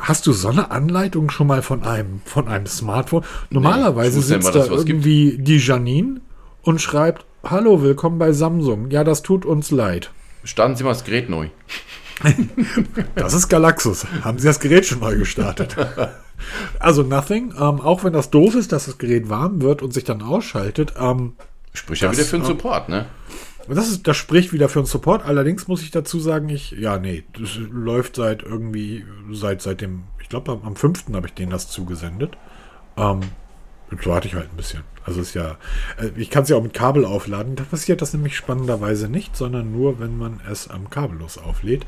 [0.00, 3.24] Hast du so eine Anleitung schon mal von einem, von einem Smartphone?
[3.50, 5.48] Normalerweise nee, sitzt da irgendwie gibt.
[5.48, 6.20] die Janine
[6.62, 8.90] und schreibt, Hallo, willkommen bei Samsung.
[8.90, 10.10] Ja, das tut uns leid.
[10.44, 11.48] Starten Sie mal das Gerät neu.
[13.14, 14.06] das ist Galaxus.
[14.22, 15.76] Haben Sie das Gerät schon neu gestartet?
[16.78, 20.04] Also Nothing, ähm, auch wenn das doof ist, dass das Gerät warm wird und sich
[20.04, 20.94] dann ausschaltet.
[20.98, 21.34] Ähm,
[21.72, 23.06] Spricht ja wieder für den Support, ne?
[23.68, 25.24] Das, ist, das spricht wieder für den Support.
[25.24, 30.04] Allerdings muss ich dazu sagen, ich, ja, nee, das läuft seit irgendwie, seit, seit dem,
[30.20, 31.06] ich glaube, am, am 5.
[31.12, 32.36] habe ich denen das zugesendet.
[32.96, 33.20] Ähm,
[33.90, 34.82] jetzt warte ich halt ein bisschen.
[35.04, 35.56] Also ist ja,
[35.98, 37.56] äh, ich kann es ja auch mit Kabel aufladen.
[37.56, 41.86] Da passiert das nämlich spannenderweise nicht, sondern nur, wenn man es am kabellos auflädt.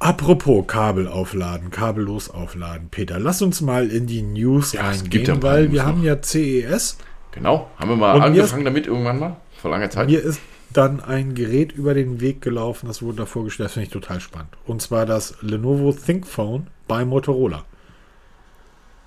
[0.00, 2.88] Apropos Kabel aufladen, kabellos aufladen.
[2.88, 5.88] Peter, lass uns mal in die News ja, reingehen, weil wir noch.
[5.88, 6.98] haben ja CES.
[7.32, 9.36] Genau, haben wir mal angefangen damit irgendwann mal?
[9.60, 10.08] Vor langer Zeit.
[10.08, 10.40] Mir ist
[10.72, 14.20] dann ein Gerät über den Weg gelaufen, das wurde da vorgestellt, das finde ich total
[14.20, 14.50] spannend.
[14.66, 17.64] Und zwar das Lenovo ThinkPhone bei Motorola.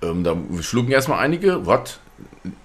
[0.02, 2.00] Ähm, da schlucken erstmal einige, was?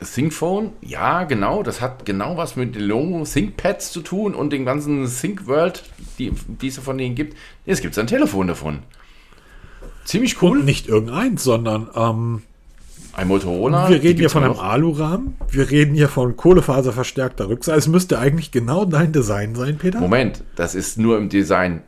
[0.04, 0.74] ThinkPhone?
[0.82, 5.84] Ja, genau, das hat genau was mit Lenovo ThinkPads zu tun und den ganzen ThinkWorld,
[6.20, 7.38] die, die es von denen gibt.
[7.66, 8.80] Jetzt gibt es ein Telefon davon.
[10.04, 10.60] Ziemlich cool.
[10.60, 12.44] Und nicht irgendeins, sondern ähm,
[13.18, 13.90] ein Motorola.
[13.90, 15.36] Wir reden hier von einem Alurahmen.
[15.50, 17.78] Wir reden hier von kohlefaserverstärkter Rückseite.
[17.78, 20.00] Es müsste eigentlich genau dein Design sein, Peter.
[20.00, 21.82] Moment, das ist nur im Design.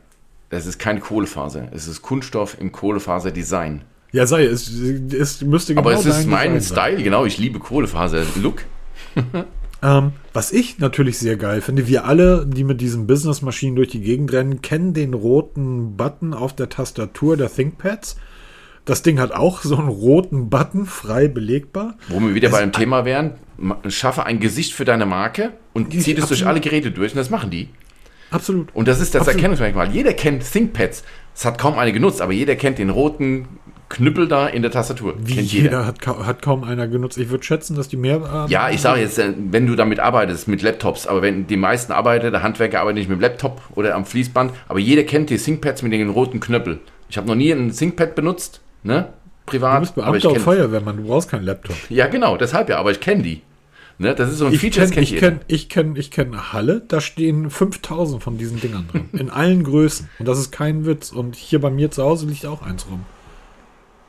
[0.50, 1.68] Das ist kein Kohlefaser.
[1.72, 3.82] Es ist Kunststoff im Kohlefaser-Design.
[4.10, 4.68] Ja, sei es.
[4.68, 7.04] Es müsste genau Aber es ist mein Design Style, sein.
[7.04, 7.24] genau.
[7.24, 8.64] Ich liebe Kohlefaser-Look.
[9.82, 14.00] ähm, was ich natürlich sehr geil finde, wir alle, die mit diesen Business-Maschinen durch die
[14.00, 18.16] Gegend rennen, kennen den roten Button auf der Tastatur der ThinkPads.
[18.84, 21.94] Das Ding hat auch so einen roten Button, frei belegbar.
[22.08, 23.34] Wo wir wieder es beim Thema wären,
[23.88, 27.30] schaffe ein Gesicht für deine Marke und zieht es durch alle Geräte durch und das
[27.30, 27.68] machen die.
[28.30, 28.68] Absolut.
[28.74, 29.38] Und das ist das Absolut.
[29.38, 29.90] Erkennungsmerkmal.
[29.90, 31.04] Jeder kennt ThinkPads.
[31.34, 33.46] Es hat kaum eine genutzt, aber jeder kennt den roten
[33.88, 35.14] Knüppel da in der Tastatur.
[35.18, 35.86] Wie kennt jeder, jeder.
[35.86, 37.18] Hat, ka hat, kaum einer genutzt.
[37.18, 38.46] Ich würde schätzen, dass die mehr.
[38.48, 41.56] Äh, ja, ich sage jetzt, äh, wenn du damit arbeitest, mit Laptops, aber wenn die
[41.56, 45.30] meisten arbeiten, der Handwerker arbeitet nicht mit dem Laptop oder am Fließband, aber jeder kennt
[45.30, 46.80] die ThinkPads mit den roten Knöppel.
[47.08, 49.08] Ich habe noch nie ein ThinkPad benutzt, ne?
[49.46, 49.76] Privat.
[49.76, 51.76] Du bist Beamter ich Feuerwehrmann, du brauchst keinen Laptop.
[51.88, 53.42] Ja, genau, deshalb ja, aber ich kenne die.
[53.98, 55.40] Ne, das ist so ein ich Feature, kenn, das ich kenne.
[55.46, 59.10] Ich kenne ich kenn Halle, da stehen 5000 von diesen Dingern drin.
[59.12, 60.08] in allen Größen.
[60.18, 61.12] Und das ist kein Witz.
[61.12, 63.04] Und hier bei mir zu Hause liegt auch eins rum.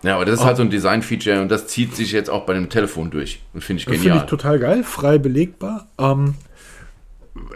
[0.03, 0.45] Ja, aber das ist oh.
[0.45, 3.41] halt so ein Design-Feature und das zieht sich jetzt auch bei dem Telefon durch.
[3.53, 4.01] Und finde ich genial.
[4.01, 5.89] Finde ich total geil, frei belegbar.
[5.99, 6.35] Ähm,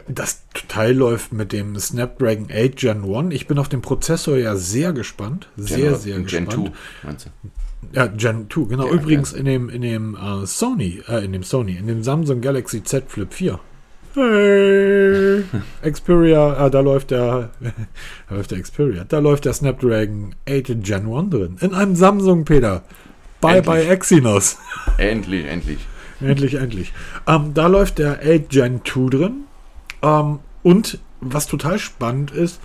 [0.07, 3.33] das Teil läuft mit dem Snapdragon 8 Gen 1.
[3.33, 5.49] Ich bin auf den Prozessor ja sehr gespannt.
[5.57, 6.71] Sehr, Gen, sehr Gen gespannt.
[7.01, 7.29] 2, meinst du?
[7.93, 8.87] Ja, Gen 2, genau.
[8.87, 9.39] Ja, Übrigens ja.
[9.39, 13.05] in dem, in dem uh, Sony, äh, in dem Sony, in dem Samsung Galaxy Z
[13.07, 13.59] Flip 4
[14.15, 15.43] Hey,
[15.91, 17.49] Xperia, ah, da läuft der,
[18.29, 21.57] da läuft der Xperia, da läuft der Snapdragon 8 Gen 1 drin.
[21.59, 22.83] In einem Samsung, Peter.
[23.41, 23.65] Bye endlich.
[23.65, 24.57] bye Exynos.
[24.97, 25.79] Endlich, endlich.
[26.21, 26.93] endlich, endlich.
[27.27, 29.44] Ähm, da läuft der 8 Gen 2 drin.
[30.05, 32.61] Ähm, und was total spannend ist,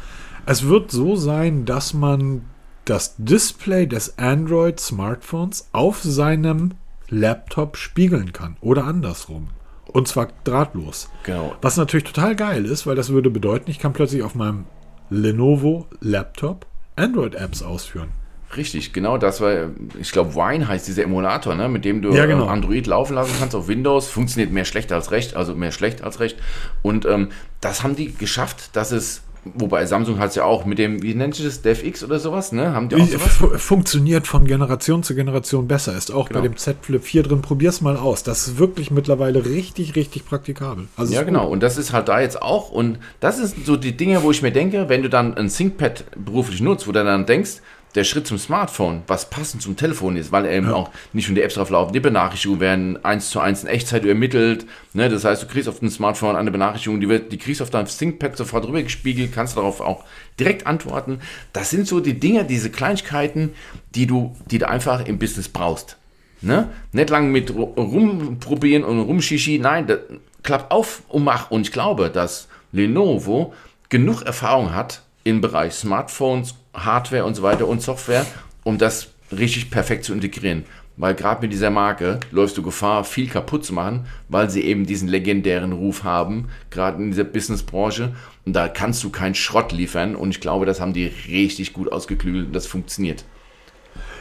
[0.46, 2.42] es wird so sein, dass man
[2.84, 6.72] das Display des Android-Smartphones auf seinem
[7.08, 8.56] Laptop spiegeln kann.
[8.60, 9.48] Oder andersrum.
[9.86, 11.08] Und zwar drahtlos.
[11.24, 11.54] Genau.
[11.62, 14.66] Was natürlich total geil ist, weil das würde bedeuten, ich kann plötzlich auf meinem
[15.08, 16.66] Lenovo Laptop
[16.96, 18.10] Android-Apps ausführen.
[18.56, 19.70] Richtig, genau das war,
[20.00, 22.46] ich glaube, Wine heißt dieser Emulator, ne, mit dem du ja, genau.
[22.46, 24.08] Android laufen lassen kannst auf Windows.
[24.08, 26.36] Funktioniert mehr schlecht als recht, also mehr schlecht als recht.
[26.82, 27.28] Und ähm,
[27.60, 31.14] das haben die geschafft, dass es Wobei Samsung hat es ja auch mit dem, wie
[31.14, 32.74] nennt sich das, DevX oder sowas, ne?
[32.74, 33.62] Haben die auch sowas?
[33.62, 35.96] Funktioniert von Generation zu Generation besser.
[35.96, 36.40] Ist auch genau.
[36.40, 37.40] bei dem Z Flip 4 drin.
[37.40, 38.22] Probier's mal aus.
[38.22, 40.88] Das ist wirklich mittlerweile richtig, richtig praktikabel.
[40.96, 41.48] Also ja, genau.
[41.48, 42.70] Und das ist halt da jetzt auch.
[42.70, 46.04] Und das sind so die Dinge, wo ich mir denke, wenn du dann ein ThinkPad
[46.22, 47.62] beruflich nutzt, wo du dann denkst,
[47.94, 50.74] der Schritt zum Smartphone, was passend zum Telefon ist, weil eben ja.
[50.74, 54.04] auch nicht nur die Apps drauf laufen, die Benachrichtigungen werden eins zu eins in Echtzeit
[54.04, 54.66] ermittelt.
[54.92, 55.08] Ne?
[55.08, 57.86] Das heißt, du kriegst auf dem Smartphone eine Benachrichtigung, die, wird, die kriegst auf deinem
[57.86, 60.04] ThinkPad sofort rübergespiegelt, kannst darauf auch
[60.38, 61.20] direkt antworten.
[61.52, 63.54] Das sind so die Dinge, diese Kleinigkeiten,
[63.94, 65.96] die du, die du einfach im Business brauchst.
[66.42, 66.68] Ne?
[66.92, 69.98] Nicht lange mit rumprobieren und rumschichi, nein, das
[70.42, 71.50] klappt auf und mach.
[71.50, 73.52] Und ich glaube, dass Lenovo
[73.88, 78.24] genug Erfahrung hat im Bereich Smartphones Hardware und so weiter und Software,
[78.64, 80.64] um das richtig perfekt zu integrieren.
[80.96, 84.84] Weil gerade mit dieser Marke läufst du Gefahr, viel kaputt zu machen, weil sie eben
[84.84, 88.14] diesen legendären Ruf haben, gerade in dieser Businessbranche.
[88.44, 90.14] Und da kannst du keinen Schrott liefern.
[90.14, 93.24] Und ich glaube, das haben die richtig gut ausgeklügelt und das funktioniert.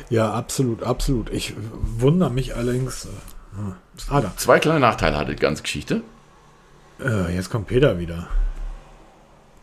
[0.10, 1.30] Ja, absolut, absolut.
[1.32, 3.06] Ich wundere mich allerdings.
[3.06, 6.02] Äh, ah, Zwei kleine Nachteile hatte die ganze Geschichte.
[7.04, 8.28] Äh, jetzt kommt Peter wieder.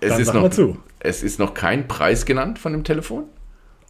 [0.07, 0.79] Es Dann ist noch, zu.
[1.01, 3.25] Es ist noch kein Preis genannt von dem Telefon.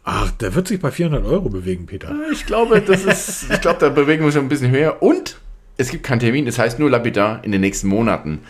[0.04, 2.14] Ach, der wird sich bei 400 Euro bewegen, Peter.
[2.32, 5.02] Ich glaube, das ist, ich glaube, da bewegen wir uns ein bisschen höher.
[5.02, 5.38] Und
[5.76, 8.40] es gibt keinen Termin, das heißt nur lapidar in den nächsten Monaten.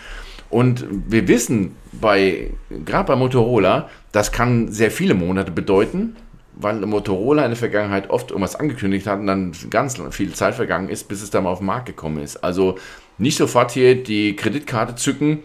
[0.48, 2.52] Und wir wissen bei,
[2.84, 6.14] gerade bei Motorola, das kann sehr viele Monate bedeuten,
[6.54, 10.88] weil Motorola in der Vergangenheit oft irgendwas angekündigt hat und dann ganz viel Zeit vergangen
[10.88, 12.44] ist, bis es dann mal auf den Markt gekommen ist.
[12.44, 12.76] Also
[13.18, 15.40] nicht sofort hier die Kreditkarte zücken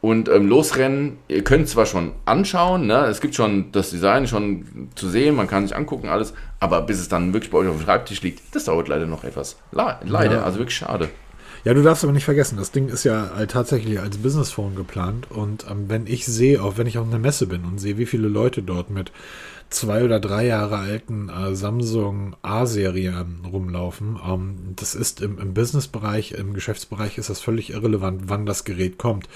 [0.00, 1.18] und ähm, losrennen.
[1.28, 3.06] Ihr könnt zwar schon anschauen, ne?
[3.06, 6.98] es gibt schon das Design schon zu sehen, man kann sich angucken, alles, aber bis
[6.98, 9.56] es dann wirklich bei euch auf dem Schreibtisch liegt, das dauert leider noch etwas.
[10.04, 10.42] leider, ja.
[10.42, 11.08] also wirklich schade.
[11.64, 15.30] Ja, du darfst aber nicht vergessen, das Ding ist ja tatsächlich als Business Phone geplant
[15.30, 18.06] und ähm, wenn ich sehe, auch wenn ich auf einer Messe bin und sehe, wie
[18.06, 19.10] viele Leute dort mit
[19.70, 24.18] zwei oder drei Jahre alten äh, Samsung A-Serie rumlaufen.
[24.24, 28.98] Ähm, das ist im, im Business-Bereich, im Geschäftsbereich ist das völlig irrelevant, wann das Gerät
[28.98, 29.28] kommt.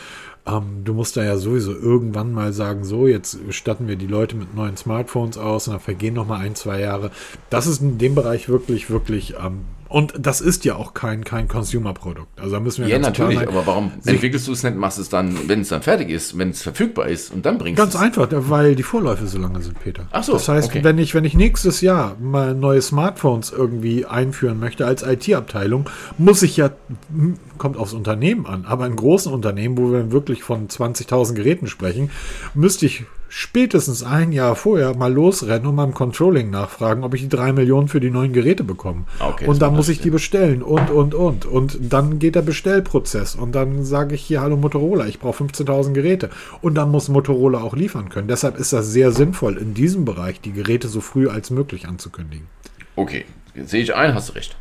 [0.45, 4.36] Ähm, du musst da ja sowieso irgendwann mal sagen, so, jetzt statten wir die Leute
[4.36, 7.11] mit neuen Smartphones aus und dann vergehen noch mal ein, zwei Jahre.
[7.49, 9.61] Das ist in dem Bereich wirklich, wirklich ähm,
[9.93, 12.40] und das ist ja auch kein, kein Consumer-Produkt.
[12.40, 15.11] Also da müssen wir Ja, natürlich, sein, aber warum entwickelst du es nicht, machst es
[15.11, 17.93] dann, wenn es dann fertig ist, wenn es verfügbar ist und dann bringst du es?
[17.93, 20.07] Ganz einfach, weil die Vorläufe so lange sind, Peter.
[20.11, 20.32] Ach so.
[20.32, 20.82] Das heißt, okay.
[20.82, 26.43] wenn, ich, wenn ich nächstes Jahr mal neue Smartphones irgendwie einführen möchte als IT-Abteilung, muss
[26.43, 26.70] ich ja,
[27.14, 31.66] hm, kommt aufs Unternehmen an, aber in großen Unternehmen, wo wir wirklich von 20.000 Geräten
[31.66, 32.11] sprechen,
[32.55, 33.05] müsste ich
[33.35, 37.89] spätestens ein Jahr vorher mal losrennen und im Controlling nachfragen, ob ich die drei Millionen
[37.89, 39.05] für die neuen Geräte bekomme.
[39.18, 41.47] Ah, okay, und dann muss ich die bestellen und, und, und.
[41.47, 43.35] Und dann geht der Bestellprozess.
[43.35, 46.28] Und dann sage ich hier, hallo Motorola, ich brauche 15.000 Geräte.
[46.61, 48.28] Und dann muss Motorola auch liefern können.
[48.28, 52.47] Deshalb ist das sehr sinnvoll, in diesem Bereich die Geräte so früh als möglich anzukündigen.
[52.97, 53.24] Okay,
[53.64, 54.59] sehe ich ein, hast du recht.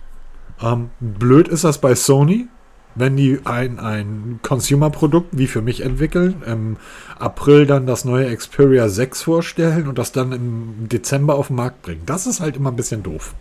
[0.62, 2.48] Ähm, blöd ist das bei Sony
[2.96, 6.78] wenn die ein, ein Consumer-Produkt wie für mich entwickeln, im
[7.18, 11.82] April dann das neue Xperia 6 vorstellen und das dann im Dezember auf den Markt
[11.82, 12.02] bringen.
[12.06, 13.34] Das ist halt immer ein bisschen doof.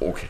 [0.00, 0.26] Okay.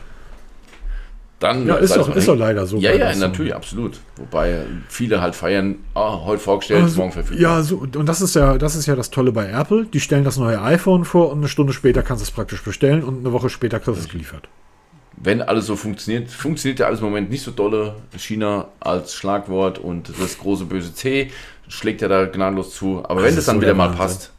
[1.39, 2.77] Dann ja, ist doch, ist doch leider so.
[2.77, 3.57] Ja, ja, natürlich, so.
[3.57, 3.99] absolut.
[4.15, 7.41] Wobei viele halt feiern, oh, heute vorgestellt, also, morgen verfügbar.
[7.41, 9.85] Ja, so, und das ist ja, das ist ja das Tolle bei Apple.
[9.85, 13.03] Die stellen das neue iPhone vor und eine Stunde später kannst du es praktisch bestellen
[13.03, 14.47] und eine Woche später kriegst du es geliefert
[15.17, 17.95] wenn alles so funktioniert, funktioniert ja alles im Moment nicht so dolle.
[18.17, 21.31] China als Schlagwort und das große böse C
[21.67, 23.03] schlägt ja da gnadenlos zu.
[23.03, 24.31] Aber das wenn das dann so wieder mal passt.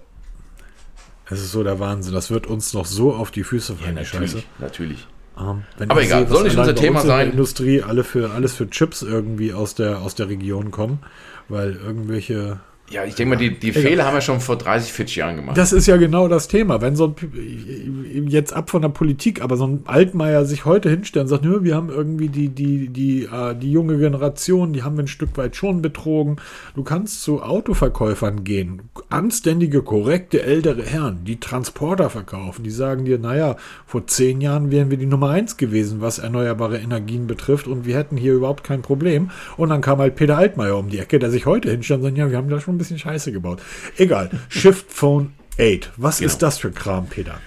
[1.31, 2.13] Es ist so der Wahnsinn.
[2.13, 4.45] Das wird uns noch so auf die Füße fallen, ja, natürlich, Scheiße.
[4.59, 5.07] Natürlich.
[5.37, 7.31] Um, ähm, Aber egal, sehe, soll nicht unser Thema sein.
[7.31, 11.01] Industrie alle für, alles für Chips irgendwie aus der, aus der Region kommen,
[11.49, 12.61] weil irgendwelche
[12.95, 15.59] Ja, ich denke mal, die, die Fehler haben wir schon vor 30, 40 Jahren gemacht.
[15.59, 16.81] Das ist ja genau das Thema.
[16.81, 21.25] Wenn so ein, jetzt ab von der Politik, aber so ein Altmaier sich heute hinstellt
[21.25, 24.97] und sagt, Nö, wir haben irgendwie die, die, die, äh, die junge Generation, die haben
[24.97, 26.37] wir ein Stück weit schon betrogen.
[26.77, 33.19] Du kannst zu Autoverkäufern gehen, anständige, korrekte, ältere Herren, die Transporter verkaufen, die sagen dir,
[33.19, 37.87] naja, vor zehn Jahren wären wir die Nummer eins gewesen, was erneuerbare Energien betrifft und
[37.87, 39.31] wir hätten hier überhaupt kein Problem.
[39.57, 42.19] Und dann kam halt Peter Altmaier um die Ecke, der sich heute hinstellt und sagt,
[42.19, 43.61] ja, wir haben da schon ein bisschen Scheiße gebaut.
[43.97, 44.31] Egal.
[44.49, 45.93] Shift Phone 8.
[45.97, 46.27] Was genau.
[46.31, 47.39] ist das für Kram, Peter?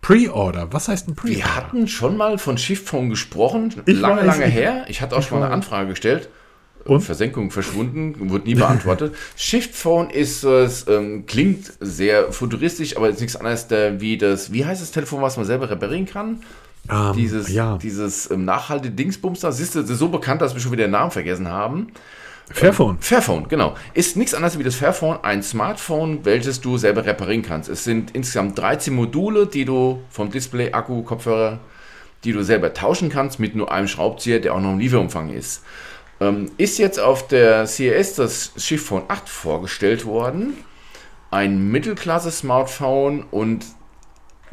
[0.00, 0.72] Pre-Order.
[0.72, 1.38] Was heißt ein Pre-Order?
[1.38, 3.72] Wir hatten schon mal von Shift Phone gesprochen.
[3.86, 4.84] Ich lange, lange her.
[4.88, 6.28] Ich hatte auch schon mal eine Anfrage gestellt.
[6.84, 7.00] Und?
[7.02, 9.14] Versenkung verschwunden, wurde nie beantwortet.
[9.36, 14.52] Shift Phone ist es, ähm, klingt sehr futuristisch, aber ist nichts anderes der, wie das,
[14.52, 16.40] wie heißt das Telefon, was man selber reparieren kann?
[16.88, 17.78] Um, ähm, dieses ja.
[17.78, 20.86] dieses ähm, nachhaltige Dingsbums da, siehst du, das ist so bekannt, dass wir schon wieder
[20.86, 21.92] den Namen vergessen haben.
[22.52, 22.98] Fairphone.
[23.00, 23.74] Fairphone, genau.
[23.94, 27.68] Ist nichts anderes wie das Fairphone, ein Smartphone, welches du selber reparieren kannst.
[27.68, 31.60] Es sind insgesamt 13 Module, die du vom Display, Akku, Kopfhörer,
[32.24, 35.64] die du selber tauschen kannst mit nur einem Schraubzieher, der auch noch im Lieferumfang ist.
[36.20, 40.54] Ähm, ist jetzt auf der CES das Shift Phone 8 vorgestellt worden.
[41.30, 43.64] Ein Mittelklasse-Smartphone und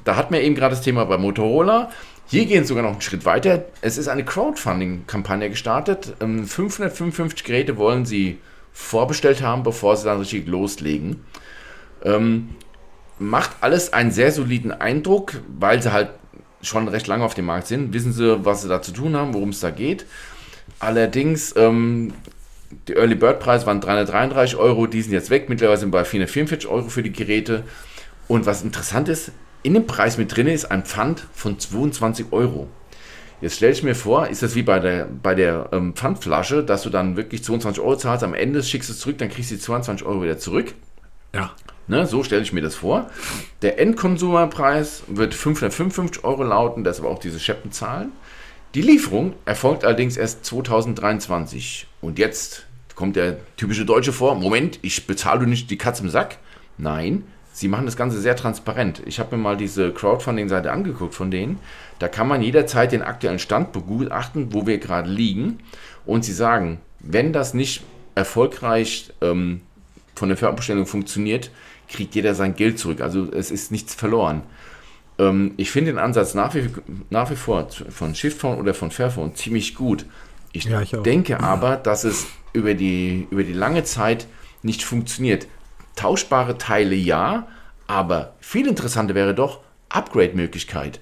[0.06, 1.91] da hat mir eben gerade das Thema bei Motorola.
[2.32, 3.65] Hier gehen sogar noch einen Schritt weiter.
[3.82, 6.13] Es ist eine Crowdfunding-Kampagne gestartet.
[6.19, 8.38] 555 ähm, Geräte wollen sie
[8.71, 11.23] vorbestellt haben, bevor sie dann richtig loslegen.
[12.03, 12.49] Ähm,
[13.17, 16.11] macht alles einen sehr soliden Eindruck, weil sie halt
[16.61, 17.93] schon recht lange auf dem Markt sind.
[17.93, 20.05] Wissen sie, was sie da zu tun haben, worum es da geht.
[20.77, 22.13] Allerdings, ähm,
[22.88, 25.49] die Early Bird Preis waren 333 Euro, die sind jetzt weg.
[25.49, 27.63] Mittlerweile sind wir bei 444 Euro für die Geräte.
[28.27, 29.32] Und was interessant ist,
[29.64, 32.68] in dem Preis mit drin ist ein Pfand von 22 Euro.
[33.41, 36.84] Jetzt stelle ich mir vor, ist das wie bei der, bei der ähm, Pfandflasche, dass
[36.84, 39.55] du dann wirklich 22 Euro zahlst, am Ende schickst du es zurück, dann kriegst du
[39.55, 40.74] die 22 Euro wieder zurück.
[41.34, 41.51] Ja.
[41.88, 43.10] Ne, so stelle ich mir das vor.
[43.64, 48.12] Der Endkonsumerpreis wird 555 Euro lauten, das aber auch diese Scheppenzahlen.
[48.76, 51.88] Die Lieferung erfolgt allerdings erst 2023.
[52.01, 56.38] Und jetzt kommt der typische Deutsche vor, Moment, ich bezahle nicht die Katze im Sack.
[56.78, 57.24] Nein,
[57.60, 59.01] sie machen das Ganze sehr transparent.
[59.05, 61.60] Ich habe mir mal diese Crowdfunding-Seite angeguckt von denen.
[61.99, 65.60] Da kann man jederzeit den aktuellen Stand begutachten, wo wir gerade liegen.
[66.05, 67.84] Und sie sagen, wenn das nicht
[68.16, 69.60] erfolgreich ähm,
[70.16, 71.51] von der Vorbestellung funktioniert,
[71.89, 73.01] kriegt jeder sein Geld zurück.
[73.01, 74.43] Also es ist nichts verloren.
[75.18, 76.70] Ähm, ich finde den Ansatz nach wie,
[77.10, 80.05] nach wie vor von Shiftphone oder von Fairphone ziemlich gut.
[80.53, 84.28] Ich, ja, ich denke aber, dass es über die, über die lange Zeit
[84.64, 85.45] nicht funktioniert
[86.00, 87.47] tauschbare Teile ja,
[87.88, 91.00] aber viel interessanter wäre doch Upgrade-Möglichkeit.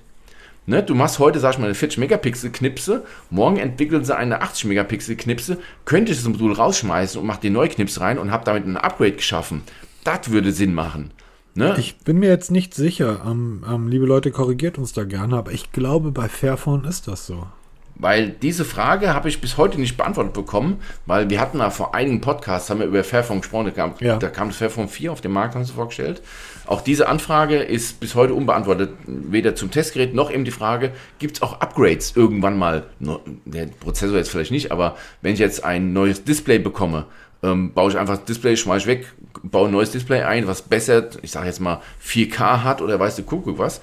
[0.66, 4.42] Ne, du machst heute, sag ich mal, eine 40 Megapixel Knipse, morgen entwickeln sie eine
[4.42, 8.44] 80 Megapixel Knipse, könnte ich das Modul rausschmeißen und mach den Neuknips rein und habe
[8.44, 9.62] damit ein Upgrade geschaffen.
[10.04, 11.12] Das würde Sinn machen.
[11.54, 11.76] Ne?
[11.80, 15.52] Ich bin mir jetzt nicht sicher, ähm, ähm, liebe Leute, korrigiert uns da gerne, aber
[15.54, 17.48] ich glaube, bei Fairphone ist das so.
[18.00, 21.96] Weil diese Frage habe ich bis heute nicht beantwortet bekommen, weil wir hatten da vor
[21.96, 24.18] einigen Podcasts, haben wir über Fairphone gesprochen, da kam, ja.
[24.18, 26.22] da kam das Fairphone 4 auf den Markt, haben sie vorgestellt.
[26.68, 31.38] Auch diese Anfrage ist bis heute unbeantwortet, weder zum Testgerät noch eben die Frage, gibt
[31.38, 32.84] es auch Upgrades irgendwann mal,
[33.46, 37.06] der Prozessor jetzt vielleicht nicht, aber wenn ich jetzt ein neues Display bekomme,
[37.42, 40.62] ähm, baue ich einfach das Display, schmeiße ich weg, baue ein neues Display ein, was
[40.62, 43.82] besser, ich sage jetzt mal 4K hat oder weißt du, guck, was,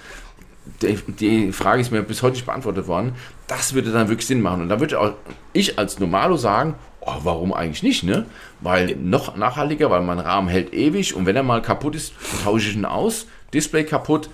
[1.21, 3.15] die, Frage ist mir bis heute nicht beantwortet worden.
[3.47, 4.63] Das würde dann wirklich Sinn machen.
[4.63, 5.13] Und da würde auch
[5.53, 8.27] ich als Normalo sagen, oh, warum eigentlich nicht, ne?
[8.61, 12.71] Weil noch nachhaltiger, weil mein Rahmen hält ewig und wenn er mal kaputt ist, tausche
[12.71, 13.27] ich ihn aus.
[13.53, 14.31] Display kaputt.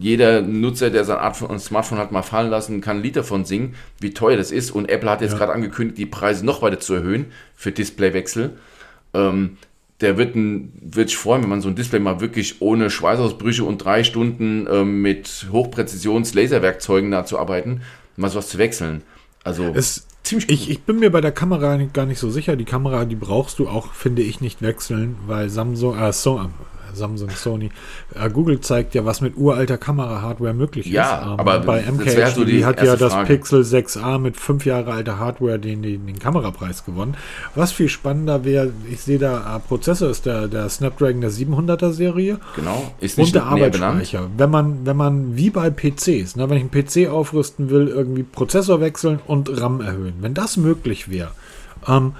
[0.00, 3.44] Jeder Nutzer, der sein Art von Smartphone hat mal fallen lassen, kann ein Lied davon
[3.44, 4.70] singen, wie teuer das ist.
[4.70, 5.38] Und Apple hat jetzt ja.
[5.38, 8.56] gerade angekündigt, die Preise noch weiter zu erhöhen für Displaywechsel.
[9.12, 9.58] Ähm,
[10.00, 13.64] der wird, ein, wird sich freuen, wenn man so ein Display mal wirklich ohne Schweißausbrüche
[13.64, 17.82] und drei Stunden ähm, mit Hochpräzisions-Laserwerkzeugen da zu arbeiten,
[18.16, 19.02] mal sowas zu wechseln.
[19.42, 22.56] Also es, ziemlich ich, ich bin mir bei der Kamera gar nicht so sicher.
[22.56, 26.50] Die Kamera, die brauchst du auch, finde ich, nicht wechseln, weil Samsung, äh, so,
[26.94, 27.70] Samsung, Sony.
[28.14, 31.26] Äh, Google zeigt ja, was mit uralter Kamera-Hardware möglich ja, ist.
[31.26, 33.26] Ähm, aber bei MKHD so die hat ja das Frage.
[33.26, 37.16] Pixel 6a mit fünf Jahre alter Hardware den, den, den Kamerapreis gewonnen.
[37.54, 41.92] Was viel spannender wäre, ich sehe da, äh, Prozessor ist der, der Snapdragon der 700er
[41.92, 42.38] Serie.
[42.56, 44.30] Genau, ist nicht Und der Arbeitsspeicher.
[44.36, 48.22] Wenn man, wenn man wie bei PCs, ne, wenn ich einen PC aufrüsten will, irgendwie
[48.22, 50.14] Prozessor wechseln und RAM erhöhen.
[50.20, 51.30] Wenn das möglich wäre,
[51.88, 52.14] ähm,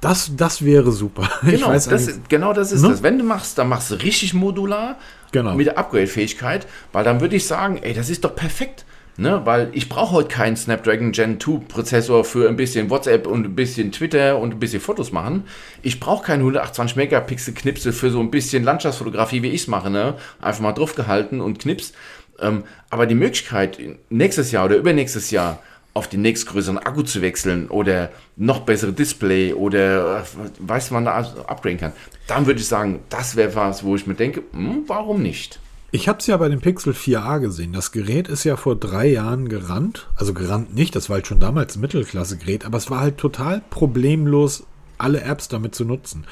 [0.00, 1.28] das, das wäre super.
[1.42, 2.90] Genau, das, genau das ist ne?
[2.90, 3.02] das.
[3.02, 4.96] Wenn du machst, dann machst du richtig modular
[5.32, 5.54] genau.
[5.54, 8.84] mit der Upgrade-Fähigkeit, weil dann würde ich sagen, ey, das ist doch perfekt.
[9.16, 9.42] Ne?
[9.44, 13.54] Weil ich brauche heute keinen Snapdragon Gen 2 Prozessor für ein bisschen WhatsApp und ein
[13.54, 15.44] bisschen Twitter und ein bisschen Fotos machen.
[15.82, 19.90] Ich brauche keinen 128 Megapixel Knipsel für so ein bisschen Landschaftsfotografie, wie ich es mache.
[19.90, 20.14] Ne?
[20.40, 21.92] Einfach mal drauf gehalten und knips.
[22.40, 23.78] Ähm, aber die Möglichkeit,
[24.08, 25.58] nächstes Jahr oder übernächstes Jahr
[26.00, 30.22] auf den nächstgrößeren Akku zu wechseln oder noch bessere Display oder äh,
[30.60, 31.92] weiß man da upgraden kann,
[32.26, 35.60] dann würde ich sagen, das wäre was, wo ich mir denke, hm, warum nicht?
[35.92, 37.74] Ich habe es ja bei dem Pixel 4a gesehen.
[37.74, 40.08] Das Gerät ist ja vor drei Jahren gerannt.
[40.16, 43.60] Also gerannt nicht, das war halt schon damals ein Mittelklasse-Gerät, aber es war halt total
[43.68, 44.64] problemlos,
[44.96, 46.24] alle Apps damit zu nutzen.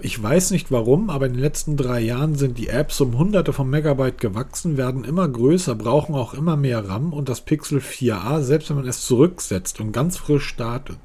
[0.00, 3.52] Ich weiß nicht warum, aber in den letzten drei Jahren sind die Apps um hunderte
[3.52, 8.40] von Megabyte gewachsen, werden immer größer, brauchen auch immer mehr RAM und das Pixel 4a,
[8.40, 10.98] selbst wenn man es zurücksetzt und ganz frisch startet,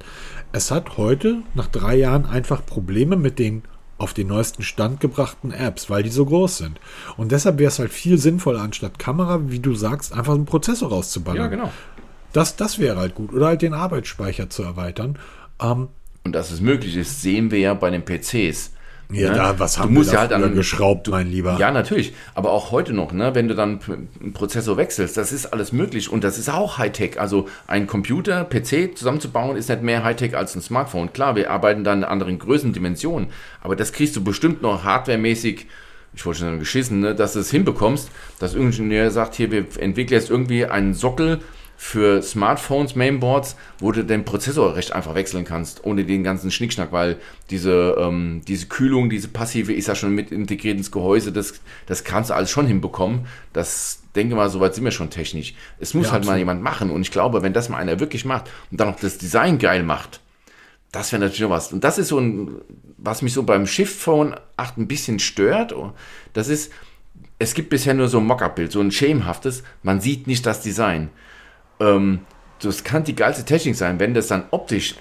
[0.52, 3.62] es hat heute nach drei Jahren einfach Probleme mit den
[3.98, 6.80] auf den neuesten Stand gebrachten Apps, weil die so groß sind.
[7.16, 10.90] Und deshalb wäre es halt viel sinnvoller, anstatt Kamera, wie du sagst, einfach einen Prozessor
[10.90, 11.42] rauszuballern.
[11.42, 11.72] Ja, genau.
[12.32, 13.32] Das, das wäre halt gut.
[13.32, 15.18] Oder halt den Arbeitsspeicher zu erweitern.
[15.60, 15.88] Ähm,
[16.24, 18.72] und dass es möglich ist, sehen wir ja bei den PCs.
[19.10, 19.36] Ja, ne?
[19.36, 21.56] da, was haben du musst wir ja halt an, geschraubt, mein Lieber.
[21.58, 22.12] Ja, natürlich.
[22.34, 23.80] Aber auch heute noch, ne, wenn du dann
[24.20, 27.18] einen Prozessor wechselst, das ist alles möglich und das ist auch Hightech.
[27.18, 31.12] Also ein Computer, PC zusammenzubauen, ist nicht mehr Hightech als ein Smartphone.
[31.12, 33.28] Klar, wir arbeiten dann in anderen Größendimensionen,
[33.62, 35.66] aber das kriegst du bestimmt noch hardwaremäßig
[36.14, 39.50] ich wollte schon sagen, geschissen, ne, dass du es hinbekommst, dass irgendein Ingenieur sagt, hier,
[39.50, 41.40] wir entwickeln jetzt irgendwie einen Sockel,
[41.80, 46.90] für Smartphones, Mainboards, wo du den Prozessor recht einfach wechseln kannst, ohne den ganzen Schnickschnack,
[46.90, 47.18] weil
[47.50, 51.54] diese, ähm, diese Kühlung, diese passive ist ja schon mit integriert ins Gehäuse, das,
[51.86, 53.26] das kannst du alles schon hinbekommen.
[53.52, 55.54] Das denke mal, soweit sind wir schon technisch.
[55.78, 56.34] Es muss ja, halt absolut.
[56.34, 58.98] mal jemand machen und ich glaube, wenn das mal einer wirklich macht und dann noch
[58.98, 60.18] das Design geil macht,
[60.90, 61.72] das wäre natürlich noch was.
[61.72, 62.56] Und das ist so ein,
[62.96, 65.72] was mich so beim Shift Phone 8 ein bisschen stört.
[66.32, 66.72] Das ist,
[67.38, 71.10] es gibt bisher nur so ein Mockup-Bild, so ein schemenhaftes, man sieht nicht das Design
[71.80, 72.20] ähm,
[72.60, 74.00] das kann die geilste Technik sein.
[74.00, 74.96] Wenn das dann optisch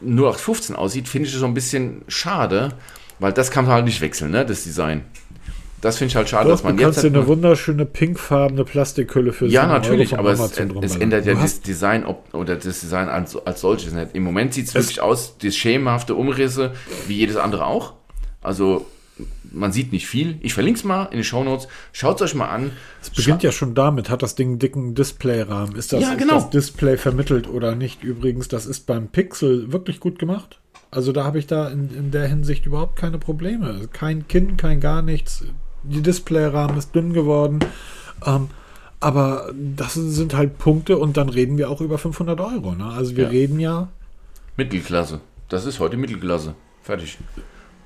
[0.00, 2.70] nur 0815 aussieht, finde ich das so ein bisschen schade,
[3.18, 5.04] weil das kann man halt nicht wechseln, ne, das Design.
[5.80, 6.98] Das finde ich halt schade, Doch, dass man du jetzt.
[6.98, 11.34] Du kannst dir eine wunderschöne pinkfarbene Plastikhülle für Ja, natürlich, aber es, es ändert ja
[11.34, 14.14] das Design oder das Design als, als solches nicht.
[14.14, 16.72] Im Moment sieht es wirklich aus, die schemenhafte Umrisse,
[17.06, 17.94] wie jedes andere auch.
[18.42, 18.86] Also
[19.50, 20.38] man sieht nicht viel.
[20.40, 21.68] Ich verlinke es mal in den Show Notes.
[21.92, 22.72] Schaut es euch mal an.
[23.02, 25.76] Es beginnt Scha ja schon damit, hat das Ding einen dicken Displayrahmen.
[25.76, 26.38] Ist das, ja, genau.
[26.38, 28.02] ist das Display vermittelt oder nicht?
[28.02, 30.60] Übrigens, das ist beim Pixel wirklich gut gemacht.
[30.90, 33.88] Also da habe ich da in, in der Hinsicht überhaupt keine Probleme.
[33.92, 35.44] Kein Kinn, kein gar nichts.
[35.82, 37.60] Die Displayrahmen ist dünn geworden.
[38.26, 38.48] Ähm,
[38.98, 42.74] aber das sind halt Punkte und dann reden wir auch über 500 Euro.
[42.74, 42.84] Ne?
[42.84, 43.30] Also wir ja.
[43.30, 43.88] reden ja.
[44.56, 45.20] Mittelklasse.
[45.48, 46.54] Das ist heute Mittelklasse.
[46.82, 47.18] Fertig.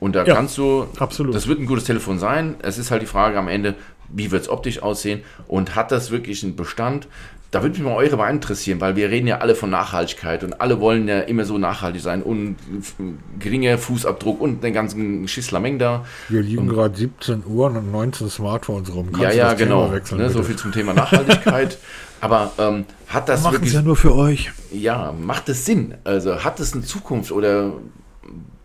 [0.00, 1.34] Und da ja, kannst du, absolut.
[1.34, 2.56] das wird ein gutes Telefon sein.
[2.62, 3.74] Es ist halt die Frage am Ende,
[4.08, 7.08] wie wird es optisch aussehen und hat das wirklich einen Bestand?
[7.50, 10.60] Da würde mich mal eure Meinung interessieren, weil wir reden ja alle von Nachhaltigkeit und
[10.60, 12.56] alle wollen ja immer so nachhaltig sein und
[13.38, 16.04] geringer Fußabdruck und den ganzen Schisslermeng da.
[16.28, 19.12] Wir liegen gerade 17 Uhr und 19 Smartphones rum.
[19.12, 19.92] Kannst ja, ja, genau.
[19.92, 21.78] Wechseln, ne, so viel zum Thema Nachhaltigkeit.
[22.20, 23.74] Aber ähm, hat das Machen wirklich...
[23.74, 24.50] ja nur für euch.
[24.72, 25.94] Ja, macht es Sinn?
[26.02, 27.74] Also hat es eine Zukunft oder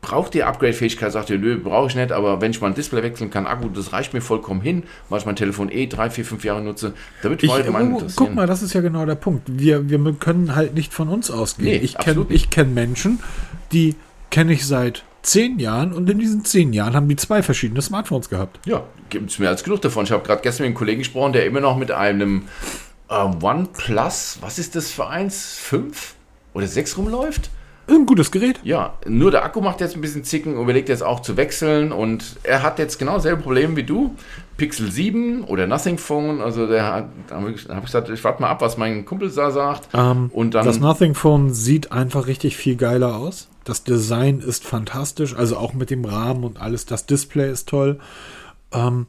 [0.10, 3.04] braucht die Upgrade-Fähigkeit, sagt ihr, nö, brauche ich nicht, aber wenn ich mal ein Display
[3.04, 6.26] wechseln kann, Akku, das reicht mir vollkommen hin, weil ich mein Telefon eh drei, vier,
[6.26, 8.02] fünf Jahre nutze, da würde ich mal oh.
[8.16, 9.44] Guck mal, das ist ja genau der Punkt.
[9.48, 11.70] Wir, wir können halt nicht von uns ausgehen.
[11.70, 13.20] Nee, ich kenne kenn Menschen,
[13.72, 13.96] die
[14.32, 18.30] kenne ich seit zehn Jahren und in diesen zehn Jahren haben die zwei verschiedene Smartphones
[18.30, 18.60] gehabt.
[18.66, 20.06] Ja, gibt es mehr als genug davon.
[20.06, 22.48] Ich habe gerade gestern mit einem Kollegen gesprochen, der immer noch mit einem
[23.10, 26.16] äh, OnePlus, was ist das für eins, fünf
[26.56, 27.52] oder sechs rumläuft?
[27.90, 28.60] Ein gutes Gerät.
[28.64, 32.38] Ja, nur der Akku macht jetzt ein bisschen Zicken, überlegt jetzt auch zu wechseln und
[32.44, 34.16] er hat jetzt genau dasselbe Problem wie du.
[34.58, 38.50] Pixel 7 oder Nothing Phone, also der hat, da habe ich gesagt, ich warte mal
[38.50, 39.88] ab, was mein Kumpel da sagt.
[39.94, 43.48] Ähm, und dann, das Nothing Phone sieht einfach richtig viel geiler aus.
[43.64, 46.86] Das Design ist fantastisch, also auch mit dem Rahmen und alles.
[46.86, 48.00] Das Display ist toll.
[48.74, 49.08] Ähm,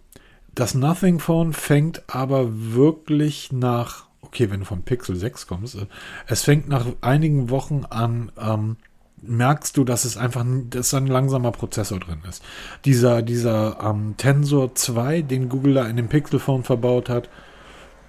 [0.55, 5.87] das Nothing Phone fängt aber wirklich nach okay, wenn du vom Pixel 6 kommst, äh,
[6.27, 8.77] es fängt nach einigen Wochen an, ähm,
[9.23, 12.43] merkst du, dass es einfach dass ein langsamer Prozessor drin ist.
[12.85, 17.29] Dieser, dieser ähm, Tensor 2, den Google da in dem Pixel Phone verbaut hat,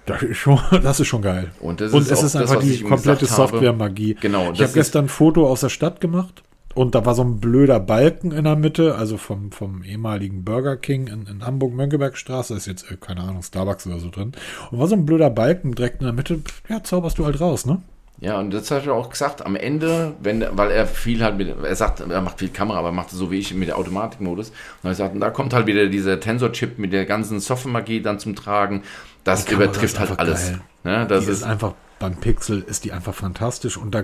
[0.06, 1.50] das ist schon, das ist schon geil.
[1.60, 4.16] Und, ist Und es ist einfach das, die komplette Software-Magie.
[4.20, 4.52] Genau.
[4.52, 6.42] Ich habe gestern ein Foto aus der Stadt gemacht
[6.74, 10.76] und da war so ein blöder Balken in der Mitte, also vom, vom ehemaligen Burger
[10.76, 14.32] King in, in Hamburg-Mönckebergstraße, ist jetzt, äh, keine Ahnung, Starbucks oder so drin.
[14.70, 17.66] Und war so ein blöder Balken direkt in der Mitte, ja, zauberst du halt raus,
[17.66, 17.82] ne?
[18.20, 21.48] Ja, und das hat er auch gesagt, am Ende, wenn, weil er viel halt mit,
[21.60, 24.50] er sagt, er macht viel Kamera, aber macht es so wie ich mit der Automatikmodus.
[24.50, 28.36] Und er sagt, da kommt halt wieder dieser Tensor-Chip mit der ganzen Software-Magie dann zum
[28.36, 28.82] Tragen.
[29.24, 30.52] Das übertrifft halt alles.
[30.84, 31.04] Ne?
[31.08, 33.76] Das ist, ist, einfach beim Pixel ist die einfach fantastisch.
[33.76, 34.02] Und da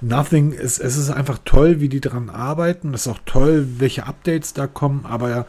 [0.00, 2.94] Nothing ist, es ist einfach toll, wie die dran arbeiten.
[2.94, 5.46] Es ist auch toll, welche Updates da kommen, aber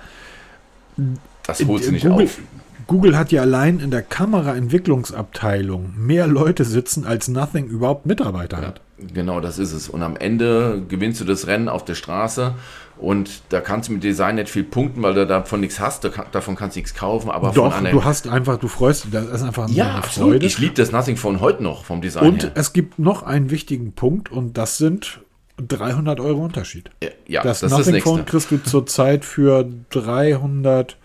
[1.43, 2.39] das holt sie nicht Google, auf.
[2.87, 8.67] Google hat ja allein in der Kameraentwicklungsabteilung mehr Leute sitzen, als Nothing überhaupt Mitarbeiter ja,
[8.67, 8.81] hat.
[9.13, 9.89] Genau, das ist es.
[9.89, 12.53] Und am Ende gewinnst du das Rennen auf der Straße
[12.97, 16.55] und da kannst du mit Design nicht viel punkten, weil du davon nichts hast, davon
[16.55, 17.29] kannst du nichts kaufen.
[17.29, 20.31] Aber Doch, du hast einfach, du freust dich, das ist einfach ja, eine absolut.
[20.33, 20.45] Freude.
[20.45, 22.51] Ich liebe das Nothing Phone heute noch vom Design Und her.
[22.55, 25.21] es gibt noch einen wichtigen Punkt und das sind
[25.57, 26.89] 300 Euro Unterschied.
[27.27, 30.97] Ja, das, das Nothing Phone kriegst du zurzeit für 300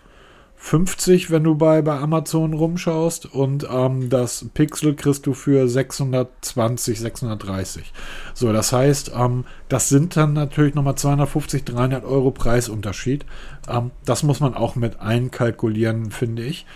[0.63, 3.25] 50, wenn du bei, bei Amazon rumschaust.
[3.25, 7.91] Und ähm, das Pixel kriegst du für 620, 630.
[8.35, 13.25] So, das heißt, ähm, das sind dann natürlich nochmal 250, 300 Euro Preisunterschied.
[13.67, 16.67] Ähm, das muss man auch mit einkalkulieren, finde ich.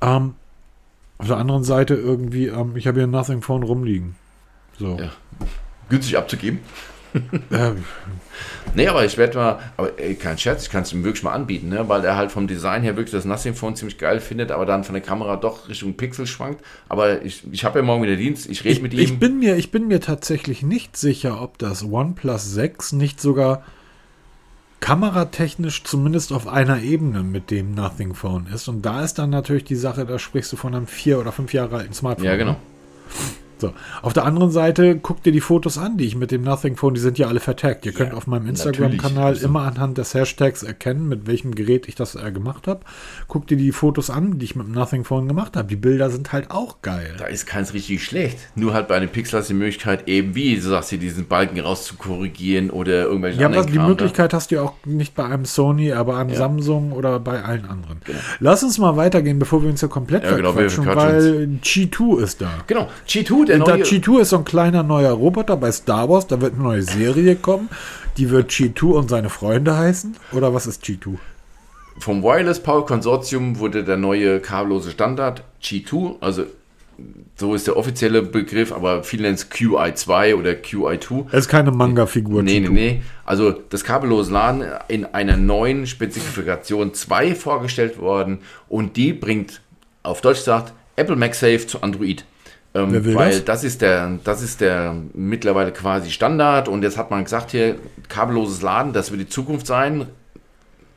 [0.00, 0.34] Ähm,
[1.18, 4.16] auf der anderen Seite irgendwie, ähm, ich habe hier Nothing Phone rumliegen.
[4.78, 4.98] So.
[4.98, 5.10] Ja.
[5.90, 6.60] Günstig abzugeben.
[7.50, 7.72] äh,
[8.74, 11.32] Nee, aber ich werde mal, aber ey, kein Scherz, ich kann es ihm wirklich mal
[11.32, 11.88] anbieten, ne?
[11.88, 14.84] weil er halt vom Design her wirklich das Nothing Phone ziemlich geil findet, aber dann
[14.84, 16.64] von der Kamera doch Richtung Pixel schwankt.
[16.88, 19.00] Aber ich, ich habe ja morgen wieder Dienst, ich rede mit ihm.
[19.00, 23.64] Ich bin, mir, ich bin mir tatsächlich nicht sicher, ob das OnePlus 6 nicht sogar
[24.78, 28.68] kameratechnisch zumindest auf einer Ebene mit dem Nothing Phone ist.
[28.68, 31.52] Und da ist dann natürlich die Sache, da sprichst du von einem vier oder fünf
[31.52, 32.26] Jahre alten Smartphone.
[32.26, 32.56] Ja, genau.
[33.60, 33.72] So.
[34.02, 36.94] Auf der anderen Seite guckt dir die Fotos an, die ich mit dem Nothing Phone,
[36.94, 37.86] die sind ja alle vertaggt.
[37.86, 39.46] Ihr ja, könnt auf meinem Instagram-Kanal also.
[39.46, 42.80] immer anhand des Hashtags erkennen, mit welchem Gerät ich das äh, gemacht habe.
[43.28, 45.68] Guckt dir die Fotos an, die ich mit dem Nothing Phone gemacht habe.
[45.68, 47.14] Die Bilder sind halt auch geil.
[47.18, 48.38] Da ist keins richtig schlecht.
[48.54, 51.26] Nur halt bei einem Pixel hast du die Möglichkeit, eben wie du sagst, hier diesen
[51.26, 54.36] Balken rauszukorrigieren oder irgendwelche Ja, aber die Möglichkeit da.
[54.36, 56.36] hast du ja auch nicht bei einem Sony, aber einem ja.
[56.36, 58.00] Samsung oder bei allen anderen.
[58.04, 58.18] Genau.
[58.40, 62.50] Lass uns mal weitergehen, bevor wir uns hier komplett ja, genau, weil G2 ist da.
[62.66, 63.82] Genau, G2, der neue...
[63.82, 66.26] G2 ist so ein kleiner neuer Roboter bei Star Wars.
[66.26, 67.68] Da wird eine neue Serie kommen.
[68.16, 70.16] Die wird G2 und seine Freunde heißen.
[70.32, 71.18] Oder was ist G2?
[71.98, 76.44] Vom Wireless Power Konsortium wurde der neue kabellose Standard G2, also
[77.36, 81.26] so ist der offizielle Begriff, aber viele nennen es QI2 oder QI2.
[81.28, 82.42] Es ist keine Manga-Figur.
[82.42, 83.02] Nee, nee, nee.
[83.24, 89.62] Also das kabellose Laden in einer neuen Spezifikation 2 vorgestellt worden und die bringt,
[90.02, 92.24] auf Deutsch gesagt, Apple MagSafe zu Android.
[92.74, 93.44] Ähm, weil das?
[93.44, 93.64] das?
[93.64, 97.76] ist der, das ist der mittlerweile quasi Standard und jetzt hat man gesagt hier,
[98.08, 100.06] kabelloses Laden, das wird die Zukunft sein.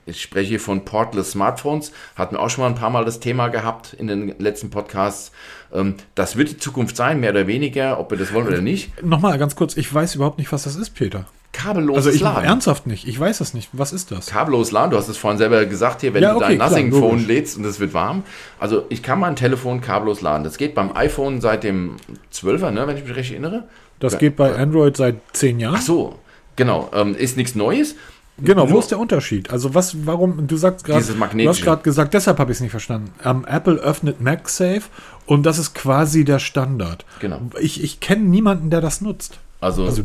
[0.06, 3.22] Ich spreche hier von Portless Smartphones, hatten wir auch schon mal ein paar Mal das
[3.22, 5.32] Thema gehabt in den letzten Podcasts.
[5.74, 9.02] Ähm, das wird die Zukunft sein, mehr oder weniger, ob wir das wollen oder nicht.
[9.04, 11.26] Nochmal ganz kurz, ich weiß überhaupt nicht, was das ist, Peter.
[11.54, 12.44] Kabelloses also ich LAN.
[12.44, 13.08] ernsthaft nicht.
[13.08, 13.70] Ich weiß es nicht.
[13.72, 14.26] Was ist das?
[14.26, 14.90] Kabellos LAN.
[14.90, 17.58] Du hast es vorhin selber gesagt hier, wenn ja, okay, du dein Nothing Phone lädst
[17.58, 18.24] und es wird warm.
[18.60, 20.44] Also ich kann mein Telefon kabellos laden.
[20.44, 21.98] Das geht beim iPhone seit dem
[22.34, 23.66] 12er, ne, wenn ich mich recht erinnere.
[24.00, 25.76] Das geht bei Android seit zehn Jahren.
[25.78, 26.20] Ach so,
[26.56, 26.90] genau.
[26.94, 27.96] Ähm, ist nichts Neues.
[28.40, 29.52] Genau, wo ist der Unterschied?
[29.52, 32.72] Also was, warum, du sagst gerade, du hast gerade gesagt, deshalb habe ich es nicht
[32.72, 33.12] verstanden.
[33.24, 34.82] Ähm, Apple öffnet MagSafe
[35.28, 37.06] und das ist quasi der Standard.
[37.20, 37.40] Genau.
[37.62, 39.38] Ich, ich kenne niemanden, der das nutzt.
[39.62, 40.04] Also, also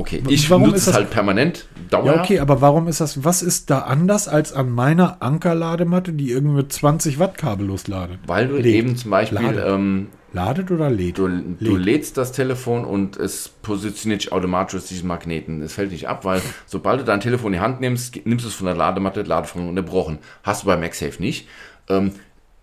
[0.00, 2.16] Okay, ich warum nutze es halt permanent, dauerhaft.
[2.16, 6.30] Ja, okay, aber warum ist das, was ist da anders als an meiner Ankerladematte, die
[6.30, 8.18] irgendwie mit 20 Watt kabellos ladet?
[8.26, 8.74] Weil du lädt.
[8.74, 9.38] eben zum Beispiel...
[9.38, 11.18] Ladet, ähm, ladet oder lädt?
[11.18, 15.60] Du, du lädst das Telefon und es positioniert sich automatisch diesen Magneten.
[15.60, 18.48] Es fällt nicht ab, weil sobald du dein Telefon in die Hand nimmst, nimmst du
[18.48, 20.18] es von der Ladematte, Ladefront unterbrochen.
[20.42, 21.46] Hast du bei MagSafe nicht.
[21.90, 22.12] Ähm,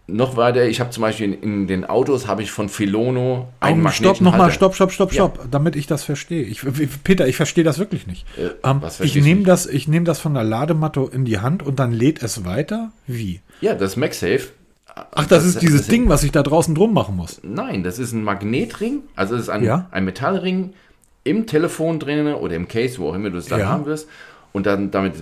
[0.07, 3.85] noch weiter, ich habe zum Beispiel in, in, den Autos habe ich von Filono einen
[3.85, 5.45] um, Stopp, nochmal, stopp, stopp, stopp, stopp, ja.
[5.51, 6.43] damit ich das verstehe.
[6.43, 6.61] Ich,
[7.03, 8.25] Peter, ich verstehe das wirklich nicht.
[8.37, 11.79] Äh, ähm, ich nehme das, ich nehme das von der Ladematte in die Hand und
[11.79, 12.91] dann lädt es weiter?
[13.05, 13.41] Wie?
[13.59, 14.49] Ja, das MagSafe.
[14.95, 17.41] Ach, das, das ist dieses das Ding, was ich da draußen drum machen muss.
[17.43, 19.87] Nein, das ist ein Magnetring, also es ist ein, ja?
[19.91, 20.73] ein Metallring
[21.25, 23.67] im Telefon drin oder im Case, wo auch immer du es dann ja.
[23.67, 24.07] haben wirst.
[24.53, 25.15] Und dann damit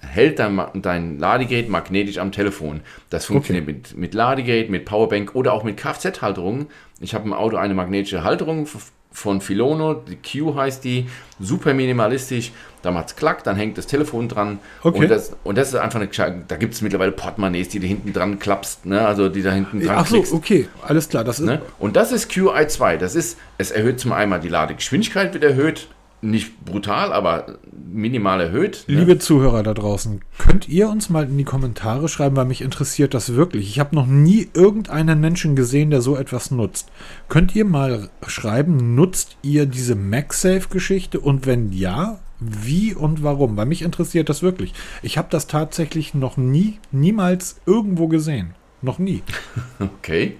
[0.00, 2.80] hält dein, dein Ladegerät magnetisch am Telefon.
[3.10, 3.72] Das funktioniert okay.
[3.72, 6.66] mit, mit Ladegerät, mit Powerbank oder auch mit Kfz-Halterungen.
[7.00, 8.66] Ich habe im Auto eine magnetische Halterung
[9.10, 11.08] von Filono, die Q heißt die,
[11.40, 12.52] super minimalistisch.
[12.82, 14.60] Da macht es klack, dann hängt das Telefon dran.
[14.82, 15.00] Okay.
[15.00, 18.12] Und, das, und das ist einfach eine, da gibt es mittlerweile Portemonnaies, die du hinten
[18.12, 19.04] dran klappst, ne?
[19.04, 20.32] also die da hinten dran Ach so, klickst.
[20.32, 21.24] okay, alles klar.
[21.24, 21.60] Das ist ne?
[21.80, 22.96] Und das ist QI2.
[22.98, 25.88] Das ist, es erhöht zum einen die Ladegeschwindigkeit, wird erhöht,
[26.20, 28.84] nicht brutal, aber minimal erhöht.
[28.86, 29.00] Ne?
[29.00, 33.14] Liebe Zuhörer da draußen, könnt ihr uns mal in die Kommentare schreiben, weil mich interessiert
[33.14, 33.68] das wirklich.
[33.68, 36.90] Ich habe noch nie irgendeinen Menschen gesehen, der so etwas nutzt.
[37.28, 43.56] Könnt ihr mal schreiben, nutzt ihr diese MagSafe-Geschichte und wenn ja, wie und warum?
[43.56, 44.72] Weil mich interessiert das wirklich.
[45.02, 48.54] Ich habe das tatsächlich noch nie, niemals irgendwo gesehen.
[48.82, 49.22] Noch nie.
[49.80, 50.36] Okay.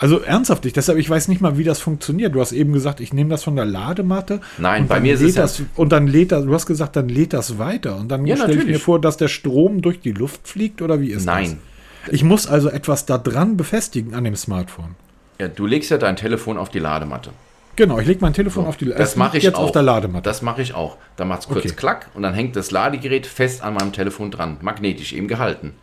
[0.00, 2.34] Also ernsthaft, ich, deshalb, ich weiß nicht mal, wie das funktioniert.
[2.34, 4.40] Du hast eben gesagt, ich nehme das von der Ladematte.
[4.56, 7.34] Nein, bei mir ist es das, Und dann lädt das, du hast gesagt, dann lädt
[7.34, 7.96] das weiter.
[7.96, 11.02] Und dann ja, stelle ich mir vor, dass der Strom durch die Luft fliegt oder
[11.02, 11.44] wie ist Nein.
[11.44, 11.52] das?
[11.52, 12.14] Nein.
[12.14, 14.96] Ich muss also etwas da dran befestigen an dem Smartphone.
[15.38, 17.30] Ja, du legst ja dein Telefon auf die Ladematte.
[17.76, 19.04] Genau, ich lege mein Telefon so, auf die Ladematte.
[19.04, 19.64] Das mache ich jetzt auch.
[19.64, 20.24] auf der Ladematte.
[20.24, 20.96] Das mache ich auch.
[21.16, 21.74] Da macht es kurz okay.
[21.76, 25.74] klack und dann hängt das Ladegerät fest an meinem Telefon dran, magnetisch eben gehalten.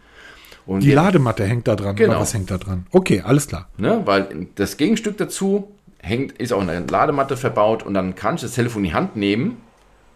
[0.68, 1.96] Und die Ladematte hängt da dran.
[1.96, 2.12] Genau.
[2.12, 2.86] Oder was hängt da dran?
[2.92, 3.70] Okay, alles klar.
[3.78, 5.70] Ne, weil das Gegenstück dazu
[6.00, 9.16] hängt, ist auch eine Ladematte verbaut und dann kann ich das Telefon in die Hand
[9.16, 9.58] nehmen,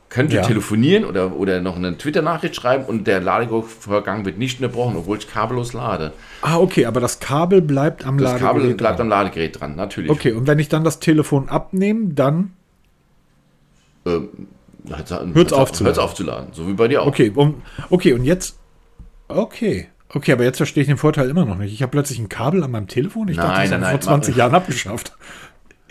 [0.09, 0.41] könnte ja.
[0.41, 5.27] telefonieren oder, oder noch eine Twitter-Nachricht schreiben und der Ladevorgang wird nicht unterbrochen, obwohl ich
[5.29, 6.11] kabellos lade.
[6.41, 9.05] Ah, okay, aber das Kabel bleibt am das Ladegerät Das Kabel bleibt dran.
[9.05, 10.11] am Ladegerät dran, natürlich.
[10.11, 12.51] Okay, und wenn ich dann das Telefon abnehme, dann
[14.05, 14.27] ähm,
[14.89, 17.07] hört es auf, aufzuladen, so wie bei dir auch.
[17.07, 18.57] Okay, um, okay und jetzt,
[19.29, 21.73] okay, Okay, aber jetzt verstehe ich den Vorteil immer noch nicht.
[21.73, 23.27] Ich habe plötzlich ein Kabel an meinem Telefon.
[23.29, 25.13] Ich nein, dachte, das nein, nein, vor 20 Jahren abgeschafft.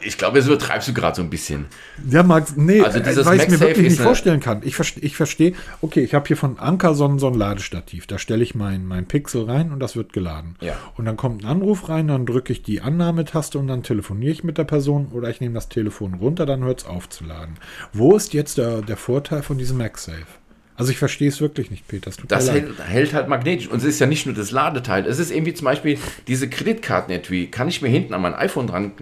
[0.02, 1.66] Ich glaube, jetzt übertreibst du gerade so ein bisschen.
[2.09, 4.62] Ja, Max, nee, also dieses weil ich mir wirklich nicht vorstellen kann.
[4.64, 5.52] Ich, verste, ich verstehe,
[5.82, 8.06] okay, ich habe hier von Anker so ein, so ein Ladestativ.
[8.06, 10.56] Da stelle ich mein, mein Pixel rein und das wird geladen.
[10.60, 10.74] Ja.
[10.97, 14.42] Und dann kommt ein Anruf rein, dann drücke ich die Annahmetaste und dann telefoniere ich
[14.42, 17.56] mit der Person oder ich nehme das Telefon runter, dann hört es auf zu laden.
[17.92, 20.40] Wo ist jetzt der, der Vorteil von diesem MagSafe?
[20.81, 22.11] Also ich verstehe es wirklich nicht, Peter.
[22.27, 23.69] Das hält, hält, halt magnetisch.
[23.69, 25.05] Und es ist ja nicht nur das Ladeteil.
[25.05, 27.48] Es ist irgendwie zum Beispiel diese Kreditkarten-Etui.
[27.48, 28.93] Kann ich mir hinten an mein iPhone dran,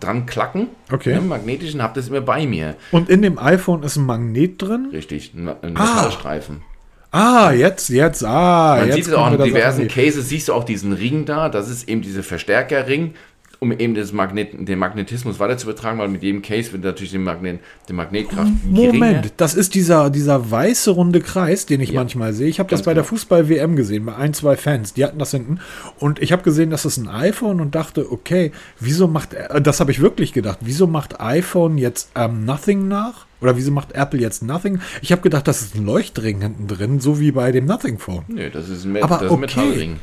[0.00, 0.66] dran klacken.
[0.90, 1.14] Okay.
[1.14, 2.74] Ne, magnetisch und habe das immer bei mir.
[2.90, 4.88] Und in dem iPhone ist ein Magnet drin?
[4.92, 6.62] Richtig, ein, ein Metallstreifen.
[7.12, 7.46] Ah.
[7.46, 8.78] ah, jetzt, jetzt, ah.
[8.78, 11.48] Man jetzt sieht es auch in diversen Cases, siehst du auch diesen Ring da.
[11.48, 13.14] Das ist eben dieser Verstärkerring
[13.60, 17.10] um eben das Magnet, den Magnetismus weiter zu übertragen, weil mit jedem Case wird natürlich
[17.10, 19.22] die, Magnet, die Magnetkraft Moment, geringer.
[19.36, 22.00] das ist dieser, dieser weiße runde Kreis, den ich ja.
[22.00, 22.46] manchmal sehe.
[22.46, 23.16] Ich habe das bei der genau.
[23.16, 25.58] Fußball-WM gesehen, bei ein, zwei Fans, die hatten das hinten.
[25.98, 29.80] Und ich habe gesehen, das ist ein iPhone und dachte, okay, wieso macht, äh, das
[29.80, 33.26] habe ich wirklich gedacht, wieso macht iPhone jetzt ähm, Nothing nach?
[33.40, 34.80] Oder wieso macht Apple jetzt Nothing?
[35.00, 38.24] Ich habe gedacht, das ist ein Leuchtring hinten drin, so wie bei dem Nothing Phone.
[38.28, 39.40] Nee, das ist ein, Aber das okay.
[39.40, 40.00] Metallring.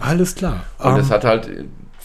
[0.00, 0.64] Alles klar.
[0.78, 1.50] Und um, das ähm, hat halt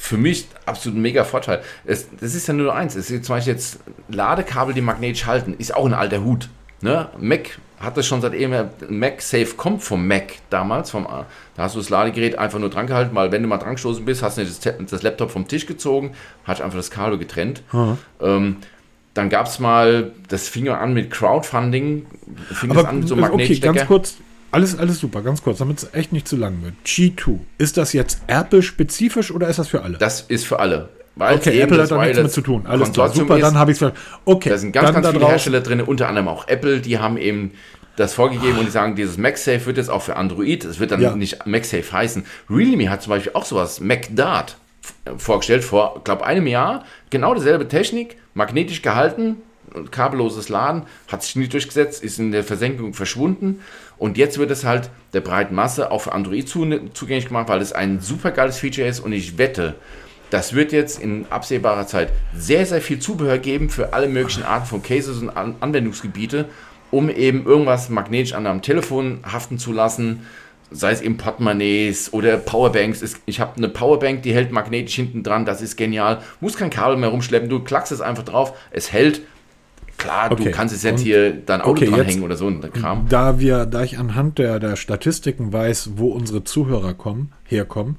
[0.03, 1.61] für mich absolut ein mega Vorteil.
[1.85, 2.93] Es, das ist ja nur eins.
[2.95, 6.49] Es ist zum Beispiel jetzt Ladekabel, die magnetisch halten, ist auch ein alter Hut.
[6.81, 7.07] Ne?
[7.17, 10.91] Mac hat das schon seit eben, MagSafe kommt vom Mac damals.
[10.91, 13.75] Vom, da hast du das Ladegerät einfach nur dran gehalten, weil wenn du mal dran
[13.75, 16.11] gestoßen bist, hast du das, das Laptop vom Tisch gezogen,
[16.43, 17.63] hast einfach das Kabel getrennt.
[17.71, 17.97] Mhm.
[18.21, 18.57] Ähm,
[19.13, 22.07] dann gab es mal, das fing an mit Crowdfunding,
[22.51, 23.69] fing Aber, an so Magnetstecker.
[23.69, 24.17] Okay, ganz kurz,
[24.53, 26.75] alles, alles super, ganz kurz, damit es echt nicht zu lang wird.
[26.85, 29.97] G2, ist das jetzt Apple-spezifisch oder ist das für alle?
[29.97, 30.89] Das ist für alle.
[31.15, 32.65] Weil okay, Apple hat da nichts mit zu tun.
[32.65, 33.91] Alles klar, super, dann habe ich es
[34.25, 34.49] Okay.
[34.49, 37.51] Da sind ganz, ganz viele Hersteller drin, unter anderem auch Apple, die haben eben
[37.95, 41.01] das vorgegeben und die sagen, dieses MagSafe wird jetzt auch für Android, es wird dann
[41.01, 41.15] ja.
[41.15, 42.25] nicht MagSafe heißen.
[42.49, 44.57] Realme hat zum Beispiel auch sowas, MagDart,
[45.17, 46.85] vorgestellt vor, glaube einem Jahr.
[47.11, 49.37] Genau dieselbe Technik, magnetisch gehalten,
[49.91, 53.61] kabelloses Laden, hat sich nicht durchgesetzt, ist in der Versenkung verschwunden.
[54.03, 57.71] Und jetzt wird es halt der breiten Masse auch für Android zugänglich gemacht, weil es
[57.71, 58.99] ein super geiles Feature ist.
[58.99, 59.75] Und ich wette,
[60.29, 64.65] das wird jetzt in absehbarer Zeit sehr, sehr viel Zubehör geben für alle möglichen Arten
[64.65, 66.49] von Cases und Anwendungsgebiete,
[66.91, 70.25] um eben irgendwas magnetisch an einem Telefon haften zu lassen
[70.75, 73.03] sei es eben Portemonnaies oder Powerbanks.
[73.27, 76.21] Ich habe eine Powerbank, die hält magnetisch hinten dran, das ist genial.
[76.41, 79.21] Muss kein Kabel mehr rumschleppen, du klackst es einfach drauf, es hält
[79.97, 80.45] Klar, okay.
[80.45, 83.07] du kannst es jetzt und, hier dein Auto okay, dranhängen oder so ein Kram.
[83.09, 87.97] Da wir, da ich anhand der, der Statistiken weiß, wo unsere Zuhörer kommen, herkommen,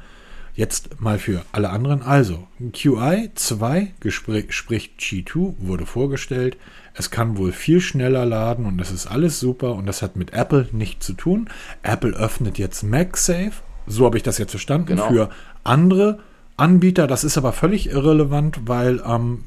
[0.54, 2.02] jetzt mal für alle anderen.
[2.02, 6.56] Also, QI 2, sprich G2, wurde vorgestellt.
[6.94, 10.32] Es kann wohl viel schneller laden und es ist alles super und das hat mit
[10.32, 11.48] Apple nichts zu tun.
[11.82, 15.08] Apple öffnet jetzt MagSafe, so habe ich das jetzt verstanden, genau.
[15.08, 15.30] für
[15.64, 16.20] andere
[16.56, 17.08] Anbieter.
[17.08, 19.42] Das ist aber völlig irrelevant, weil ähm,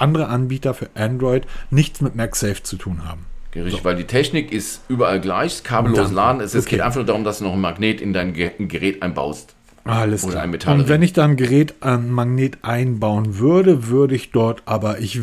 [0.00, 3.26] andere Anbieter für Android nichts mit MagSafe zu tun haben.
[3.54, 3.84] Richtig, so.
[3.84, 6.40] weil die Technik ist überall gleich, kabellos laden.
[6.40, 6.70] Es, okay.
[6.70, 9.54] geht einfach nur darum, dass du noch ein Magnet in dein Gerät einbaust.
[9.84, 10.44] Alles klar.
[10.44, 15.20] Und wenn ich da ein Gerät an Magnet einbauen würde, würde ich dort, aber ich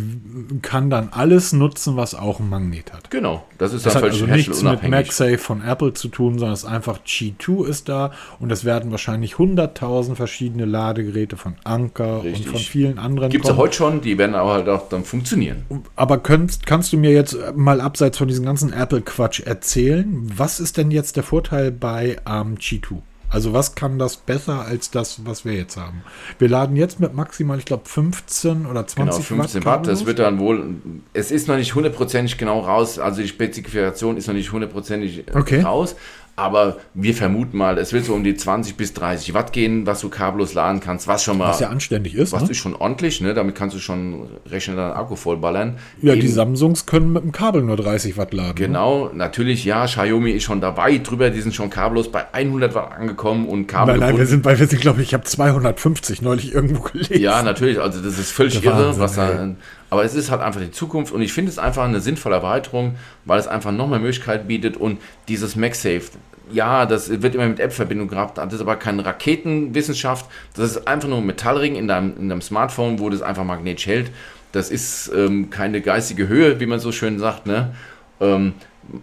[0.61, 3.11] kann dann alles nutzen, was auch ein Magnet hat.
[3.11, 6.63] Genau, das ist das hat also nichts mit MagSafe von Apple zu tun, sondern es
[6.63, 12.47] ist einfach G2 ist da und es werden wahrscheinlich 100.000 verschiedene Ladegeräte von Anker Richtig.
[12.47, 13.29] und von vielen anderen.
[13.29, 15.65] Gibt es ja heute schon, die werden aber halt auch dann funktionieren.
[15.95, 20.77] Aber könnt, kannst du mir jetzt mal abseits von diesem ganzen Apple-Quatsch erzählen, was ist
[20.77, 23.01] denn jetzt der Vorteil bei ähm, G2?
[23.29, 26.03] Also was kann das besser als das, was wir jetzt haben?
[26.39, 29.79] Wir laden jetzt mit maximal, ich glaube, 15 oder 20 genau, 15 Watt.
[29.79, 30.75] Watt das wird dann wohl,
[31.13, 35.61] es ist noch nicht hundertprozentig genau raus, also die Spezifikation ist noch nicht hundertprozentig okay.
[35.61, 35.95] raus,
[36.39, 40.01] Aber wir vermuten mal, es wird so um die 20 bis 30 Watt gehen, was
[40.01, 41.49] du kabellos laden kannst, was schon mal.
[41.49, 42.31] Was ja anständig ist.
[42.31, 42.51] Was ne?
[42.51, 43.33] ist schon ordentlich, ne?
[43.33, 45.79] Damit kannst du schon rechnen, deinen Akku vollballern.
[45.99, 48.49] Ja, Eben, die Samsungs können mit dem Kabel nur 30 Watt laden.
[48.49, 48.67] Ne?
[48.67, 49.15] Genau, ne?
[49.15, 53.47] natürlich, ja, Xiaomi ist schon dabei drüber, die sind schon kabellos bei 100 Watt angekommen
[53.47, 53.97] und Kabel.
[53.97, 57.19] Nein, nein, wir sind bei, wir sind, glaube ich, ich habe 250 neulich irgendwo gelesen.
[57.19, 59.55] Ja, natürlich, also das ist völlig irre, Wahnsinn, was da.
[59.89, 62.95] Aber es ist halt einfach die Zukunft und ich finde es einfach eine sinnvolle Erweiterung,
[63.25, 66.11] weil es einfach noch mehr Möglichkeit bietet und dieses MagSafe,
[66.51, 71.07] ja, das wird immer mit App-Verbindung gehabt, das ist aber keine Raketenwissenschaft, das ist einfach
[71.07, 74.11] nur ein Metallring in deinem, in deinem Smartphone, wo das einfach magnetisch hält.
[74.53, 77.75] Das ist ähm, keine geistige Höhe, wie man so schön sagt, ne?
[78.19, 78.53] Ähm,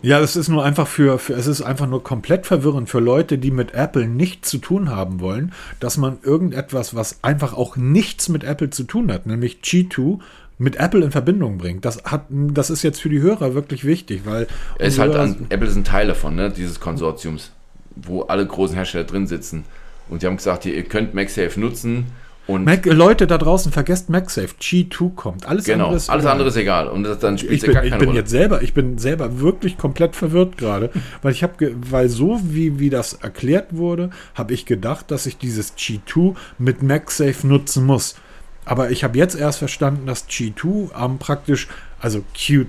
[0.01, 3.37] ja, es ist nur einfach für, für, es ist einfach nur komplett verwirrend für Leute,
[3.37, 8.31] die mit Apple nichts zu tun haben wollen, dass man irgendetwas, was einfach auch nichts
[8.31, 10.21] mit Apple zu tun hat, nämlich G2,
[10.65, 11.85] mit Apple in Verbindung bringt.
[11.85, 15.47] Das hat, das ist jetzt für die Hörer wirklich wichtig, weil es ist halt an,
[15.51, 17.53] Apple ist ein Teil davon, ne, dieses Konsortiums,
[17.95, 19.65] wo alle großen Hersteller drin sitzen.
[20.09, 22.07] Und die haben gesagt, ihr könnt MagSafe nutzen.
[22.47, 24.55] Und Mac, Leute da draußen, vergesst MagSafe.
[24.61, 25.47] G2 kommt.
[25.47, 26.89] Alles genau, andere ist alles andere ist egal.
[26.89, 28.19] Und das, dann spielt ich bin, gar keine ich bin Rolle.
[28.19, 30.91] jetzt selber, ich bin selber wirklich komplett verwirrt gerade,
[31.23, 35.39] weil ich habe, weil so wie wie das erklärt wurde, habe ich gedacht, dass ich
[35.39, 38.17] dieses G2 mit MagSafe nutzen muss.
[38.65, 41.69] Aber ich habe jetzt erst verstanden, dass G2 ähm, praktisch,
[42.01, 42.67] also Q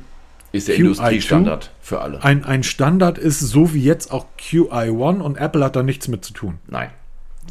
[0.52, 2.24] ist der Industriestandard für alle.
[2.24, 6.24] Ein, ein Standard ist, so wie jetzt auch QI1 und Apple hat da nichts mit
[6.24, 6.60] zu tun.
[6.68, 6.90] Nein.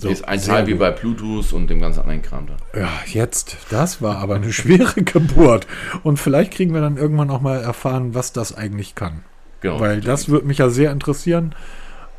[0.00, 2.78] So, ist ein Teil wie bei Bluetooth und dem ganzen anderen Kram da.
[2.78, 3.56] Ja, jetzt.
[3.70, 5.66] Das war aber eine schwere Geburt.
[6.02, 9.22] Und vielleicht kriegen wir dann irgendwann auch mal erfahren, was das eigentlich kann.
[9.60, 9.80] Genau.
[9.80, 11.54] Weil das würde mich ja sehr interessieren.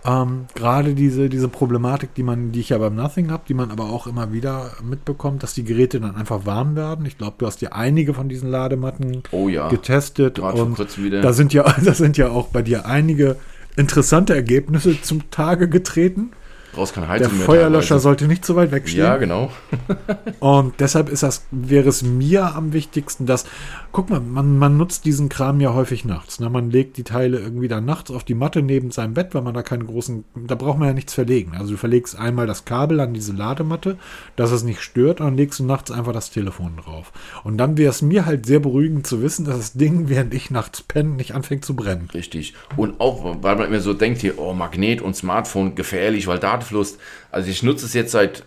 [0.06, 3.72] Ähm, Gerade diese, diese Problematik, die man, die ich ja beim Nothing habe, die man
[3.72, 7.06] aber auch immer wieder mitbekommt, dass die Geräte dann einfach warm werden.
[7.06, 9.68] Ich glaube, du hast ja einige von diesen Ladematten oh ja.
[9.70, 10.78] getestet Gerade und
[11.24, 13.38] da sind ja, da sind ja auch bei dir einige
[13.76, 16.32] interessante Ergebnisse zum Tage getreten.
[16.76, 18.04] Brauchst keine Heizung Der mehr Feuerlöscher teilweise.
[18.04, 19.06] sollte nicht so weit wegstehen.
[19.06, 19.50] Ja, genau.
[20.40, 23.46] und deshalb ist das, wäre es mir am wichtigsten, dass,
[23.94, 26.42] guck mal, man, man nutzt diesen Kram ja häufig nachts.
[26.42, 26.50] Ne?
[26.50, 29.54] Man legt die Teile irgendwie dann nachts auf die Matte neben seinem Bett, weil man
[29.54, 31.54] da keine großen, da braucht man ja nichts verlegen.
[31.58, 33.98] Also du verlegst einmal das Kabel an diese Ladematte,
[34.36, 37.14] dass es nicht stört, und dann legst du nachts einfach das Telefon drauf.
[37.46, 40.52] Und dann wäre es mir halt sehr beruhigend zu wissen, dass das Ding, während ich
[40.52, 42.10] nachts penne, nicht anfängt zu brennen.
[42.14, 42.54] Richtig.
[42.76, 46.65] Und auch, weil man immer so denkt hier, oh, Magnet und Smartphone gefährlich, weil Daten
[46.66, 46.98] Datenfluss.
[47.32, 48.44] Also ich nutze es jetzt seit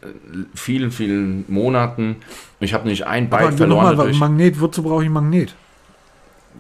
[0.55, 2.17] vielen, vielen Monaten.
[2.61, 3.97] Ich habe nicht ein Byte verloren.
[3.97, 5.55] Mal, Magnet, wozu brauche ich Magnet?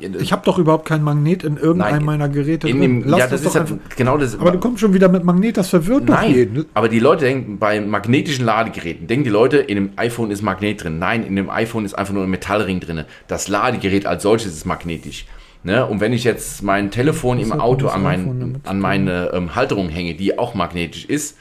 [0.00, 3.30] Ich habe doch überhaupt kein Magnet in irgendeinem Nein, meiner Geräte in dem, ja, das,
[3.30, 4.38] das ist halt genau das.
[4.38, 6.66] Aber du kommst schon wieder mit Magnet, das verwirrt Nein, doch jeden.
[6.74, 10.84] Aber die Leute denken, bei magnetischen Ladegeräten, denken die Leute, in dem iPhone ist Magnet
[10.84, 11.00] drin.
[11.00, 13.06] Nein, in dem iPhone ist einfach nur ein Metallring drin.
[13.26, 15.24] Das Ladegerät als solches ist magnetisch.
[15.62, 15.84] Ne?
[15.84, 20.14] Und wenn ich jetzt mein Telefon im Auto an, mein, an meine ähm, Halterung hänge,
[20.14, 21.36] die auch magnetisch ist,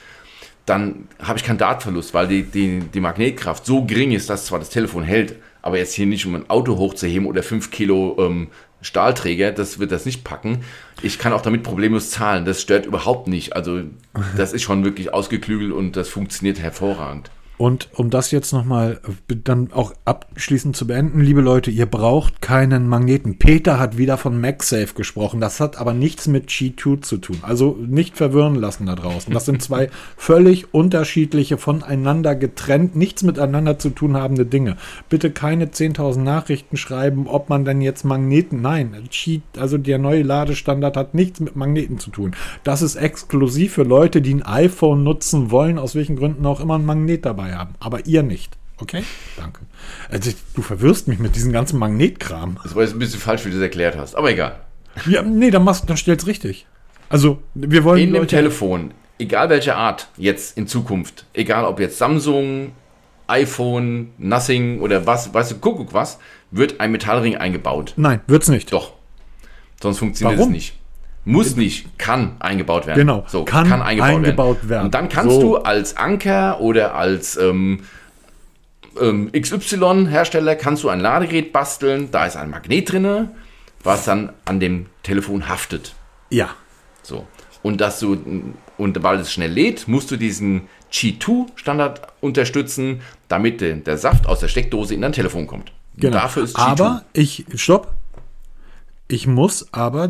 [0.65, 4.59] dann habe ich keinen Dartverlust, weil die, die, die Magnetkraft so gering ist, dass zwar
[4.59, 8.47] das Telefon hält, aber jetzt hier nicht, um ein Auto hochzuheben oder 5 Kilo ähm,
[8.81, 10.63] Stahlträger, das wird das nicht packen.
[11.01, 13.55] Ich kann auch damit problemlos zahlen, das stört überhaupt nicht.
[13.55, 13.81] Also
[14.37, 17.31] das ist schon wirklich ausgeklügelt und das funktioniert hervorragend.
[17.57, 22.41] Und um das jetzt nochmal äh, dann auch abschließend zu beenden, liebe Leute, ihr braucht
[22.41, 23.39] keinen Magneten.
[23.39, 25.41] Peter hat wieder von MagSafe gesprochen.
[25.41, 27.39] Das hat aber nichts mit G2 zu tun.
[27.41, 29.33] Also nicht verwirren lassen da draußen.
[29.33, 34.77] Das sind zwei völlig unterschiedliche, voneinander getrennt, nichts miteinander zu tun habende Dinge.
[35.09, 38.61] Bitte keine 10.000 Nachrichten schreiben, ob man denn jetzt Magneten.
[38.61, 42.35] Nein, G, also der neue Ladestandard hat nichts mit Magneten zu tun.
[42.63, 46.77] Das ist exklusiv für Leute, die ein iPhone nutzen wollen, aus welchen Gründen auch immer
[46.77, 48.57] ein Magnet dabei dabei haben, aber ihr nicht.
[48.79, 49.03] Okay?
[49.37, 49.61] Danke.
[50.09, 52.59] Also, du verwirrst mich mit diesem ganzen Magnetkram.
[52.63, 54.59] Das war jetzt ein bisschen falsch, wie du es erklärt hast, aber egal.
[55.07, 56.67] Ja, nee, dann, machst, dann stell's richtig.
[57.09, 58.01] Also, wir wollen.
[58.01, 62.71] In dem Telefon, egal welche Art, jetzt in Zukunft, egal ob jetzt Samsung,
[63.27, 66.19] iPhone, Nothing oder was, weißt du, Kuckuck was,
[66.51, 67.93] wird ein Metallring eingebaut.
[67.97, 68.71] Nein, wird's nicht.
[68.71, 68.93] Doch.
[69.81, 70.51] Sonst funktioniert Warum?
[70.51, 70.76] es nicht.
[71.27, 72.99] Muss nicht, kann eingebaut werden.
[72.99, 74.69] Genau, so, kann, kann eingebaut, eingebaut werden.
[74.69, 74.85] werden.
[74.85, 75.41] Und dann kannst so.
[75.41, 77.81] du als Anker oder als ähm,
[78.99, 82.09] ähm, XY-Hersteller kannst du ein Ladegerät basteln.
[82.11, 83.29] Da ist ein Magnet drin,
[83.83, 85.95] was dann an dem Telefon haftet.
[86.29, 86.51] Ja.
[87.03, 87.27] So.
[87.61, 88.17] Und dass du,
[88.77, 94.39] und weil es schnell lädt, musst du diesen Qi2-Standard unterstützen, damit der, der Saft aus
[94.39, 95.73] der Steckdose in dein Telefon kommt.
[95.97, 96.17] Genau.
[96.17, 96.61] Dafür ist Qi2.
[96.61, 97.93] Aber ich, stopp.
[99.09, 100.09] Ich muss aber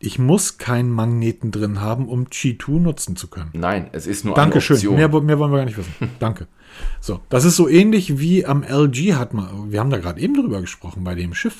[0.00, 3.50] ich muss keinen Magneten drin haben, um Qi2 nutzen zu können.
[3.52, 4.76] Nein, es ist nur Dankeschön.
[4.76, 4.96] eine Option.
[4.96, 5.92] Mehr, mehr wollen wir gar nicht wissen.
[6.18, 6.46] Danke.
[7.00, 10.34] So, das ist so ähnlich wie am LG hat man, wir haben da gerade eben
[10.34, 11.58] drüber gesprochen, bei dem Shift,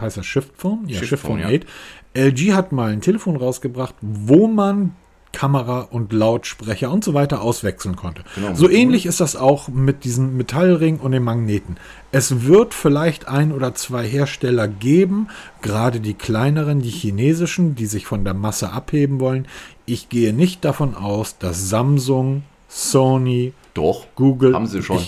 [0.00, 0.86] heißt das Shift Phone?
[0.86, 1.48] Ja, Shift, Phone, ja.
[1.48, 1.66] 8.
[2.14, 4.94] LG hat mal ein Telefon rausgebracht, wo man
[5.34, 8.22] Kamera und Lautsprecher und so weiter auswechseln konnte.
[8.34, 8.54] Genau.
[8.54, 11.76] So ähnlich ist das auch mit diesem Metallring und den Magneten.
[12.12, 15.28] Es wird vielleicht ein oder zwei Hersteller geben,
[15.60, 19.46] gerade die kleineren, die chinesischen, die sich von der Masse abheben wollen.
[19.84, 25.00] Ich gehe nicht davon aus, dass Samsung, Sony, doch Google, haben sie schon.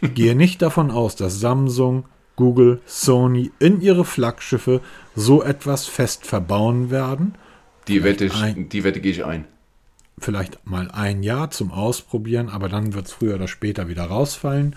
[0.00, 2.04] Ich gehe nicht davon aus, dass Samsung,
[2.36, 4.80] Google, Sony in ihre Flaggschiffe
[5.14, 7.34] so etwas fest verbauen werden.
[7.88, 9.44] Die Wette, ein, die Wette gehe ich ein.
[10.18, 14.76] Vielleicht mal ein Jahr zum Ausprobieren, aber dann wird es früher oder später wieder rausfallen.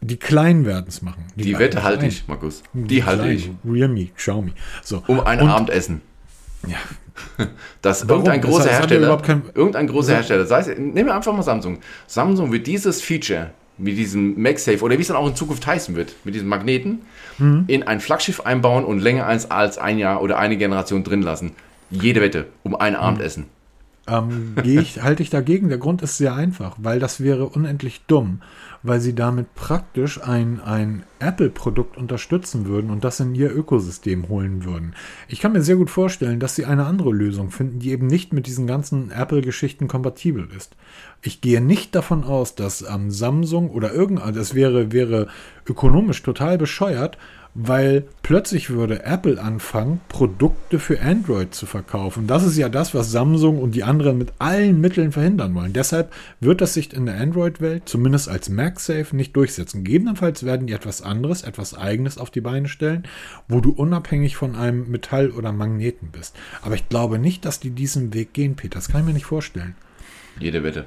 [0.00, 1.24] Die Kleinen werden es machen.
[1.36, 2.62] Die, die Wette halte ich, Markus.
[2.72, 3.50] Die, die halte ich.
[3.64, 4.52] Realme, Xiaomi.
[4.82, 5.02] So.
[5.06, 6.02] Um ein Und, Abendessen.
[6.66, 6.78] Ja.
[7.82, 8.24] Dass Warum?
[8.24, 11.42] irgendein großer das heißt, Hersteller, kein, irgendein großer Hersteller, sei es, nehmen wir einfach mal
[11.42, 11.78] Samsung.
[12.06, 15.96] Samsung wird dieses Feature mit diesem MagSafe oder wie es dann auch in Zukunft heißen
[15.96, 17.00] wird, mit diesen Magneten,
[17.38, 17.64] mhm.
[17.66, 21.52] in ein Flaggschiff einbauen und länger als, als ein Jahr oder eine Generation drin lassen.
[21.90, 23.46] Jede Wette um ein Abendessen.
[24.06, 25.68] Ähm, ich, halte ich dagegen.
[25.68, 28.40] Der Grund ist sehr einfach, weil das wäre unendlich dumm
[28.82, 34.64] weil sie damit praktisch ein, ein Apple-Produkt unterstützen würden und das in ihr Ökosystem holen
[34.64, 34.94] würden.
[35.28, 38.32] Ich kann mir sehr gut vorstellen, dass sie eine andere Lösung finden, die eben nicht
[38.32, 40.76] mit diesen ganzen Apple-Geschichten kompatibel ist.
[41.22, 45.28] Ich gehe nicht davon aus, dass ähm, Samsung oder irgendein, das wäre, wäre
[45.66, 47.18] ökonomisch total bescheuert,
[47.54, 52.26] weil plötzlich würde Apple anfangen, Produkte für Android zu verkaufen.
[52.26, 55.74] Das ist ja das, was Samsung und die anderen mit allen Mitteln verhindern wollen.
[55.74, 59.84] Deshalb wird das sich in der Android-Welt, zumindest als MagSafe, nicht durchsetzen.
[59.84, 63.06] Gegebenenfalls werden die etwas anderes, etwas Eigenes auf die Beine stellen,
[63.48, 66.34] wo du unabhängig von einem Metall oder Magneten bist.
[66.62, 68.78] Aber ich glaube nicht, dass die diesen Weg gehen, Peter.
[68.78, 69.74] Das kann ich mir nicht vorstellen.
[70.40, 70.86] Jede Wette.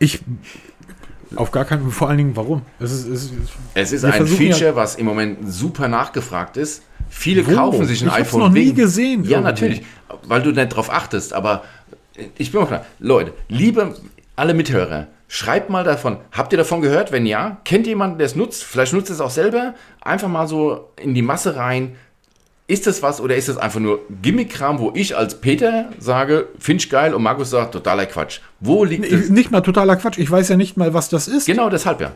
[0.00, 0.20] Ich
[1.36, 1.90] auf gar keinen Fall.
[1.90, 2.62] Vor allen Dingen, warum?
[2.78, 3.32] Es ist, es ist,
[3.74, 6.82] es ist ein Feature, ja, was im Moment super nachgefragt ist.
[7.08, 7.52] Viele wo?
[7.52, 8.40] kaufen sich ein ich iPhone.
[8.40, 9.24] Ich noch nie gesehen.
[9.24, 9.48] Ja, irgendwo.
[9.48, 9.82] natürlich,
[10.24, 11.32] weil du nicht drauf achtest.
[11.32, 11.64] Aber
[12.36, 12.86] ich bin mal klar.
[12.98, 13.94] Leute, liebe
[14.36, 16.18] alle Mithörer, schreibt mal davon.
[16.32, 17.12] Habt ihr davon gehört?
[17.12, 18.64] Wenn ja, kennt jemanden, der es nutzt?
[18.64, 19.74] Vielleicht nutzt es auch selber.
[20.00, 21.96] Einfach mal so in die Masse rein.
[22.70, 26.84] Ist das was oder ist das einfach nur Gimmick-Kram, wo ich als Peter sage, finde
[26.84, 28.40] ich geil und Markus sagt, totaler Quatsch?
[28.60, 29.30] Wo liegt das?
[29.30, 31.46] Nicht mal totaler Quatsch, ich weiß ja nicht mal, was das ist.
[31.46, 32.12] Genau, deshalb ja.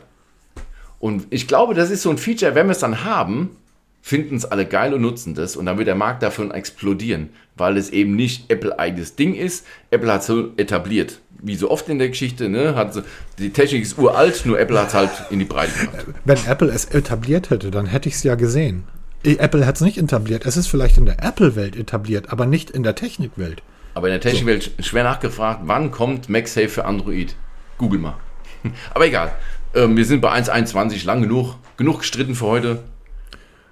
[0.98, 3.56] Und ich glaube, das ist so ein Feature, wenn wir es dann haben,
[4.02, 7.78] finden es alle geil und nutzen das und dann wird der Markt davon explodieren, weil
[7.78, 9.64] es eben nicht Apple-eigenes Ding ist.
[9.90, 11.20] Apple hat es so etabliert.
[11.40, 12.74] Wie so oft in der Geschichte, ne?
[12.74, 13.00] Hat so,
[13.38, 16.06] die Technik ist uralt, nur Apple hat es halt in die Breite gemacht.
[16.26, 18.84] Wenn Apple es etabliert hätte, dann hätte ich es ja gesehen.
[19.24, 20.46] Apple hat es nicht etabliert.
[20.46, 23.62] Es ist vielleicht in der Apple-Welt etabliert, aber nicht in der Technikwelt.
[23.94, 24.82] Aber in der Technikwelt so.
[24.82, 27.36] schwer nachgefragt, wann kommt MagSafe für Android?
[27.78, 28.16] Google mal.
[28.94, 29.32] Aber egal.
[29.74, 31.56] Ähm, wir sind bei 1.21 lang genug.
[31.76, 32.82] Genug gestritten für heute.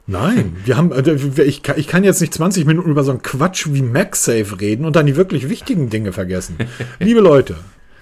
[0.06, 3.66] Nein, wir haben, äh, ich, ich kann jetzt nicht 20 Minuten über so einen Quatsch
[3.70, 6.56] wie MagSafe reden und dann die wirklich wichtigen Dinge vergessen.
[6.98, 7.56] Liebe Leute,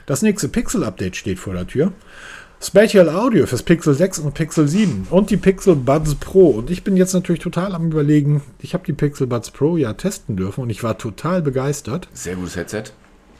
[0.06, 1.92] das nächste Pixel-Update steht vor der Tür.
[2.60, 6.48] Spatial Audio fürs Pixel 6 und Pixel 7 und die Pixel Buds Pro.
[6.48, 9.93] Und ich bin jetzt natürlich total am überlegen, ich habe die Pixel Buds Pro ja
[9.93, 12.09] testen dürfen und ich war total begeistert.
[12.12, 12.85] Sehr gutes Headset.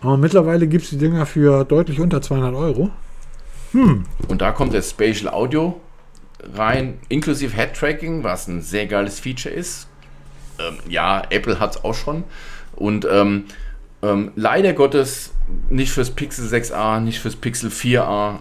[0.01, 2.91] Aber mittlerweile gibt es die Dinger für deutlich unter 200 Euro.
[3.73, 4.05] Hm.
[4.29, 5.81] Und da kommt das Spatial Audio
[6.55, 9.89] rein, inklusive Head Tracking, was ein sehr geiles Feature ist.
[10.61, 12.23] Ähm, ja, Apple hat es auch schon.
[12.77, 13.47] Und ähm,
[14.03, 15.33] ähm, leider Gottes
[15.71, 18.37] nicht fürs Pixel 6a, nicht fürs Pixel 4a.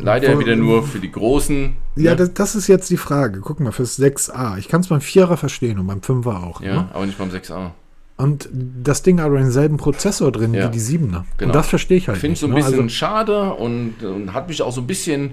[0.00, 1.76] Leider wieder nur für die großen.
[1.96, 2.16] Ja, ne?
[2.16, 3.40] das, das, ist jetzt die Frage.
[3.40, 4.58] Guck mal, fürs 6a.
[4.58, 6.60] Ich kann es beim 4er verstehen und beim 5er auch.
[6.60, 6.88] Ja, ne?
[6.92, 7.70] aber nicht beim 6a.
[8.16, 10.68] Und das Ding hat denselben Prozessor drin ja.
[10.68, 10.98] wie die 7er.
[10.98, 11.24] Genau.
[11.40, 12.16] Und das verstehe ich halt.
[12.16, 12.56] Ich finde es so ein ne?
[12.56, 15.32] bisschen also, schade und, und, hat mich auch so ein bisschen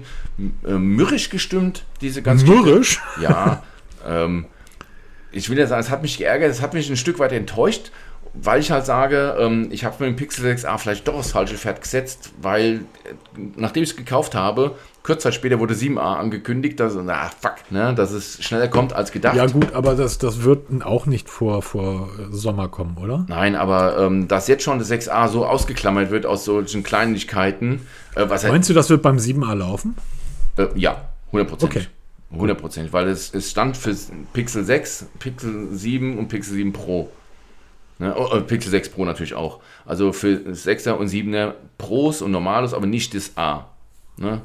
[0.66, 3.00] äh, mürrisch gestimmt, diese ganze Mürrisch?
[3.20, 3.62] Ja.
[4.06, 4.46] ähm,
[5.30, 7.92] ich will ja sagen, es hat mich geärgert, es hat mich ein Stück weit enttäuscht
[8.34, 11.56] weil ich halt sage, ähm, ich habe mit dem Pixel 6a vielleicht doch das falsche
[11.56, 16.80] Pferd gesetzt, weil äh, nachdem ich es gekauft habe, kurz Zeit später wurde 7a angekündigt,
[16.80, 19.36] dass, na fuck, ne, dass es schneller kommt als gedacht.
[19.36, 23.26] Ja gut, aber das, das wird auch nicht vor, vor Sommer kommen, oder?
[23.28, 27.86] Nein, aber ähm, dass jetzt schon das 6a so ausgeklammert wird aus solchen Kleinigkeiten.
[28.14, 29.96] Äh, was Meinst du, das wird beim 7a laufen?
[30.56, 31.64] Äh, ja, 100%.
[31.64, 31.86] Okay.
[32.34, 33.94] 100%, weil es, es stand für
[34.32, 37.10] Pixel 6, Pixel 7 und Pixel 7 Pro.
[38.02, 38.16] Ne?
[38.16, 39.60] Oh, Pixel 6 Pro natürlich auch.
[39.86, 43.66] Also für 6er und 7er Pros und Normales, aber nicht das A.
[44.16, 44.42] Ne?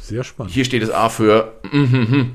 [0.00, 0.52] Sehr spannend.
[0.52, 1.52] Hier steht das A für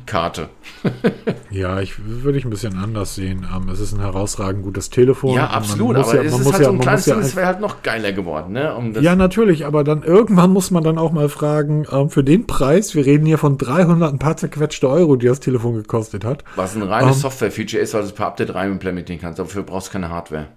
[0.06, 0.50] Karte.
[1.52, 3.48] ja, ich würde ich ein bisschen anders sehen.
[3.56, 5.36] Ähm, es ist ein herausragend gutes Telefon.
[5.36, 7.62] Ja, absolut, aber ja, es ist halt ja, so ein kleines Ding, es wäre halt
[7.62, 8.54] noch geiler geworden.
[8.54, 8.76] Ne?
[8.76, 12.48] Um ja, natürlich, aber dann irgendwann muss man dann auch mal fragen, ähm, für den
[12.48, 16.44] Preis, wir reden hier von 300 ein paar zerquetschte Euro, die das Telefon gekostet hat.
[16.56, 19.64] Was ein reines ähm, Software-Feature ist, weil du es per Update rein implementieren kannst, dafür
[19.64, 20.48] brauchst du keine Hardware.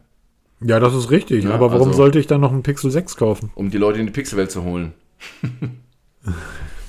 [0.64, 1.44] Ja, das ist richtig.
[1.44, 3.50] Ja, aber warum also, sollte ich dann noch einen Pixel 6 kaufen?
[3.54, 4.92] Um die Leute in die Pixelwelt zu holen.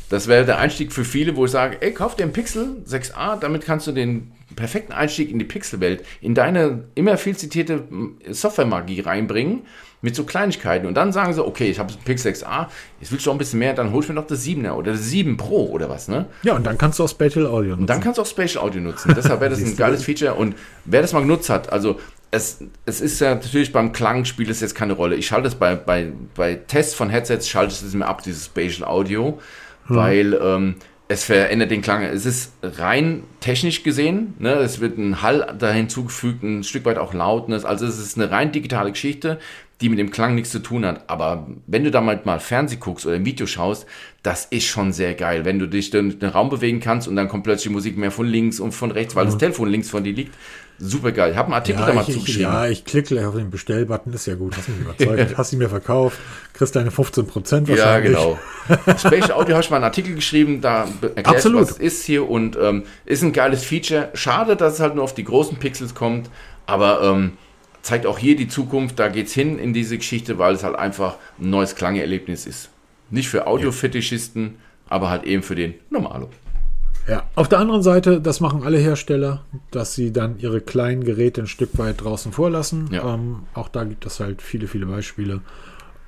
[0.09, 3.39] das wäre der Einstieg für viele, wo ich sage, ey, kauf dir einen Pixel 6a,
[3.39, 7.83] damit kannst du den perfekten Einstieg in die Pixelwelt, in deine immer viel zitierte
[8.29, 9.61] Software-Magie reinbringen
[10.01, 10.85] mit so Kleinigkeiten.
[10.85, 12.67] Und dann sagen sie, okay, ich habe ein Pixel 6a,
[12.99, 14.91] jetzt willst du auch ein bisschen mehr, dann holst du mir noch das 7er oder
[14.91, 16.25] das 7 Pro oder was, ne?
[16.43, 17.81] Ja, und dann kannst du auch Spatial Audio nutzen.
[17.81, 19.13] Und dann kannst du auch Spatial Audio nutzen.
[19.15, 20.35] Deshalb wäre das ein geiles Feature.
[20.35, 20.55] Und
[20.85, 21.99] wer das mal genutzt hat, also
[22.31, 25.15] es, es ist ja natürlich beim Klang spielt es jetzt keine Rolle.
[25.15, 28.45] Ich schalte es bei, bei, bei Tests von Headsets, schalte ich es mir ab, dieses
[28.45, 29.39] Spatial Audio,
[29.85, 29.95] hm.
[29.95, 30.75] weil ähm,
[31.07, 32.03] es verändert den Klang.
[32.03, 36.97] Es ist rein technisch gesehen, ne, es wird ein Hall da hinzugefügt, ein Stück weit
[36.97, 37.65] auch Lautness.
[37.65, 39.39] Also es ist eine rein digitale Geschichte,
[39.81, 41.09] die mit dem Klang nichts zu tun hat.
[41.09, 43.85] Aber wenn du da mal, Fernseh guckst oder ein Video schaust,
[44.23, 45.43] das ist schon sehr geil.
[45.43, 48.11] Wenn du dich durch den Raum bewegen kannst und dann kommt plötzlich die Musik mehr
[48.11, 49.31] von links und von rechts, weil mhm.
[49.31, 50.33] das Telefon links von dir liegt.
[50.79, 51.31] Super geil.
[51.31, 52.41] Ich habe einen Artikel ja, da mal ich, zugeschrieben.
[52.41, 54.57] Ja, ich klicke gleich auf den Bestellbutton, ist ja gut.
[54.57, 55.33] Hast mich überzeugt.
[55.37, 56.19] hast ihn mir verkauft,
[56.53, 58.13] kriegst deine 15 Prozent wahrscheinlich.
[58.13, 58.37] Ja,
[58.67, 58.97] genau.
[58.97, 62.57] Spatial Audio habe ich mal einen Artikel geschrieben, da erklärt was es ist hier und
[62.59, 64.09] ähm, ist ein geiles Feature.
[64.13, 66.29] Schade, dass es halt nur auf die großen Pixels kommt,
[66.65, 67.33] aber ähm,
[67.81, 68.99] zeigt auch hier die Zukunft.
[68.99, 72.69] Da geht es hin in diese Geschichte, weil es halt einfach ein neues Klangerlebnis ist.
[73.09, 74.55] Nicht für Audiofetischisten,
[74.89, 76.29] aber halt eben für den Normalo.
[77.07, 81.41] Ja, auf der anderen Seite, das machen alle Hersteller, dass sie dann ihre kleinen Geräte
[81.41, 82.89] ein Stück weit draußen vorlassen.
[82.91, 83.13] Ja.
[83.13, 85.41] Ähm, auch da gibt es halt viele, viele Beispiele,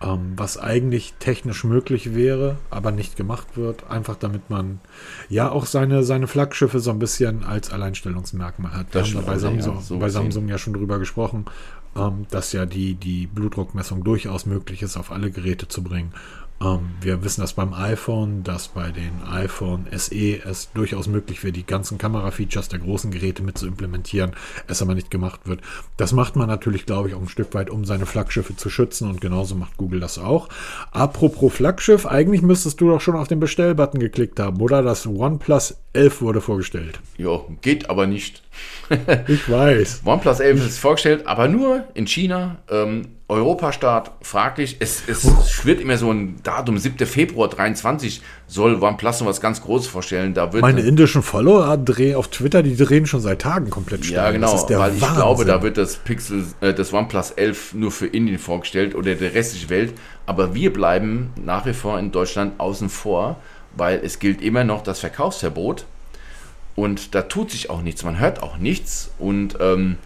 [0.02, 3.90] ähm, was eigentlich technisch möglich wäre, aber nicht gemacht wird.
[3.90, 4.80] Einfach damit man
[5.28, 8.94] ja auch seine, seine Flaggschiffe so ein bisschen als Alleinstellungsmerkmal hat.
[8.94, 11.46] Wir haben da bei Samsung, ja, so bei Samsung ja schon drüber gesprochen,
[11.98, 16.14] ähm, dass ja die, die Blutdruckmessung durchaus möglich ist, auf alle Geräte zu bringen.
[16.62, 21.52] Ähm, wir wissen das beim iPhone, dass bei den iPhone SE es durchaus möglich wäre,
[21.52, 24.32] die ganzen Kamera-Features der großen Geräte mit zu implementieren,
[24.68, 25.62] es aber nicht gemacht wird.
[25.98, 29.10] Das macht man natürlich, glaube ich, auch ein Stück weit, um seine Flaggschiffe zu schützen
[29.10, 30.48] und genauso macht Google das auch.
[30.92, 34.82] Apropos Flaggschiff, eigentlich müsstest du doch schon auf den Bestellbutton geklickt haben, oder?
[34.82, 37.00] Das OnePlus 11 wurde vorgestellt.
[37.18, 38.44] Ja, geht aber nicht.
[39.28, 40.02] ich weiß.
[40.06, 42.58] OnePlus 11 ist vorgestellt, aber nur in China.
[42.70, 44.78] Ähm, Europastart fraglich.
[44.80, 47.08] Es, es schwirrt immer so ein Datum, 7.
[47.08, 50.36] Februar 23 soll OnePlus noch was ganz Großes vorstellen.
[50.36, 54.18] Da wird Meine indischen Follower drehen auf Twitter, die drehen schon seit Tagen komplett steil.
[54.18, 55.08] Ja, genau, weil Wahnsinn.
[55.08, 59.16] ich glaube, da wird das Pixel, äh, das OnePlus 11 nur für Indien vorgestellt oder
[59.16, 59.94] der restliche Welt.
[60.28, 63.38] Aber wir bleiben nach wie vor in Deutschland außen vor,
[63.76, 65.86] weil es gilt immer noch das Verkaufsverbot.
[66.76, 69.10] Und da tut sich auch nichts, man hört auch nichts.
[69.18, 69.98] Und ähm,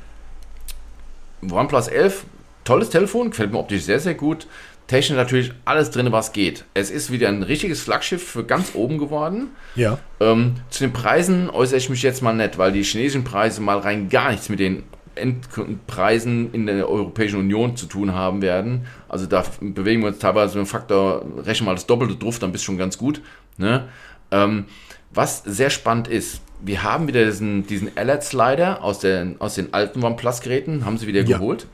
[1.42, 2.24] OnePlus 11
[2.70, 4.48] tolles Telefon, gefällt mir optisch sehr, sehr gut.
[4.86, 6.66] Technisch natürlich alles drin, was geht.
[6.74, 9.48] Es ist wieder ein richtiges Flaggschiff für ganz oben geworden.
[9.76, 10.00] Ja.
[10.20, 13.80] Ähm, zu den Preisen äußere ich mich jetzt mal nicht, weil die chinesischen Preise mal
[13.80, 14.84] rein gar nichts mit den
[15.16, 18.86] Endpreisen in der Europäischen Union zu tun haben werden.
[19.08, 22.52] Also da bewegen wir uns teilweise mit dem Faktor, rechnen mal das Doppelte drauf, dann
[22.52, 23.22] bist du schon ganz gut.
[23.58, 23.86] Ne?
[24.32, 24.66] Ähm,
[25.12, 29.04] was sehr spannend ist, wir haben wieder diesen, diesen LED-Slider aus,
[29.40, 31.38] aus den alten OnePlus-Geräten, haben sie wieder ja.
[31.38, 31.68] geholt.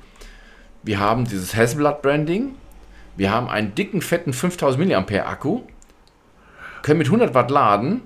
[0.85, 2.53] Wir haben dieses Hasselblad-Branding.
[3.17, 5.61] Wir haben einen dicken, fetten 5000 mAh Akku.
[6.83, 8.01] Können mit 100 Watt laden.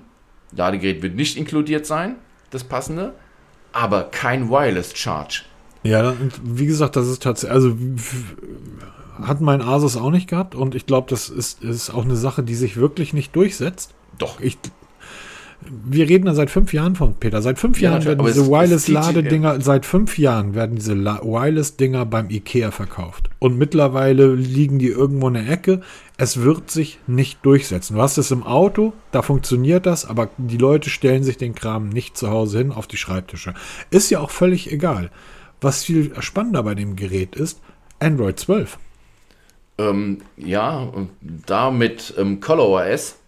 [0.52, 2.16] Ladegerät wird nicht inkludiert sein,
[2.50, 3.12] das passende.
[3.72, 5.42] Aber kein Wireless Charge.
[5.82, 7.76] Ja, wie gesagt, das ist tatsächlich, also
[9.22, 12.42] hat mein Asus auch nicht gehabt und ich glaube, das ist, ist auch eine Sache,
[12.42, 13.94] die sich wirklich nicht durchsetzt.
[14.18, 14.40] Doch.
[14.40, 14.58] Ich,
[15.62, 17.42] wir reden da seit fünf Jahren von, Peter.
[17.42, 22.70] Seit fünf ja, Jahren werden diese Wireless-Ladedinger, seit fünf Jahren werden diese Wireless-Dinger beim Ikea
[22.70, 23.28] verkauft.
[23.38, 25.82] Und mittlerweile liegen die irgendwo in der Ecke.
[26.16, 27.96] Es wird sich nicht durchsetzen.
[27.96, 31.88] Du hast es im Auto, da funktioniert das, aber die Leute stellen sich den Kram
[31.88, 33.54] nicht zu Hause hin auf die Schreibtische.
[33.90, 35.10] Ist ja auch völlig egal.
[35.60, 37.60] Was viel spannender bei dem Gerät ist,
[37.98, 38.78] Android 12.
[39.78, 43.19] Ähm, ja, da mit ähm, ColorOS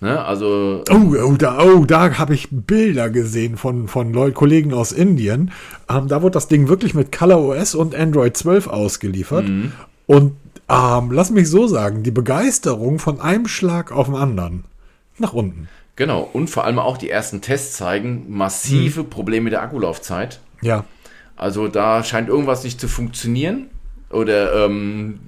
[0.00, 0.24] Ne?
[0.24, 4.92] Also, oh, oh, da, oh, da habe ich Bilder gesehen von, von Leuten, Kollegen aus
[4.92, 5.50] Indien.
[5.88, 9.48] Ähm, da wurde das Ding wirklich mit Color OS und Android 12 ausgeliefert.
[9.48, 9.72] Mhm.
[10.06, 10.36] Und
[10.68, 14.64] ähm, lass mich so sagen, die Begeisterung von einem Schlag auf den anderen
[15.18, 15.68] nach unten.
[15.96, 19.10] Genau, und vor allem auch die ersten Tests zeigen massive mhm.
[19.10, 20.38] Probleme mit der Akkulaufzeit.
[20.62, 20.84] Ja.
[21.36, 23.66] Also da scheint irgendwas nicht zu funktionieren.
[24.10, 25.18] Oder ähm,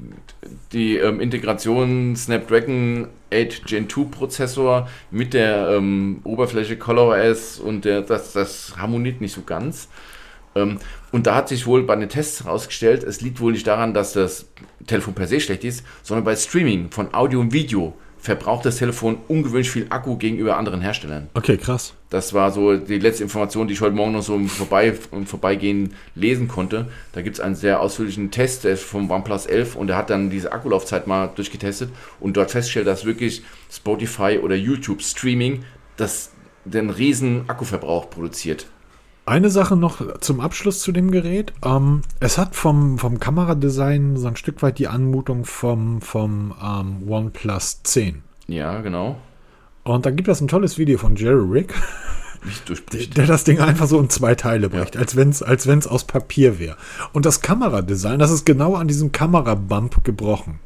[0.73, 8.03] die ähm, Integration Snapdragon 8 Gen 2 Prozessor mit der ähm, Oberfläche ColorOS und der,
[8.03, 9.89] das, das harmoniert nicht so ganz.
[10.55, 10.79] Ähm,
[11.13, 14.15] und da hat sich wohl bei den Tests herausgestellt, es liegt wohl nicht daran, dass
[14.15, 14.47] das
[14.87, 19.19] Telefon per se schlecht ist, sondern bei Streaming von Audio und Video verbraucht das Telefon
[19.29, 21.29] ungewöhnlich viel Akku gegenüber anderen Herstellern.
[21.35, 21.95] Okay, krass.
[22.11, 25.27] Das war so die letzte Information, die ich heute Morgen noch so im, Vorbei, im
[25.27, 26.89] Vorbeigehen lesen konnte.
[27.13, 30.11] Da gibt es einen sehr ausführlichen Test der ist vom OnePlus 11 und der hat
[30.11, 35.65] dann diese Akkulaufzeit mal durchgetestet und dort festgestellt, dass wirklich Spotify oder YouTube Streaming
[35.97, 36.33] das
[36.65, 38.67] den riesen Akkuverbrauch produziert.
[39.27, 41.53] Eine Sache noch zum Abschluss zu dem Gerät.
[41.65, 47.09] Ähm, es hat vom, vom Kameradesign so ein Stück weit die Anmutung vom, vom ähm,
[47.09, 48.23] OnePlus 10.
[48.49, 49.17] Ja, genau.
[49.85, 51.75] Und da gibt es ein tolles Video von Jerry Rick,
[52.93, 55.01] der, der, das Ding einfach so in zwei Teile bricht, ja.
[55.01, 56.77] als wenn es als wenn's aus Papier wäre.
[57.13, 60.59] Und das Kameradesign, das ist genau an diesem Kamerabump gebrochen.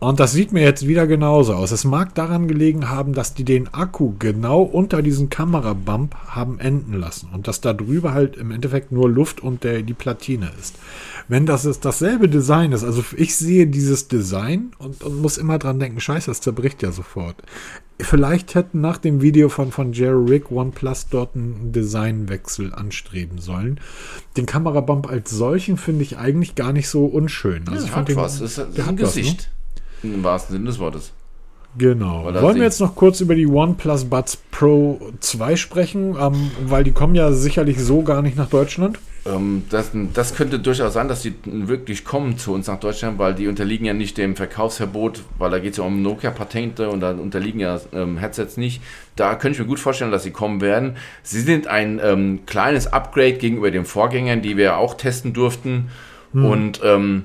[0.00, 1.72] Und das sieht mir jetzt wieder genauso aus.
[1.72, 6.92] Es mag daran gelegen haben, dass die den Akku genau unter diesen Kamerabump haben enden
[6.92, 10.76] lassen und dass da drüber halt im Endeffekt nur Luft und der, die Platine ist.
[11.26, 15.58] Wenn das ist dasselbe Design ist, also ich sehe dieses Design und, und muss immer
[15.58, 17.34] dran denken, scheiße, das zerbricht ja sofort.
[18.00, 23.80] Vielleicht hätten nach dem Video von, von Jerry Rick OnePlus dort einen Designwechsel anstreben sollen.
[24.36, 27.64] Den Kamerabump als solchen finde ich eigentlich gar nicht so unschön.
[27.68, 28.38] Also ja, ich hat den, was.
[28.38, 29.38] Das ist ein Gesicht.
[29.38, 29.57] Was, ne?
[30.02, 31.12] Im wahrsten Sinne des Wortes.
[31.76, 32.24] Genau.
[32.24, 36.92] Wollen wir jetzt noch kurz über die OnePlus Buds Pro 2 sprechen, ähm, weil die
[36.92, 38.98] kommen ja sicherlich so gar nicht nach Deutschland.
[39.26, 43.34] Ähm, das, das, könnte durchaus sein, dass die wirklich kommen zu uns nach Deutschland, weil
[43.34, 47.12] die unterliegen ja nicht dem Verkaufsverbot, weil da geht es ja um Nokia-Patente und da
[47.12, 48.82] unterliegen ja ähm, Headsets nicht.
[49.14, 50.96] Da könnte ich mir gut vorstellen, dass sie kommen werden.
[51.22, 55.90] Sie sind ein ähm, kleines Upgrade gegenüber den Vorgängern, die wir auch testen durften.
[56.32, 56.44] Hm.
[56.44, 57.24] Und ähm,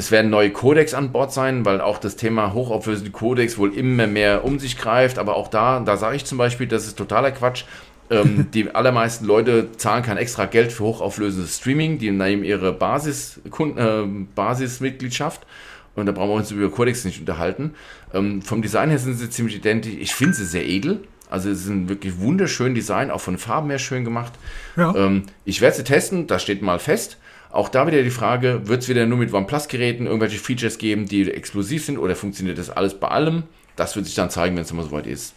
[0.00, 4.06] es werden neue Codecs an Bord sein, weil auch das Thema hochauflösende Codecs wohl immer
[4.06, 5.18] mehr um sich greift.
[5.18, 7.64] Aber auch da, da sage ich zum Beispiel, das ist totaler Quatsch.
[8.08, 11.98] Ähm, die allermeisten Leute zahlen kein extra Geld für hochauflösendes Streaming.
[11.98, 14.02] Die nehmen ihre Basis, äh,
[14.34, 15.46] Basismitgliedschaft.
[15.94, 17.74] Und da brauchen wir uns über Codecs nicht unterhalten.
[18.14, 19.96] Ähm, vom Design her sind sie ziemlich identisch.
[20.00, 21.02] Ich finde sie sehr edel.
[21.28, 24.32] Also es sind wirklich wunderschön Design, auch von Farben her schön gemacht.
[24.76, 24.94] Ja.
[24.96, 27.18] Ähm, ich werde sie testen, das steht mal fest.
[27.52, 31.30] Auch da wieder die Frage, wird es wieder nur mit OnePlus-Geräten irgendwelche Features geben, die
[31.30, 33.44] explosiv sind oder funktioniert das alles bei allem?
[33.76, 35.34] Das wird sich dann zeigen, wenn es immer soweit ist.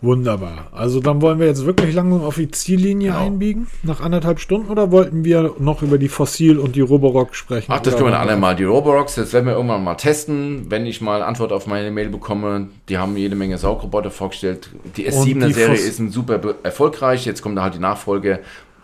[0.00, 0.66] Wunderbar.
[0.72, 3.24] Also dann wollen wir jetzt wirklich langsam auf die Ziellinie genau.
[3.24, 7.72] einbiegen, nach anderthalb Stunden, oder wollten wir noch über die Fossil und die Roborock sprechen?
[7.72, 8.54] Ach, das können wir dann mal.
[8.54, 12.10] Die Roborocks, das werden wir irgendwann mal testen, wenn ich mal Antwort auf meine Mail
[12.10, 12.68] bekomme.
[12.88, 14.68] Die haben jede Menge Saugroboter vorgestellt.
[14.96, 17.24] Die S7er-Serie ist ein super erfolgreich.
[17.24, 18.40] Jetzt kommt da halt die Nachfolge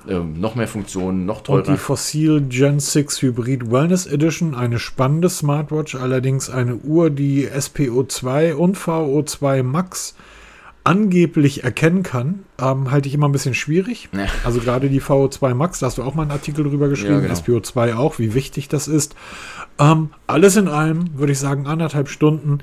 [0.09, 1.59] ähm, noch mehr Funktionen, noch teurer.
[1.59, 7.49] Und die Fossil Gen 6 Hybrid Wellness Edition, eine spannende Smartwatch, allerdings eine Uhr, die
[7.49, 10.15] SPO2 und VO2 Max
[10.85, 14.09] angeblich erkennen kann, ähm, halte ich immer ein bisschen schwierig.
[14.13, 14.27] Ja.
[14.45, 17.21] Also gerade die VO2 Max, da hast du auch mal einen Artikel drüber geschrieben, ja,
[17.21, 17.35] genau.
[17.35, 19.15] SPO2 auch, wie wichtig das ist.
[19.79, 22.59] Ähm, alles in allem würde ich sagen anderthalb Stunden.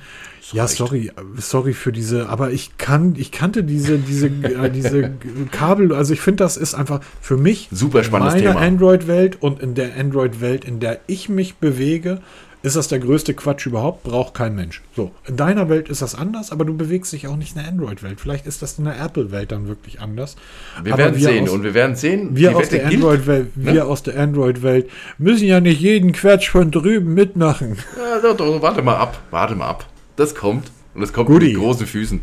[0.52, 0.78] Ja, reicht.
[0.78, 5.12] sorry, sorry für diese, aber ich kann, ich kannte diese, diese, äh, diese
[5.52, 9.76] Kabel, also ich finde, das ist einfach für mich super spannendes meine Android-Welt und in
[9.76, 12.22] der Android-Welt, in der ich mich bewege,
[12.68, 14.82] ist das der größte Quatsch überhaupt, braucht kein Mensch.
[14.96, 17.72] So, in deiner Welt ist das anders, aber du bewegst dich auch nicht in der
[17.72, 18.20] Android-Welt.
[18.20, 20.36] Vielleicht ist das in der Apple-Welt dann wirklich anders.
[20.84, 23.74] Wir aber werden wir sehen aus, und wir werden sehen, wir aus der Android-Welt, ne?
[23.74, 27.78] wir aus der Android-Welt müssen ja nicht jeden Quatsch von drüben mitmachen.
[27.98, 29.86] Ja, doch, doch, warte mal ab, warte mal ab.
[30.16, 30.72] Das kommt.
[30.94, 31.54] Und es kommt Goodie.
[31.54, 32.22] mit großen Füßen.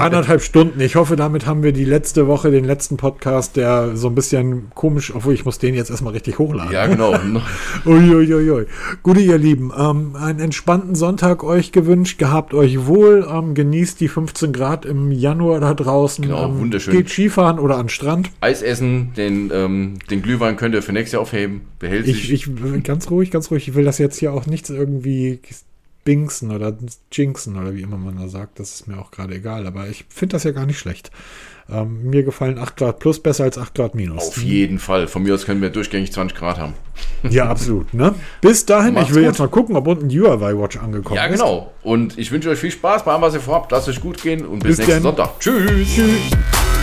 [0.00, 0.80] Anderthalb Stunden.
[0.80, 4.70] Ich hoffe, damit haben wir die letzte Woche, den letzten Podcast, der so ein bisschen
[4.74, 6.72] komisch, obwohl ich muss den jetzt erstmal richtig hochladen.
[6.72, 7.14] Ja, genau.
[7.84, 8.66] Uiuiui.
[9.02, 9.70] Gute, ihr Lieben.
[9.76, 12.18] Ähm, einen entspannten Sonntag euch gewünscht.
[12.18, 13.26] Gehabt euch wohl.
[13.30, 16.24] Ähm, genießt die 15 Grad im Januar da draußen.
[16.24, 16.94] Genau, ähm, wunderschön.
[16.94, 18.30] Geht Skifahren oder an Strand.
[18.40, 19.12] Eis essen.
[19.16, 21.62] Den, ähm, den Glühwein könnt ihr für nächstes Jahr aufheben.
[21.78, 22.32] Behält sich.
[22.32, 23.68] Ich, ich, ganz ruhig, ganz ruhig.
[23.68, 25.40] Ich will das jetzt hier auch nichts irgendwie
[26.04, 26.76] Binksen oder
[27.10, 29.66] Jinxen oder wie immer man da sagt, das ist mir auch gerade egal.
[29.66, 31.10] Aber ich finde das ja gar nicht schlecht.
[31.70, 34.28] Ähm, mir gefallen 8 Grad plus besser als 8 Grad minus.
[34.28, 35.06] Auf jeden Fall.
[35.06, 36.74] Von mir aus können wir durchgängig 20 Grad haben.
[37.30, 37.94] Ja, absolut.
[37.94, 38.14] Ne?
[38.40, 39.30] Bis dahin, Macht's ich will gut.
[39.30, 41.22] jetzt mal gucken, ob unten UI Watch angekommen ist.
[41.22, 41.72] Ja, genau.
[41.82, 43.70] Und ich wünsche euch viel Spaß bei allem, was ihr vorhabt.
[43.70, 45.02] Lasst euch gut gehen und bis, bis nächsten denn.
[45.02, 45.38] Sonntag.
[45.38, 45.88] Tschüss.
[45.88, 46.81] Tschüss.